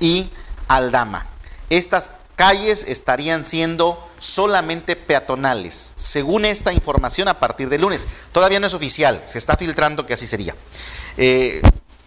y 0.00 0.30
Aldama. 0.68 1.26
Estas 1.68 2.10
calles 2.36 2.84
estarían 2.88 3.44
siendo 3.44 3.98
solamente 4.18 4.96
peatonales, 4.96 5.92
según 5.96 6.44
esta 6.44 6.72
información 6.72 7.28
a 7.28 7.38
partir 7.38 7.68
de 7.68 7.78
lunes. 7.78 8.08
Todavía 8.32 8.60
no 8.60 8.66
es 8.66 8.74
oficial, 8.74 9.22
se 9.26 9.38
está 9.38 9.56
filtrando 9.56 10.06
que 10.06 10.14
así 10.14 10.26
sería. 10.26 10.54
Eh, 11.16 11.60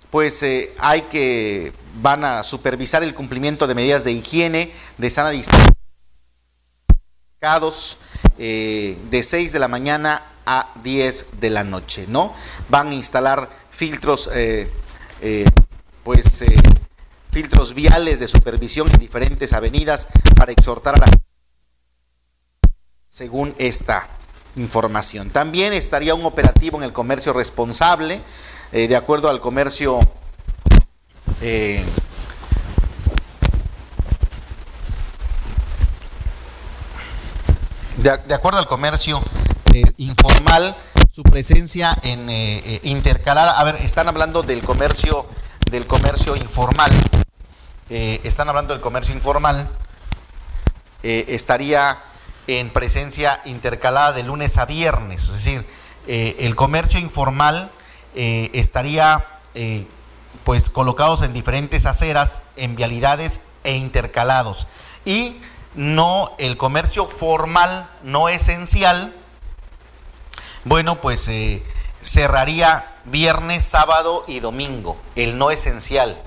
pues 0.09 0.41
eh, 0.43 0.73
hay 0.79 1.01
que, 1.03 1.73
van 1.95 2.23
a 2.23 2.43
supervisar 2.43 3.03
el 3.03 3.13
cumplimiento 3.13 3.67
de 3.67 3.75
medidas 3.75 4.05
de 4.05 4.13
higiene, 4.13 4.71
de 4.97 5.09
sana 5.09 5.29
distancia 5.29 5.75
eh, 8.37 8.97
de 9.09 9.23
6 9.23 9.53
de 9.53 9.59
la 9.59 9.67
mañana 9.67 10.21
a 10.45 10.69
10 10.83 11.39
de 11.39 11.49
la 11.49 11.63
noche, 11.63 12.05
¿no? 12.09 12.33
Van 12.69 12.89
a 12.89 12.93
instalar 12.93 13.49
filtros, 13.69 14.29
eh, 14.33 14.69
eh, 15.21 15.45
pues, 16.03 16.43
filtros 17.31 17.73
viales 17.73 18.19
de 18.19 18.27
supervisión 18.27 18.89
en 18.91 18.97
diferentes 18.97 19.53
avenidas 19.53 20.07
para 20.35 20.51
exhortar 20.51 20.95
a 20.95 20.99
la 20.99 21.07
según 23.07 23.55
esta 23.57 24.07
información. 24.57 25.29
También 25.29 25.71
estaría 25.71 26.15
un 26.15 26.25
operativo 26.25 26.77
en 26.77 26.83
el 26.83 26.91
comercio 26.91 27.31
responsable, 27.31 28.21
de 28.71 28.95
acuerdo 28.95 29.29
al 29.29 29.39
comercio 29.39 29.99
de, 37.97 38.33
acuerdo 38.33 38.59
al 38.59 38.67
comercio 38.67 39.21
eh, 39.73 39.83
informal, 39.97 40.75
su 41.11 41.23
presencia 41.23 41.97
en 42.03 42.29
intercalada. 42.83 43.59
A 43.59 43.63
ver, 43.63 43.75
están 43.75 44.07
hablando 44.07 44.43
del 44.43 44.63
comercio 44.63 45.25
del 45.71 45.87
comercio 45.87 46.35
informal. 46.35 46.91
están 47.89 48.49
hablando 48.49 48.73
del 48.73 48.81
comercio 48.81 49.15
informal. 49.15 49.69
estaría 51.01 51.97
en 52.47 52.69
presencia 52.69 53.39
intercalada 53.45 54.13
de 54.13 54.23
lunes 54.23 54.57
a 54.57 54.65
viernes. 54.65 55.23
Es 55.23 55.43
decir, 55.43 55.65
eh, 56.07 56.35
el 56.39 56.55
comercio 56.55 56.99
informal 56.99 57.69
eh, 58.15 58.51
estaría 58.53 59.25
eh, 59.55 59.87
pues 60.43 60.69
colocados 60.69 61.23
en 61.23 61.33
diferentes 61.33 61.85
aceras, 61.85 62.43
en 62.55 62.75
vialidades 62.75 63.41
e 63.63 63.75
intercalados. 63.75 64.67
Y 65.05 65.37
no 65.75 66.31
el 66.37 66.57
comercio 66.57 67.05
formal, 67.05 67.87
no 68.03 68.29
esencial, 68.29 69.13
bueno, 70.63 70.99
pues 70.99 71.29
cerraría 72.01 72.91
viernes, 73.05 73.63
sábado 73.63 74.23
y 74.27 74.39
domingo, 74.39 74.97
el 75.15 75.37
no 75.37 75.51
esencial. 75.51 76.17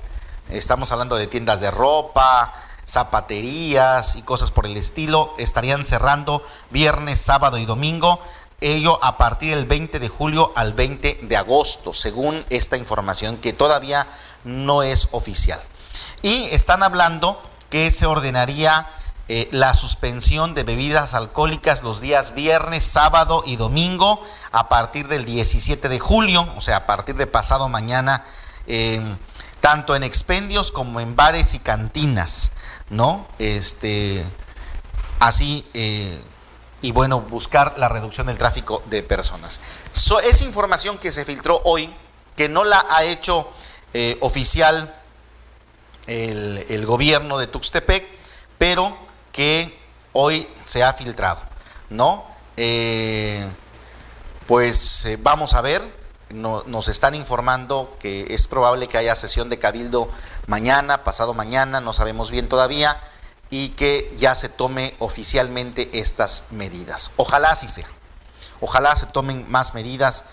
Estamos 0.49 0.91
hablando 0.91 1.15
de 1.17 1.27
tiendas 1.27 1.59
de 1.59 1.71
ropa, 1.71 2.53
zapaterías 2.87 4.15
y 4.15 4.23
cosas 4.23 4.51
por 4.51 4.65
el 4.65 4.75
estilo 4.75 5.33
estarían 5.37 5.85
cerrando 5.85 6.41
viernes, 6.71 7.19
sábado 7.19 7.57
y 7.57 7.65
domingo. 7.65 8.19
Ello 8.61 8.99
a 9.03 9.17
partir 9.17 9.55
del 9.55 9.65
20 9.65 9.99
de 9.99 10.09
julio 10.09 10.51
al 10.55 10.73
20 10.73 11.19
de 11.23 11.37
agosto, 11.37 11.93
según 11.93 12.43
esta 12.49 12.77
información 12.77 13.37
que 13.37 13.53
todavía 13.53 14.07
no 14.43 14.83
es 14.83 15.09
oficial. 15.11 15.61
Y 16.21 16.45
están 16.45 16.83
hablando 16.83 17.41
que 17.69 17.91
se 17.91 18.05
ordenaría 18.05 18.87
eh, 19.29 19.47
la 19.51 19.73
suspensión 19.73 20.53
de 20.53 20.63
bebidas 20.63 21.13
alcohólicas 21.13 21.81
los 21.83 22.01
días 22.01 22.35
viernes, 22.35 22.83
sábado 22.83 23.43
y 23.45 23.55
domingo 23.55 24.21
a 24.51 24.67
partir 24.67 25.07
del 25.07 25.23
17 25.23 25.87
de 25.87 25.99
julio, 25.99 26.45
o 26.57 26.61
sea, 26.61 26.77
a 26.77 26.85
partir 26.85 27.15
de 27.15 27.27
pasado 27.27 27.69
mañana, 27.69 28.25
tanto 29.61 29.95
en 29.95 30.03
expendios 30.03 30.71
como 30.71 30.99
en 30.99 31.15
bares 31.15 31.53
y 31.53 31.59
cantinas. 31.59 32.51
¿no? 32.89 33.27
Este, 33.37 34.23
así, 35.19 35.65
eh, 35.73 36.19
y 36.81 36.91
bueno, 36.91 37.21
buscar 37.21 37.75
la 37.77 37.89
reducción 37.89 38.27
del 38.27 38.37
tráfico 38.37 38.83
de 38.87 39.03
personas. 39.03 39.59
es 40.23 40.41
información 40.41 40.97
que 40.97 41.11
se 41.11 41.25
filtró 41.25 41.61
hoy, 41.65 41.93
que 42.35 42.49
no 42.49 42.63
la 42.63 42.85
ha 42.89 43.03
hecho 43.03 43.49
eh, 43.93 44.17
oficial 44.21 44.95
el, 46.07 46.85
gobierno 46.85 47.37
de 47.37 47.47
Tuxtepec, 47.47 48.07
pero 48.57 48.97
que 49.31 49.77
hoy 50.13 50.47
se 50.63 50.83
ha 50.83 50.93
filtrado, 50.93 51.41
¿no? 51.89 52.25
Eh, 52.57 53.47
pues 54.47 55.07
vamos 55.19 55.53
a 55.53 55.61
ver, 55.61 55.81
nos 56.31 56.87
están 56.87 57.15
informando 57.15 57.95
que 57.99 58.27
es 58.29 58.47
probable 58.47 58.87
que 58.87 58.97
haya 58.97 59.15
sesión 59.15 59.49
de 59.49 59.59
cabildo 59.59 60.09
mañana, 60.47 61.03
pasado 61.03 61.33
mañana, 61.33 61.81
no 61.81 61.93
sabemos 61.93 62.31
bien 62.31 62.49
todavía, 62.49 62.99
y 63.49 63.69
que 63.69 64.11
ya 64.17 64.35
se 64.35 64.49
tome 64.49 64.95
oficialmente 64.99 65.89
estas 65.93 66.45
medidas. 66.51 67.11
Ojalá 67.17 67.51
así 67.51 67.67
sea. 67.67 67.87
Ojalá 68.61 68.95
se 68.95 69.07
tomen 69.07 69.49
más 69.49 69.73
medidas 69.73 70.25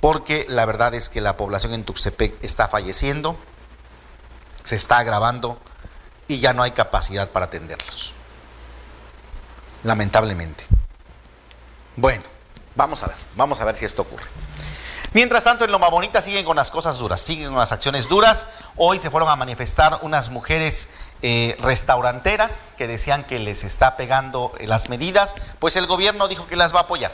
porque 0.00 0.46
la 0.48 0.66
verdad 0.66 0.94
es 0.94 1.08
que 1.08 1.20
la 1.20 1.36
población 1.36 1.72
en 1.74 1.84
Tuxtepec 1.84 2.42
está 2.42 2.68
falleciendo, 2.68 3.36
se 4.64 4.76
está 4.76 4.98
agravando 4.98 5.58
y 6.26 6.38
ya 6.40 6.52
no 6.52 6.62
hay 6.62 6.72
capacidad 6.72 7.28
para 7.30 7.46
atenderlos. 7.46 8.14
Lamentablemente. 9.84 10.66
Bueno, 11.96 12.22
vamos 12.74 13.02
a 13.02 13.08
ver, 13.08 13.16
vamos 13.36 13.60
a 13.60 13.64
ver 13.64 13.76
si 13.76 13.84
esto 13.84 14.02
ocurre. 14.02 14.24
Mientras 15.12 15.42
tanto, 15.42 15.64
en 15.64 15.72
Loma 15.72 15.88
Bonita 15.88 16.20
siguen 16.20 16.44
con 16.44 16.56
las 16.56 16.70
cosas 16.70 16.98
duras, 16.98 17.20
siguen 17.20 17.48
con 17.48 17.58
las 17.58 17.72
acciones 17.72 18.08
duras. 18.08 18.46
Hoy 18.76 18.98
se 18.98 19.10
fueron 19.10 19.28
a 19.28 19.34
manifestar 19.34 19.98
unas 20.02 20.30
mujeres 20.30 20.90
eh, 21.22 21.56
restauranteras 21.60 22.74
que 22.78 22.86
decían 22.86 23.24
que 23.24 23.40
les 23.40 23.64
está 23.64 23.96
pegando 23.96 24.52
eh, 24.58 24.68
las 24.68 24.88
medidas, 24.88 25.34
pues 25.58 25.74
el 25.74 25.86
gobierno 25.86 26.28
dijo 26.28 26.46
que 26.46 26.54
las 26.54 26.72
va 26.72 26.78
a 26.78 26.82
apoyar, 26.82 27.10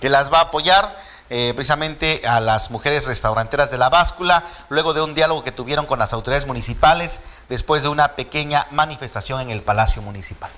que 0.00 0.10
las 0.10 0.32
va 0.32 0.38
a 0.38 0.42
apoyar 0.42 0.94
eh, 1.30 1.52
precisamente 1.54 2.22
a 2.26 2.40
las 2.40 2.70
mujeres 2.70 3.06
restauranteras 3.06 3.70
de 3.70 3.78
la 3.78 3.88
báscula, 3.88 4.42
luego 4.68 4.92
de 4.92 5.02
un 5.02 5.14
diálogo 5.14 5.44
que 5.44 5.52
tuvieron 5.52 5.86
con 5.86 5.98
las 6.00 6.12
autoridades 6.12 6.46
municipales, 6.46 7.20
después 7.48 7.82
de 7.84 7.88
una 7.88 8.16
pequeña 8.16 8.66
manifestación 8.72 9.40
en 9.42 9.50
el 9.50 9.62
Palacio 9.62 10.02
Municipal. 10.02 10.50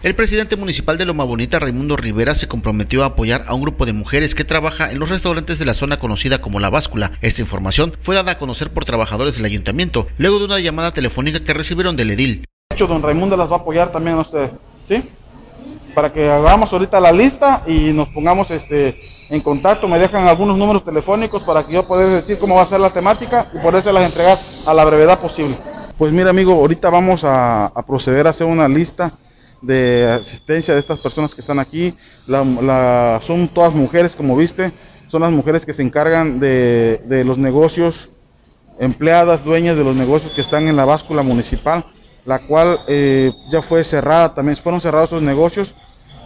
El 0.00 0.14
presidente 0.14 0.54
municipal 0.54 0.96
de 0.96 1.04
Loma 1.04 1.24
Bonita, 1.24 1.58
Raimundo 1.58 1.96
Rivera, 1.96 2.32
se 2.32 2.46
comprometió 2.46 3.02
a 3.02 3.06
apoyar 3.06 3.46
a 3.48 3.54
un 3.54 3.62
grupo 3.62 3.84
de 3.84 3.92
mujeres 3.92 4.36
que 4.36 4.44
trabaja 4.44 4.92
en 4.92 5.00
los 5.00 5.10
restaurantes 5.10 5.58
de 5.58 5.64
la 5.64 5.74
zona 5.74 5.98
conocida 5.98 6.40
como 6.40 6.60
La 6.60 6.70
Báscula. 6.70 7.10
Esta 7.20 7.40
información 7.40 7.92
fue 8.00 8.14
dada 8.14 8.30
a 8.30 8.38
conocer 8.38 8.70
por 8.70 8.84
trabajadores 8.84 9.34
del 9.34 9.46
ayuntamiento, 9.46 10.06
luego 10.16 10.38
de 10.38 10.44
una 10.44 10.60
llamada 10.60 10.92
telefónica 10.92 11.42
que 11.42 11.52
recibieron 11.52 11.96
del 11.96 12.12
edil. 12.12 12.44
De 12.70 12.76
hecho, 12.76 12.86
don 12.86 13.02
Raimundo 13.02 13.36
las 13.36 13.50
va 13.50 13.56
a 13.56 13.58
apoyar 13.58 13.90
también 13.90 14.18
a 14.18 14.20
usted, 14.20 14.52
¿sí? 14.86 15.02
Para 15.96 16.12
que 16.12 16.30
hagamos 16.30 16.72
ahorita 16.72 17.00
la 17.00 17.10
lista 17.10 17.64
y 17.66 17.92
nos 17.92 18.06
pongamos 18.10 18.52
este 18.52 18.96
en 19.30 19.40
contacto, 19.40 19.88
me 19.88 19.98
dejan 19.98 20.28
algunos 20.28 20.56
números 20.56 20.84
telefónicos 20.84 21.42
para 21.42 21.66
que 21.66 21.72
yo 21.72 21.88
pueda 21.88 22.06
decir 22.06 22.38
cómo 22.38 22.54
va 22.54 22.62
a 22.62 22.66
ser 22.66 22.78
la 22.78 22.90
temática 22.90 23.48
y 23.52 23.58
poderse 23.58 23.92
las 23.92 24.04
entregar 24.04 24.38
a 24.64 24.72
la 24.72 24.84
brevedad 24.84 25.18
posible. 25.18 25.58
Pues 25.98 26.12
mira 26.12 26.30
amigo, 26.30 26.52
ahorita 26.52 26.88
vamos 26.88 27.24
a, 27.24 27.66
a 27.66 27.82
proceder 27.84 28.28
a 28.28 28.30
hacer 28.30 28.46
una 28.46 28.68
lista 28.68 29.12
de 29.62 30.08
asistencia 30.20 30.74
de 30.74 30.80
estas 30.80 30.98
personas 30.98 31.34
que 31.34 31.40
están 31.40 31.58
aquí. 31.58 31.94
La, 32.26 33.20
son 33.24 33.48
todas 33.48 33.74
mujeres, 33.74 34.14
como 34.14 34.36
viste, 34.36 34.72
son 35.08 35.22
las 35.22 35.30
mujeres 35.30 35.64
que 35.64 35.72
se 35.72 35.82
encargan 35.82 36.38
de, 36.38 37.00
de, 37.06 37.24
los 37.24 37.38
negocios, 37.38 38.10
empleadas, 38.78 39.44
dueñas 39.44 39.76
de 39.76 39.84
los 39.84 39.96
negocios 39.96 40.32
que 40.32 40.40
están 40.40 40.68
en 40.68 40.76
la 40.76 40.84
báscula 40.84 41.22
municipal, 41.22 41.84
la 42.24 42.38
cual 42.40 42.80
eh, 42.88 43.32
ya 43.50 43.62
fue 43.62 43.82
cerrada, 43.84 44.34
también 44.34 44.56
fueron 44.56 44.80
cerrados 44.80 45.10
esos 45.10 45.22
negocios 45.22 45.74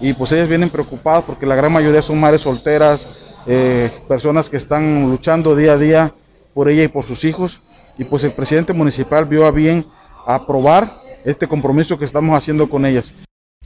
y 0.01 0.13
pues 0.15 0.33
ellas 0.33 0.49
vienen 0.49 0.69
preocupadas 0.69 1.23
porque 1.23 1.47
la 1.47 1.55
gran 1.55 1.73
mayoría 1.73 2.03
son 2.03 2.19
madres 2.19 2.43
solteras, 2.43 3.07
eh, 3.47 3.89
personas 4.09 4.49
que 4.49 4.57
están 4.57 5.09
luchando 5.09 5.55
día 5.55 5.75
a 5.75 5.79
día 5.79 6.15
por 6.55 6.69
ella 6.69 6.83
y 6.83 6.89
por 6.89 7.05
sus 7.05 7.25
hijos 7.25 7.61
y 7.97 8.05
pues 8.05 8.25
el 8.25 8.33
presidente 8.33 8.73
municipal 8.73 9.27
vio 9.27 9.47
a 9.47 9.53
bien 9.53 9.87
aprobar 10.27 10.93
este 11.25 11.47
compromiso 11.47 11.99
que 11.99 12.05
estamos 12.05 12.37
haciendo 12.37 12.69
con 12.69 12.87
ellas. 12.87 13.13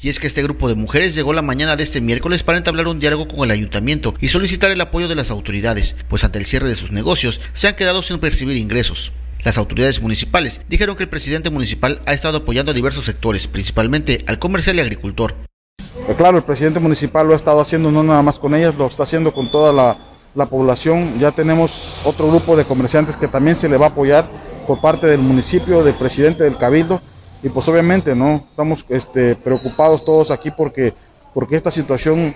Y 0.01 0.11
es 0.11 0.21
que 0.21 0.27
este 0.27 0.43
grupo 0.43 0.69
de 0.69 0.75
mujeres 0.75 1.15
llegó 1.15 1.33
la 1.33 1.41
mañana 1.41 1.75
de 1.75 1.83
este 1.83 2.03
miércoles 2.03 2.43
para 2.43 2.59
entablar 2.59 2.87
un 2.87 3.01
diálogo 3.01 3.29
con 3.29 3.45
el 3.45 3.51
ayuntamiento 3.51 4.15
y 4.21 4.29
solicitar 4.29 4.71
el 4.71 4.81
apoyo 4.81 5.09
de 5.09 5.15
las 5.15 5.31
autoridades, 5.31 5.97
pues 6.11 6.23
ante 6.23 6.39
el 6.39 6.45
cierre 6.45 6.69
de 6.69 6.77
sus 6.77 6.93
negocios 6.93 7.41
se 7.55 7.69
han 7.69 7.77
quedado 7.77 8.03
sin 8.03 8.19
percibir 8.19 8.59
ingresos. 8.59 9.13
Las 9.43 9.57
autoridades 9.57 10.03
municipales 10.03 10.61
dijeron 10.69 10.97
que 10.97 11.05
el 11.05 11.09
presidente 11.09 11.49
municipal 11.49 12.01
ha 12.05 12.13
estado 12.13 12.39
apoyando 12.39 12.73
a 12.73 12.75
diversos 12.75 13.07
sectores, 13.07 13.47
principalmente 13.47 14.23
al 14.27 14.39
comercial 14.39 14.77
y 14.77 14.81
agricultor. 14.81 15.35
Eh, 15.79 16.15
claro, 16.17 16.37
el 16.37 16.45
presidente 16.45 16.81
municipal 16.81 17.27
lo 17.27 17.33
ha 17.33 17.37
estado 17.37 17.61
haciendo 17.61 17.91
no 17.91 18.03
nada 18.03 18.23
más 18.23 18.39
con 18.39 18.55
ellas, 18.55 18.75
lo 18.77 18.89
está 18.89 19.05
haciendo 19.05 19.33
con 19.33 19.51
toda 19.51 19.73
la, 19.73 19.97
la 20.35 20.47
población. 20.47 21.19
Ya 21.19 21.33
tenemos 21.33 22.03
otro 22.05 22.29
grupo 22.29 22.55
de 22.55 22.65
comerciantes 22.65 23.17
que 23.17 23.29
también 23.29 23.57
se 23.57 23.69
le 23.69 23.79
va 23.79 23.87
a 23.87 23.91
apoyar 23.91 24.29
por 24.67 24.81
parte 24.81 25.07
del 25.07 25.21
municipio, 25.21 25.83
del 25.83 25.95
presidente 25.95 26.45
del 26.45 26.59
cabildo 26.59 27.01
y 27.43 27.49
pues 27.49 27.69
obviamente 27.69 28.15
no 28.15 28.37
estamos 28.37 28.85
este, 28.89 29.37
preocupados 29.37 30.05
todos 30.05 30.31
aquí 30.31 30.51
porque 30.51 30.95
porque 31.35 31.57
esta 31.57 31.71
situación 31.71 32.35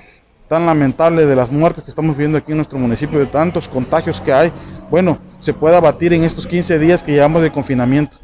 tan 0.49 0.67
lamentable 0.67 1.27
de 1.27 1.37
las 1.37 1.51
muertes 1.51 1.85
que 1.85 1.91
estamos 1.91 2.17
viendo 2.17 2.37
aquí 2.37 2.53
en 2.53 2.59
nuestro 2.59 2.79
municipio 2.79 3.19
de 3.19 3.27
tantos 3.27 3.69
contagios 3.69 4.21
que 4.21 4.33
hay 4.33 4.53
bueno 4.91 5.19
se 5.39 5.55
pueda 5.55 5.79
abatir 5.79 6.13
en 6.13 6.25
estos 6.25 6.47
15 6.47 6.79
días 6.79 7.03
que 7.03 7.13
llevamos 7.13 7.43
de 7.43 7.51
confinamiento 7.51 8.19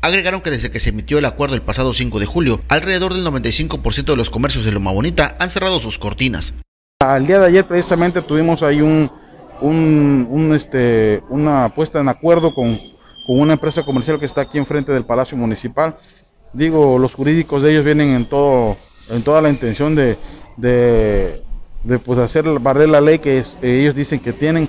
Agregaron 0.00 0.40
que 0.40 0.50
desde 0.50 0.70
que 0.70 0.80
se 0.80 0.90
emitió 0.90 1.18
el 1.18 1.24
acuerdo 1.24 1.54
el 1.54 1.62
pasado 1.62 1.92
5 1.92 2.18
de 2.18 2.26
julio, 2.26 2.60
alrededor 2.68 3.12
del 3.12 3.26
95% 3.26 4.04
de 4.04 4.16
los 4.16 4.30
comercios 4.30 4.64
de 4.64 4.72
Loma 4.72 4.92
Bonita 4.92 5.34
han 5.38 5.50
cerrado 5.50 5.80
sus 5.80 5.98
cortinas. 5.98 6.54
Al 7.00 7.26
día 7.26 7.38
de 7.38 7.46
ayer 7.46 7.66
precisamente 7.66 8.22
tuvimos 8.22 8.62
ahí 8.62 8.80
un, 8.80 9.10
un, 9.60 10.26
un 10.30 10.54
este, 10.54 11.22
una 11.28 11.68
puesta 11.70 12.00
en 12.00 12.08
acuerdo 12.08 12.54
con, 12.54 12.80
con 13.26 13.40
una 13.40 13.54
empresa 13.54 13.84
comercial 13.84 14.18
que 14.18 14.26
está 14.26 14.42
aquí 14.42 14.58
enfrente 14.58 14.92
del 14.92 15.04
Palacio 15.04 15.36
Municipal. 15.36 15.96
Digo, 16.52 16.98
los 16.98 17.14
jurídicos 17.14 17.62
de 17.62 17.72
ellos 17.72 17.84
vienen 17.84 18.10
en 18.10 18.26
todo, 18.26 18.76
en 19.10 19.22
toda 19.22 19.40
la 19.40 19.50
intención 19.50 19.94
de, 19.94 20.16
de, 20.56 21.42
pues 22.04 22.18
hacer 22.18 22.44
barrer 22.60 22.88
la 22.88 23.00
ley 23.00 23.18
que 23.18 23.42
ellos 23.62 23.94
dicen 23.94 24.20
que 24.20 24.32
tienen 24.32 24.68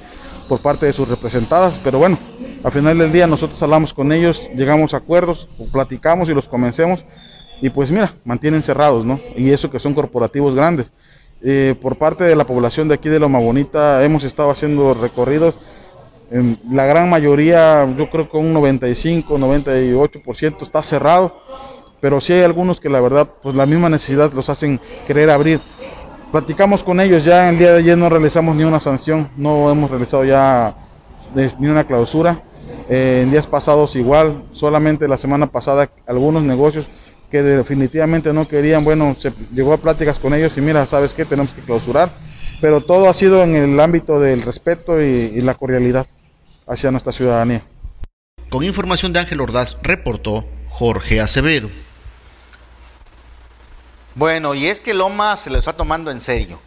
por 0.50 0.60
parte 0.60 0.86
de 0.86 0.94
sus 0.94 1.08
representadas, 1.08 1.80
pero 1.84 1.98
bueno, 2.00 2.18
al 2.64 2.72
final 2.72 2.98
del 2.98 3.12
día 3.12 3.28
nosotros 3.28 3.62
hablamos 3.64 3.94
con 3.94 4.12
ellos, 4.12 4.50
llegamos 4.56 4.94
a 4.94 4.98
acuerdos, 4.98 5.48
platicamos 5.72 6.30
y 6.30 6.34
los 6.34 6.48
convencemos 6.48 7.04
y 7.62 7.70
pues 7.70 7.90
mira, 7.90 8.14
mantienen 8.26 8.62
cerrados, 8.62 9.06
¿no? 9.06 9.20
Y 9.36 9.52
eso 9.52 9.70
que 9.72 9.80
son 9.80 9.94
corporativos 9.94 10.54
grandes. 10.56 10.92
eh, 11.42 11.76
por 11.80 11.96
parte 11.98 12.24
de 12.24 12.36
la 12.36 12.46
población 12.46 12.88
de 12.88 12.96
aquí 12.96 13.10
de 13.10 13.20
Loma 13.20 13.40
Bonita 13.40 14.04
hemos 14.04 14.24
estado 14.24 14.50
haciendo 14.50 14.94
recorridos. 14.94 15.56
La 16.70 16.86
gran 16.86 17.10
mayoría, 17.10 17.88
yo 17.98 18.10
creo 18.10 18.30
que 18.30 18.38
un 18.38 18.52
95, 18.54 19.38
98% 19.38 20.64
está 20.64 20.84
cerrado, 20.84 21.34
pero 22.02 22.20
sí 22.20 22.34
hay 22.34 22.44
algunos 22.44 22.80
que 22.82 22.90
la 22.90 23.00
verdad, 23.00 23.30
pues 23.42 23.56
la 23.56 23.66
misma 23.66 23.90
necesidad 23.90 24.34
los 24.34 24.50
hacen 24.50 24.80
querer 25.08 25.30
abrir. 25.30 25.62
Platicamos 26.32 26.84
con 26.84 27.00
ellos 27.00 27.24
ya 27.24 27.50
el 27.50 27.58
día 27.58 27.72
de 27.72 27.80
ayer 27.80 27.98
no 27.98 28.10
realizamos 28.10 28.56
ni 28.56 28.64
una 28.64 28.80
sanción, 28.80 29.30
no 29.38 29.72
hemos 29.72 29.90
realizado 29.90 30.26
ya 30.26 30.76
ni 31.34 31.68
una 31.68 31.86
clausura. 31.86 32.42
Eh, 32.90 33.22
en 33.24 33.32
días 33.32 33.48
pasados 33.48 33.96
igual, 33.96 34.44
solamente 34.52 35.08
la 35.08 35.18
semana 35.18 35.48
pasada 35.48 35.90
algunos 36.06 36.44
negocios 36.44 36.88
que 37.32 37.42
definitivamente 37.44 38.34
no 38.34 38.48
querían, 38.48 38.84
bueno, 38.84 39.16
se 39.18 39.32
llegó 39.54 39.74
a 39.74 39.78
pláticas 39.78 40.20
con 40.20 40.34
ellos 40.34 40.58
y 40.58 40.62
mira, 40.62 40.86
¿sabes 40.86 41.14
qué? 41.14 41.26
Tenemos 41.26 41.52
que 41.54 41.62
clausurar, 41.62 42.10
pero 42.62 42.82
todo 42.82 43.08
ha 43.08 43.14
sido 43.14 43.42
en 43.44 43.56
el 43.56 43.80
ámbito 43.80 44.20
del 44.20 44.42
respeto 44.42 45.02
y 45.02 45.42
la 45.42 45.54
cordialidad 45.54 46.06
hacia 46.68 46.92
nuestra 46.92 47.12
ciudadanía. 47.12 47.64
Con 48.50 48.64
información 48.64 49.14
de 49.14 49.20
Ángel 49.20 49.42
Ordaz, 49.42 49.78
reportó 49.82 50.44
Jorge 50.70 51.22
Acevedo. 51.22 51.70
Bueno, 54.16 54.56
y 54.56 54.68
es 54.68 54.80
que 54.80 54.94
Loma 54.94 55.36
se 55.36 55.50
lo 55.50 55.58
está 55.58 55.74
tomando 55.74 56.10
en 56.12 56.20
serio. 56.20 56.60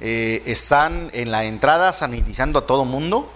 Eh, 0.00 0.42
están 0.46 1.10
en 1.12 1.30
la 1.30 1.44
entrada 1.44 1.92
sanitizando 1.92 2.58
a 2.58 2.66
todo 2.66 2.84
mundo. 2.84 3.30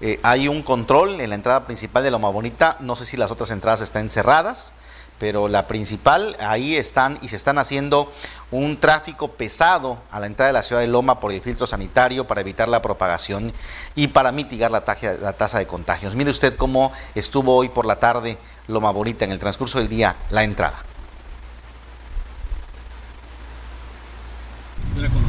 Eh, 0.00 0.20
hay 0.22 0.46
un 0.46 0.62
control 0.62 1.20
en 1.20 1.30
la 1.30 1.34
entrada 1.34 1.64
principal 1.64 2.04
de 2.04 2.10
Loma 2.10 2.28
Bonita. 2.28 2.76
No 2.80 2.96
sé 2.96 3.06
si 3.06 3.16
las 3.16 3.30
otras 3.30 3.50
entradas 3.50 3.80
están 3.80 4.10
cerradas, 4.10 4.74
pero 5.18 5.48
la 5.48 5.66
principal, 5.66 6.36
ahí 6.40 6.76
están 6.76 7.18
y 7.22 7.28
se 7.28 7.36
están 7.36 7.58
haciendo 7.58 8.12
un 8.50 8.78
tráfico 8.78 9.28
pesado 9.28 10.00
a 10.10 10.20
la 10.20 10.26
entrada 10.26 10.48
de 10.48 10.52
la 10.54 10.62
ciudad 10.62 10.80
de 10.80 10.88
Loma 10.88 11.20
por 11.20 11.32
el 11.32 11.40
filtro 11.40 11.66
sanitario 11.66 12.26
para 12.26 12.40
evitar 12.40 12.68
la 12.68 12.80
propagación 12.80 13.52
y 13.94 14.08
para 14.08 14.32
mitigar 14.32 14.70
la, 14.70 14.82
tasa 14.84 15.58
de 15.58 15.66
contagios. 15.66 16.16
Mire 16.16 16.30
usted 16.30 16.56
cómo 16.56 16.92
estuvo 17.14 17.56
hoy 17.56 17.68
por 17.68 17.86
la 17.86 17.96
tarde 17.96 18.38
Loma 18.68 18.90
Bonita 18.90 19.24
en 19.24 19.32
el 19.32 19.38
transcurso 19.38 19.78
del 19.78 19.88
día 19.88 20.16
la 20.30 20.44
entrada. 20.44 20.78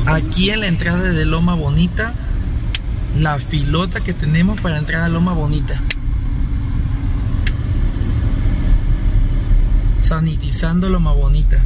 Aquí 0.06 0.50
en 0.50 0.62
la 0.62 0.68
entrada 0.68 1.04
de 1.04 1.26
Loma 1.26 1.54
Bonita, 1.54 2.14
la 3.18 3.38
filota 3.38 4.02
que 4.02 4.14
tenemos 4.14 4.60
para 4.62 4.78
entrar 4.78 5.04
a 5.04 5.10
Loma 5.10 5.34
Bonita. 5.34 5.80
Sanitizando 10.04 10.89
Loma 10.89 11.14
Bonita. 11.14 11.64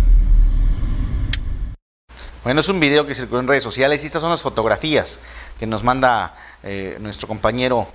Bueno, 2.44 2.60
es 2.60 2.70
un 2.70 2.80
video 2.80 3.08
que 3.08 3.16
circuló 3.16 3.40
en 3.40 3.48
redes 3.48 3.64
sociales 3.64 4.04
y 4.04 4.08
estas 4.08 4.22
son 4.22 4.32
las 4.32 4.42
fotografías 4.42 5.22
que 5.58 5.66
nos 5.66 5.84
manda 5.84 6.36
eh, 6.64 6.98
nuestro 7.00 7.28
compañero 7.28 7.88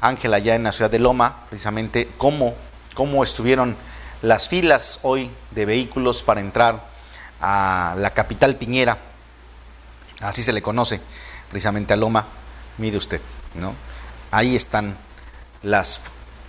Ángel 0.00 0.34
allá 0.34 0.54
en 0.54 0.64
la 0.64 0.72
ciudad 0.72 0.90
de 0.90 0.98
Loma, 0.98 1.44
precisamente 1.48 2.08
cómo, 2.18 2.54
cómo 2.94 3.22
estuvieron 3.22 3.76
las 4.20 4.48
filas 4.48 5.00
hoy 5.02 5.30
de 5.52 5.64
vehículos 5.64 6.22
para 6.22 6.40
entrar 6.40 6.86
a 7.40 7.94
la 7.98 8.10
capital 8.10 8.56
Piñera 8.56 8.98
así 10.20 10.42
se 10.42 10.52
le 10.52 10.62
conoce 10.62 11.00
precisamente 11.50 11.94
a 11.94 11.96
Loma. 11.96 12.26
Mire 12.78 12.96
usted, 12.96 13.20
¿no? 13.54 13.74
Ahí 14.30 14.54
están 14.54 14.96
las 15.62 16.02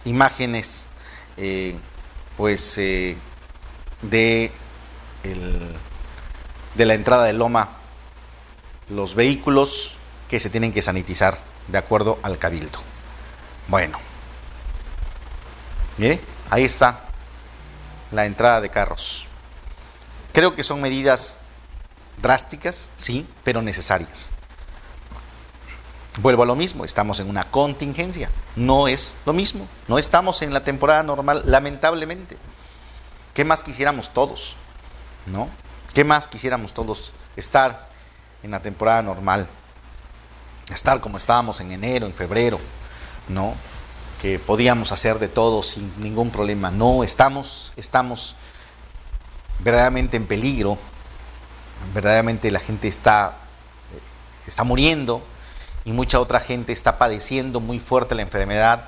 imágenes, 0.05 0.87
eh, 1.37 1.75
pues, 2.39 2.77
eh, 2.77 3.17
de, 4.01 4.49
de 6.73 6.85
la 6.85 6.93
entrada 6.93 7.25
de 7.25 7.33
Loma, 7.33 7.67
los 8.87 9.13
vehículos 9.13 9.97
que 10.29 10.39
se 10.39 10.49
tienen 10.49 10.71
que 10.71 10.81
sanitizar 10.81 11.37
de 11.67 11.77
acuerdo 11.77 12.17
al 12.23 12.37
cabildo. 12.37 12.79
Bueno, 13.67 13.99
mire, 15.97 16.21
ahí 16.49 16.63
está 16.63 17.01
la 18.13 18.25
entrada 18.25 18.61
de 18.61 18.69
carros. 18.69 19.27
Creo 20.31 20.55
que 20.55 20.63
son 20.63 20.79
medidas 20.79 21.39
drásticas, 22.21 22.91
sí, 22.95 23.27
pero 23.43 23.61
necesarias. 23.61 24.31
Vuelvo 26.17 26.43
a 26.43 26.45
lo 26.45 26.55
mismo, 26.55 26.83
estamos 26.83 27.19
en 27.19 27.29
una 27.29 27.43
contingencia, 27.43 28.29
no 28.55 28.87
es 28.87 29.15
lo 29.25 29.31
mismo, 29.31 29.67
no 29.87 29.97
estamos 29.97 30.41
en 30.41 30.53
la 30.53 30.63
temporada 30.63 31.03
normal, 31.03 31.43
lamentablemente. 31.45 32.37
¿Qué 33.33 33.45
más 33.45 33.63
quisiéramos 33.63 34.09
todos? 34.09 34.57
¿No? 35.27 35.47
¿Qué 35.93 36.03
más 36.03 36.27
quisiéramos 36.27 36.73
todos 36.73 37.13
estar 37.35 37.87
en 38.43 38.51
la 38.51 38.61
temporada 38.61 39.01
normal? 39.03 39.47
Estar 40.73 40.99
como 40.99 41.17
estábamos 41.17 41.61
en 41.61 41.71
enero, 41.71 42.05
en 42.05 42.13
febrero, 42.13 42.59
¿no? 43.27 43.53
Que 44.21 44.39
podíamos 44.39 44.91
hacer 44.91 45.19
de 45.19 45.29
todo 45.29 45.63
sin 45.63 45.91
ningún 46.01 46.31
problema. 46.31 46.69
No, 46.69 47.03
estamos, 47.03 47.73
estamos 47.77 48.35
verdaderamente 49.59 50.17
en 50.17 50.25
peligro 50.25 50.77
verdaderamente 51.93 52.51
la 52.51 52.59
gente 52.59 52.87
está, 52.87 53.33
está 54.47 54.63
muriendo 54.63 55.23
y 55.85 55.91
mucha 55.91 56.19
otra 56.19 56.39
gente 56.39 56.73
está 56.73 56.97
padeciendo 56.97 57.59
muy 57.59 57.79
fuerte 57.79 58.15
la 58.15 58.21
enfermedad. 58.21 58.85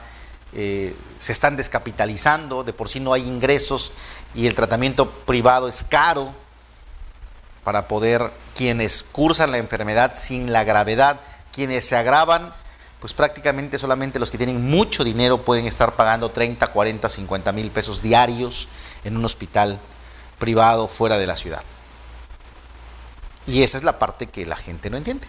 Eh, 0.53 0.95
se 1.19 1.31
están 1.31 1.55
descapitalizando, 1.55 2.63
de 2.63 2.73
por 2.73 2.89
sí 2.89 2.99
no 2.99 3.13
hay 3.13 3.25
ingresos 3.25 3.93
y 4.35 4.47
el 4.47 4.55
tratamiento 4.55 5.09
privado 5.09 5.67
es 5.67 5.83
caro 5.83 6.33
para 7.63 7.87
poder 7.87 8.31
quienes 8.55 9.03
cursan 9.03 9.51
la 9.51 9.57
enfermedad 9.57 10.13
sin 10.15 10.51
la 10.51 10.63
gravedad, 10.63 11.19
quienes 11.53 11.85
se 11.85 11.95
agravan, 11.95 12.53
pues 12.99 13.13
prácticamente 13.13 13.77
solamente 13.77 14.19
los 14.19 14.29
que 14.29 14.37
tienen 14.37 14.69
mucho 14.69 15.03
dinero 15.03 15.43
pueden 15.43 15.67
estar 15.67 15.93
pagando 15.95 16.31
30, 16.31 16.67
40, 16.67 17.09
50 17.09 17.51
mil 17.51 17.71
pesos 17.71 18.01
diarios 18.01 18.67
en 19.03 19.17
un 19.17 19.25
hospital 19.25 19.79
privado 20.37 20.87
fuera 20.87 21.17
de 21.17 21.27
la 21.27 21.35
ciudad. 21.35 21.63
Y 23.47 23.63
esa 23.63 23.77
es 23.77 23.83
la 23.83 23.99
parte 23.99 24.27
que 24.27 24.45
la 24.45 24.55
gente 24.55 24.89
no 24.89 24.97
entiende, 24.97 25.27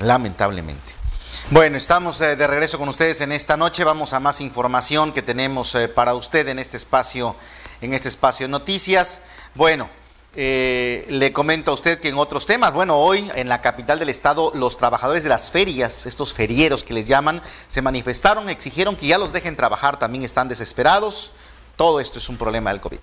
lamentablemente. 0.00 1.03
Bueno, 1.50 1.76
estamos 1.76 2.20
eh, 2.20 2.36
de 2.36 2.46
regreso 2.46 2.78
con 2.78 2.88
ustedes 2.88 3.20
en 3.20 3.30
esta 3.30 3.56
noche. 3.56 3.84
Vamos 3.84 4.12
a 4.12 4.20
más 4.20 4.40
información 4.40 5.12
que 5.12 5.22
tenemos 5.22 5.74
eh, 5.74 5.88
para 5.88 6.14
usted 6.14 6.48
en 6.48 6.58
este 6.58 6.76
espacio, 6.76 7.36
en 7.80 7.92
este 7.92 8.08
espacio 8.08 8.46
de 8.46 8.50
noticias. 8.50 9.22
Bueno, 9.54 9.88
eh, 10.36 11.06
le 11.10 11.32
comento 11.32 11.70
a 11.70 11.74
usted 11.74 12.00
que 12.00 12.08
en 12.08 12.18
otros 12.18 12.46
temas, 12.46 12.72
bueno, 12.72 12.96
hoy 12.96 13.30
en 13.34 13.48
la 13.48 13.60
capital 13.60 13.98
del 13.98 14.08
estado, 14.08 14.50
los 14.54 14.78
trabajadores 14.78 15.22
de 15.22 15.28
las 15.28 15.50
ferias, 15.50 16.06
estos 16.06 16.32
ferieros 16.32 16.82
que 16.82 16.94
les 16.94 17.06
llaman, 17.06 17.42
se 17.68 17.82
manifestaron, 17.82 18.48
exigieron 18.48 18.96
que 18.96 19.06
ya 19.06 19.18
los 19.18 19.32
dejen 19.32 19.54
trabajar, 19.54 19.96
también 19.96 20.24
están 20.24 20.48
desesperados. 20.48 21.32
Todo 21.76 22.00
esto 22.00 22.18
es 22.18 22.28
un 22.28 22.36
problema 22.36 22.70
del 22.70 22.80
COVID. 22.80 22.98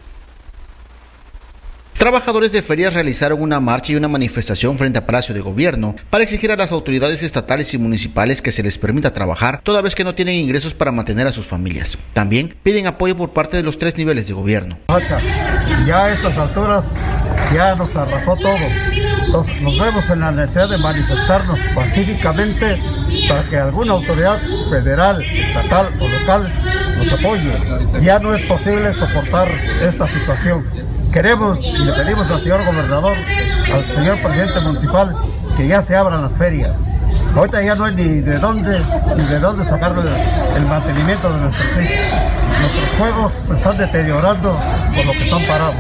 Trabajadores 2.02 2.52
de 2.52 2.64
ferias 2.64 2.96
realizaron 2.96 3.44
una 3.44 3.60
marcha 3.60 3.92
y 3.92 3.96
una 3.96 4.08
manifestación 4.08 4.76
frente 4.80 4.98
a 4.98 5.06
Palacio 5.06 5.36
de 5.36 5.42
Gobierno 5.42 5.94
para 6.10 6.24
exigir 6.24 6.52
a 6.52 6.56
las 6.56 6.72
autoridades 6.72 7.22
estatales 7.22 7.76
y 7.76 7.78
municipales 7.78 8.42
que 8.42 8.52
se 8.52 8.64
les 8.64 8.80
permita 8.80 9.14
trabajar 9.14 9.62
toda 9.64 9.84
vez 9.84 9.94
que 9.94 10.04
no 10.04 10.16
tienen 10.16 10.34
ingresos 10.34 10.74
para 10.74 10.92
mantener 10.92 11.28
a 11.28 11.32
sus 11.32 11.46
familias. 11.46 12.00
También 12.14 12.56
piden 12.64 12.88
apoyo 12.88 13.16
por 13.16 13.34
parte 13.34 13.56
de 13.56 13.62
los 13.62 13.78
tres 13.78 13.96
niveles 13.98 14.28
de 14.28 14.34
gobierno. 14.34 14.80
Ya 15.86 16.06
a 16.06 16.12
estas 16.12 16.36
alturas 16.40 16.88
ya 17.54 17.76
nos 17.76 17.96
arrasó 17.96 18.36
todo. 18.36 18.58
Nos, 19.32 19.62
nos 19.62 19.80
vemos 19.80 20.10
en 20.10 20.22
la 20.22 20.32
necesidad 20.32 20.70
de 20.70 20.80
manifestarnos 20.80 21.60
pacíficamente 21.76 22.82
para 23.30 23.48
que 23.48 23.58
alguna 23.58 23.92
autoridad 23.92 24.42
federal, 24.72 25.22
estatal 25.22 25.90
o 26.00 26.08
local 26.08 26.52
nos 26.98 27.14
apoye. 27.14 27.54
Ya 28.02 28.18
no 28.18 28.34
es 28.34 28.42
posible 28.48 28.92
soportar 28.96 29.48
esta 29.84 30.08
situación. 30.08 30.66
Queremos 31.12 31.60
y 31.60 31.78
le 31.78 31.92
pedimos 31.92 32.32
al 32.32 32.42
señor 32.42 32.64
gobernador, 32.64 33.18
al 33.74 33.86
señor 33.86 34.22
presidente 34.22 34.62
municipal, 34.62 35.14
que 35.58 35.68
ya 35.68 35.82
se 35.82 35.94
abran 35.96 36.22
las 36.22 36.32
ferias. 36.34 36.72
Ahorita 37.36 37.62
ya 37.62 37.76
no 37.76 37.84
hay 37.84 37.96
ni 37.96 38.22
de 38.22 38.40
dónde, 38.40 38.82
ni 39.18 39.24
de 39.26 39.40
dónde 39.40 39.66
sacar 39.66 39.92
el, 39.92 40.66
mantenimiento 40.68 41.32
de 41.32 41.40
nuestros 41.40 41.70
hijos. 41.78 42.20
Nuestros 42.62 42.90
juegos 42.98 43.32
se 43.34 43.54
están 43.56 43.78
deteriorando 43.78 44.58
por 44.96 45.06
lo 45.06 45.12
que 45.12 45.24
están 45.24 45.44
parados. 45.44 45.76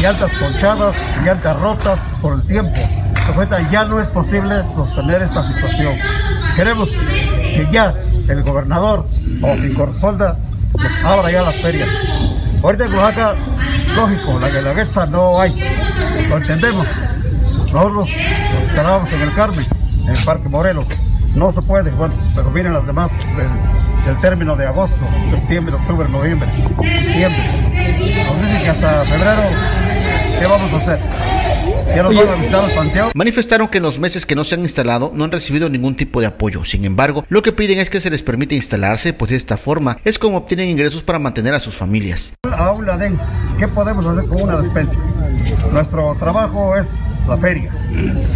Llantas 0.00 0.32
ponchadas, 0.34 0.96
llantas 1.24 1.58
rotas 1.58 2.00
por 2.22 2.34
el 2.34 2.46
tiempo. 2.46 2.80
Pues 3.26 3.36
ahorita 3.36 3.70
ya 3.70 3.84
no 3.84 3.98
es 3.98 4.06
posible 4.06 4.62
sostener 4.62 5.22
esta 5.22 5.42
situación. 5.42 5.94
Queremos 6.54 6.90
que 6.90 7.66
ya 7.70 7.94
el 8.28 8.42
gobernador 8.44 9.06
o 9.42 9.54
quien 9.56 9.74
corresponda, 9.74 10.36
pues 10.72 11.04
abra 11.04 11.32
ya 11.32 11.42
las 11.42 11.56
ferias. 11.56 11.88
Ahorita 12.62 12.86
en 12.86 12.94
Oaxaca 12.94 13.36
lógico, 13.94 14.38
la 14.38 14.48
guelaguetza 14.48 15.06
no 15.06 15.40
hay, 15.40 15.60
lo 16.28 16.36
entendemos. 16.36 16.86
Nosotros 17.72 17.92
nos 17.92 18.10
instalamos 18.62 19.12
en 19.12 19.20
el 19.22 19.34
Carmen, 19.34 19.66
en 20.02 20.08
el 20.08 20.24
Parque 20.24 20.48
Morelos. 20.48 20.86
No 21.34 21.52
se 21.52 21.62
puede, 21.62 21.90
bueno, 21.90 22.14
pero 22.34 22.50
vienen 22.50 22.72
las 22.72 22.86
demás 22.86 23.12
del, 24.06 24.20
término 24.20 24.56
de 24.56 24.66
agosto, 24.66 25.06
septiembre, 25.30 25.74
octubre, 25.74 26.08
noviembre, 26.08 26.48
diciembre. 26.80 27.42
Nos 28.26 28.40
dicen 28.40 28.62
que 28.62 28.70
hasta 28.70 29.04
febrero, 29.04 29.42
¿qué 30.38 30.46
vamos 30.46 30.72
a 30.72 30.76
hacer? 30.76 31.37
Ya 31.94 32.02
nos 32.02 32.14
van 32.14 32.28
a 32.28 32.34
visitar 32.36 32.64
al 32.64 32.70
panteón. 32.70 33.10
Manifestaron 33.14 33.68
que 33.68 33.78
en 33.78 33.82
los 33.82 33.98
meses 33.98 34.26
que 34.26 34.34
no 34.34 34.44
se 34.44 34.54
han 34.54 34.60
instalado 34.60 35.10
no 35.14 35.24
han 35.24 35.32
recibido 35.32 35.68
ningún 35.68 35.96
tipo 35.96 36.20
de 36.20 36.26
apoyo. 36.26 36.64
Sin 36.64 36.84
embargo, 36.84 37.24
lo 37.28 37.42
que 37.42 37.52
piden 37.52 37.78
es 37.78 37.90
que 37.90 38.00
se 38.00 38.10
les 38.10 38.22
permita 38.22 38.54
instalarse, 38.54 39.12
pues 39.12 39.30
de 39.30 39.36
esta 39.36 39.56
forma 39.56 39.98
es 40.04 40.18
como 40.18 40.36
obtienen 40.36 40.68
ingresos 40.68 41.02
para 41.02 41.18
mantener 41.18 41.54
a 41.54 41.60
sus 41.60 41.74
familias. 41.74 42.32
Aula 42.56 42.96
den, 42.96 43.18
¿qué 43.58 43.66
podemos 43.68 44.04
hacer 44.06 44.28
con 44.28 44.42
una 44.42 44.56
despensa? 44.56 45.00
Nuestro 45.72 46.14
trabajo 46.18 46.76
es 46.76 47.06
la 47.26 47.36
feria. 47.36 47.72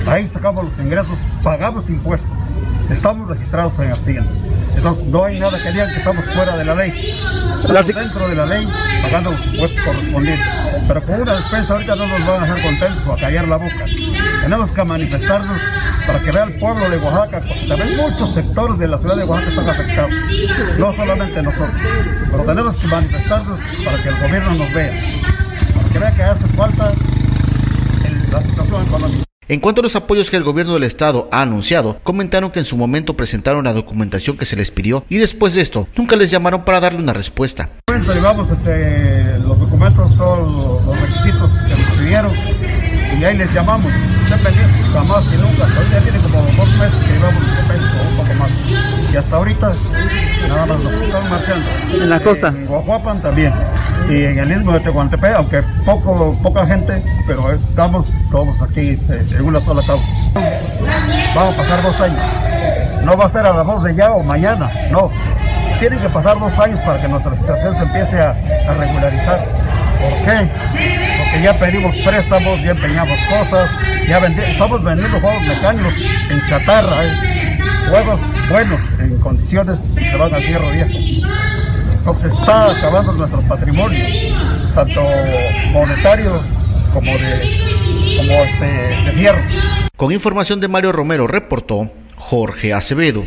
Ahí 0.07 0.27
sacamos 0.27 0.65
los 0.65 0.79
ingresos, 0.79 1.19
pagamos 1.43 1.89
impuestos. 1.91 2.31
Estamos 2.93 3.29
registrados 3.29 3.79
en 3.79 3.91
Hacienda. 3.93 4.31
Entonces 4.77 5.07
no 5.07 5.25
hay 5.25 5.39
nada 5.39 5.63
que 5.63 5.71
digan 5.71 5.91
que 5.91 5.99
estamos 5.99 6.25
fuera 6.27 6.57
de 6.57 6.65
la 6.65 6.75
ley. 6.75 6.93
Estamos 7.61 7.87
dentro 7.87 8.29
de 8.29 8.35
la 8.35 8.47
ley 8.47 8.69
pagando 9.03 9.31
los 9.33 9.47
impuestos 9.47 9.81
correspondientes. 9.85 10.47
Pero 10.89 11.03
con 11.05 11.21
una 11.23 11.35
despensa 11.37 11.73
ahorita 11.75 11.97
no 11.97 12.07
nos 12.07 12.27
van 12.27 12.43
a 12.43 12.47
dejar 12.47 12.63
contentos 12.63 13.07
o 13.07 13.13
a 13.13 13.17
callar 13.19 13.49
la 13.49 13.57
boca. 13.57 13.85
Tenemos 14.43 14.71
que 14.71 14.85
manifestarnos 14.85 15.59
para 16.07 16.21
que 16.21 16.31
vea 16.33 16.43
el 16.45 16.55
pueblo 16.59 16.91
de 16.91 16.97
Oaxaca, 16.99 17.41
porque 17.47 17.67
también 17.69 17.97
muchos 17.97 18.35
sectores 18.35 18.79
de 18.79 18.89
la 18.89 18.99
ciudad 18.99 19.17
de 19.17 19.25
Oaxaca 19.25 19.51
están 19.51 19.69
afectados. 19.69 20.11
No 20.79 20.93
solamente 20.93 21.43
nosotros. 21.43 21.81
Pero 22.31 22.45
tenemos 22.45 22.77
que 22.77 22.87
manifestarnos 22.89 23.61
para 23.85 24.03
que 24.03 24.09
el 24.09 24.15
gobierno 24.17 24.55
nos 24.55 24.73
vea. 24.73 25.01
Para 25.77 25.89
que 25.89 25.99
vea 25.99 26.11
que 26.13 26.23
hace 26.25 26.47
falta 26.49 26.93
el- 28.05 28.33
la 28.33 28.41
situación 28.43 28.83
económica. 28.87 29.25
En 29.49 29.59
cuanto 29.59 29.81
a 29.81 29.83
los 29.83 29.97
apoyos 29.97 30.31
que 30.31 30.37
el 30.37 30.45
gobierno 30.45 30.75
del 30.75 30.85
estado 30.85 31.29
ha 31.33 31.43
anunciado, 31.43 31.99
comentaron 32.05 32.53
que 32.53 32.61
en 32.61 32.65
su 32.65 32.77
momento 32.77 33.17
presentaron 33.17 33.65
la 33.65 33.73
documentación 33.73 34.37
que 34.37 34.47
se 34.47 34.55
les 34.55 34.71
pidió 34.71 35.05
y 35.09 35.19
después 35.19 35.55
de 35.55 35.63
esto 35.63 35.89
nunca 35.97 36.15
les 36.15 36.31
llamaron 36.31 36.65
para 36.65 36.79
darle 36.79 37.01
una 37.01 37.13
respuesta. 37.13 37.71
Llevamos 37.89 38.49
los 38.49 39.59
documentos, 39.59 40.17
todos 40.17 40.87
los 40.87 41.01
requisitos 41.01 41.51
que 41.51 41.71
nos 41.71 41.99
pidieron 41.99 42.33
y 43.23 43.25
ahí 43.25 43.37
les 43.37 43.55
llamamos. 43.55 43.93
Estén 44.25 44.39
pendientes, 44.41 44.87
jamás 44.93 45.25
y 45.33 45.37
nunca. 45.37 45.63
Ahorita 45.63 45.93
ya 45.93 46.01
tiene 46.01 46.19
como 46.19 46.43
dos 46.43 46.69
meses 46.77 47.05
que 47.05 47.13
llevamos 47.13 47.43
o 47.43 48.11
un 48.11 48.17
poco 48.17 48.35
más. 48.35 48.51
Y 49.13 49.17
hasta 49.17 49.37
ahorita 49.37 49.73
nada 50.49 50.67
más 50.67 50.79
nos 50.81 50.93
están 50.93 51.31
marchando. 51.31 51.71
¿En 51.93 52.11
la 52.11 52.21
costa? 52.21 52.49
En 52.49 52.67
Guajuapan 52.67 53.23
también. 53.23 53.53
Y 54.09 54.25
en 54.25 54.39
el 54.41 54.51
istmo 54.51 54.73
de 54.73 54.81
Tehuantepec, 54.81 55.37
aunque 55.37 55.63
poco, 55.85 56.37
poca 56.43 56.67
gente, 56.67 57.01
pero 57.25 57.53
estamos 57.53 58.07
todos 58.33 58.61
aquí 58.61 58.99
este, 59.01 59.19
en 59.37 59.45
una 59.45 59.61
sola 59.61 59.87
causa. 59.87 60.05
Vamos 61.33 61.55
a 61.55 61.57
pasar 61.57 61.83
dos 61.83 62.01
años. 62.01 62.23
No 63.05 63.17
va 63.17 63.27
a 63.27 63.29
ser 63.29 63.47
a 63.47 63.53
las 63.53 63.67
dos 63.67 63.85
de 63.85 63.95
ya 63.95 64.11
o 64.11 64.25
mañana, 64.25 64.69
no. 64.91 65.11
Tienen 65.79 66.01
que 66.01 66.09
pasar 66.09 66.41
dos 66.41 66.59
años 66.59 66.81
para 66.81 67.01
que 67.01 67.07
nuestra 67.07 67.37
situación 67.37 67.75
se 67.77 67.83
empiece 67.85 68.21
a, 68.21 68.31
a 68.31 68.75
regularizar. 68.75 69.45
¿Por 70.01 70.25
qué? 70.25 71.12
Porque 71.33 71.45
ya 71.45 71.59
pedimos 71.59 71.97
préstamos, 72.05 72.63
ya 72.63 72.73
empeñamos 72.73 73.19
cosas, 73.27 73.71
ya 74.07 74.21
vendi- 74.21 74.43
estamos 74.51 74.85
vendiendo 74.85 75.19
juegos 75.19 75.43
mecánicos 75.49 75.95
en 76.29 76.41
chatarra, 76.47 77.05
¿eh? 77.07 77.59
juegos 77.89 78.21
buenos, 78.51 78.81
en 78.99 79.19
condiciones 79.19 79.79
que 79.97 80.11
se 80.11 80.17
van 80.17 80.35
al 80.35 80.43
fierro 80.43 80.69
viejo. 80.71 80.91
Entonces 81.95 82.33
está 82.35 82.71
acabando 82.71 83.13
nuestro 83.13 83.41
patrimonio, 83.43 83.99
tanto 84.75 85.01
monetario 85.73 86.43
como 86.93 87.13
de, 87.13 88.15
como 88.19 88.33
este, 88.33 88.67
de 89.07 89.13
fierro. 89.13 89.39
Con 89.97 90.13
información 90.13 90.61
de 90.61 90.69
Mario 90.69 90.93
Romero 90.93 91.27
reportó 91.27 91.91
Jorge 92.17 92.75
Acevedo. 92.75 93.25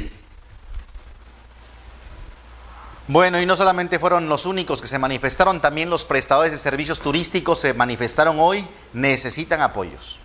Bueno, 3.07 3.39
y 3.39 3.45
no 3.45 3.55
solamente 3.55 3.99
fueron 3.99 4.27
los 4.29 4.47
únicos 4.47 4.81
que 4.81 4.87
se 4.87 4.97
manifestaron, 4.97 5.61
también 5.61 5.91
los 5.91 6.05
prestadores 6.05 6.51
de 6.51 6.57
servicios 6.57 7.01
turísticos 7.01 7.59
se 7.59 7.75
manifestaron 7.75 8.37
hoy, 8.39 8.67
necesitan 8.93 9.61
apoyos. 9.61 10.19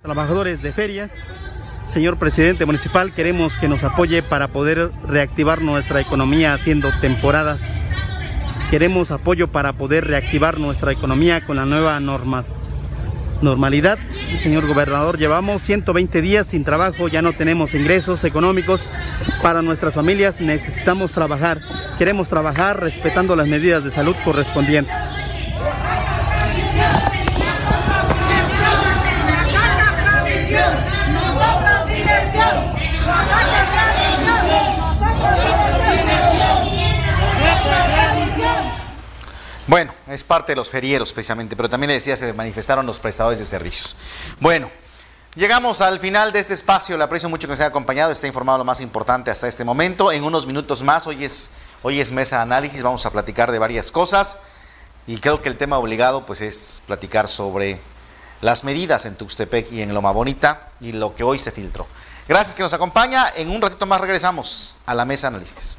trabajadores 0.00 0.62
de 0.62 0.72
ferias. 0.72 1.24
Señor 1.88 2.18
presidente 2.18 2.66
municipal, 2.66 3.14
queremos 3.14 3.56
que 3.56 3.66
nos 3.66 3.82
apoye 3.82 4.22
para 4.22 4.48
poder 4.48 4.92
reactivar 5.08 5.62
nuestra 5.62 6.02
economía 6.02 6.52
haciendo 6.52 6.90
temporadas. 7.00 7.74
Queremos 8.70 9.10
apoyo 9.10 9.48
para 9.48 9.72
poder 9.72 10.06
reactivar 10.06 10.60
nuestra 10.60 10.92
economía 10.92 11.40
con 11.40 11.56
la 11.56 11.64
nueva 11.64 11.98
norma. 11.98 12.44
Normalidad, 13.40 13.98
señor 14.36 14.66
gobernador, 14.66 15.16
llevamos 15.16 15.62
120 15.62 16.20
días 16.20 16.48
sin 16.48 16.62
trabajo, 16.62 17.08
ya 17.08 17.22
no 17.22 17.32
tenemos 17.32 17.74
ingresos 17.74 18.22
económicos 18.24 18.90
para 19.42 19.62
nuestras 19.62 19.94
familias, 19.94 20.42
necesitamos 20.42 21.14
trabajar. 21.14 21.62
Queremos 21.96 22.28
trabajar 22.28 22.80
respetando 22.80 23.34
las 23.34 23.46
medidas 23.46 23.82
de 23.82 23.90
salud 23.90 24.14
correspondientes. 24.26 25.08
Bueno, 39.68 39.92
es 40.08 40.24
parte 40.24 40.52
de 40.52 40.56
los 40.56 40.70
ferieros 40.70 41.12
precisamente, 41.12 41.54
pero 41.54 41.68
también 41.68 41.88
le 41.88 41.94
decía, 41.94 42.16
se 42.16 42.32
manifestaron 42.32 42.86
los 42.86 42.98
prestadores 42.98 43.38
de 43.38 43.44
servicios. 43.44 43.96
Bueno, 44.40 44.70
llegamos 45.34 45.82
al 45.82 46.00
final 46.00 46.32
de 46.32 46.40
este 46.40 46.54
espacio, 46.54 46.96
le 46.96 47.04
aprecio 47.04 47.28
mucho 47.28 47.46
que 47.46 47.52
nos 47.52 47.60
haya 47.60 47.68
acompañado, 47.68 48.10
está 48.10 48.26
informado 48.26 48.56
lo 48.56 48.64
más 48.64 48.80
importante 48.80 49.30
hasta 49.30 49.46
este 49.46 49.64
momento. 49.64 50.10
En 50.10 50.24
unos 50.24 50.46
minutos 50.46 50.82
más, 50.82 51.06
hoy 51.06 51.22
es, 51.22 51.50
hoy 51.82 52.00
es 52.00 52.12
mesa 52.12 52.40
análisis, 52.40 52.82
vamos 52.82 53.04
a 53.04 53.10
platicar 53.10 53.52
de 53.52 53.58
varias 53.58 53.92
cosas 53.92 54.38
y 55.06 55.18
creo 55.18 55.42
que 55.42 55.50
el 55.50 55.58
tema 55.58 55.76
obligado 55.76 56.24
pues 56.24 56.40
es 56.40 56.82
platicar 56.86 57.28
sobre 57.28 57.78
las 58.40 58.64
medidas 58.64 59.04
en 59.04 59.16
Tuxtepec 59.16 59.70
y 59.70 59.82
en 59.82 59.92
Loma 59.92 60.12
Bonita 60.12 60.70
y 60.80 60.92
lo 60.92 61.14
que 61.14 61.24
hoy 61.24 61.38
se 61.38 61.50
filtró. 61.50 61.86
Gracias 62.26 62.54
que 62.54 62.62
nos 62.62 62.72
acompaña, 62.72 63.30
en 63.36 63.50
un 63.50 63.60
ratito 63.60 63.84
más 63.84 64.00
regresamos 64.00 64.78
a 64.86 64.94
la 64.94 65.04
mesa 65.04 65.28
análisis. 65.28 65.76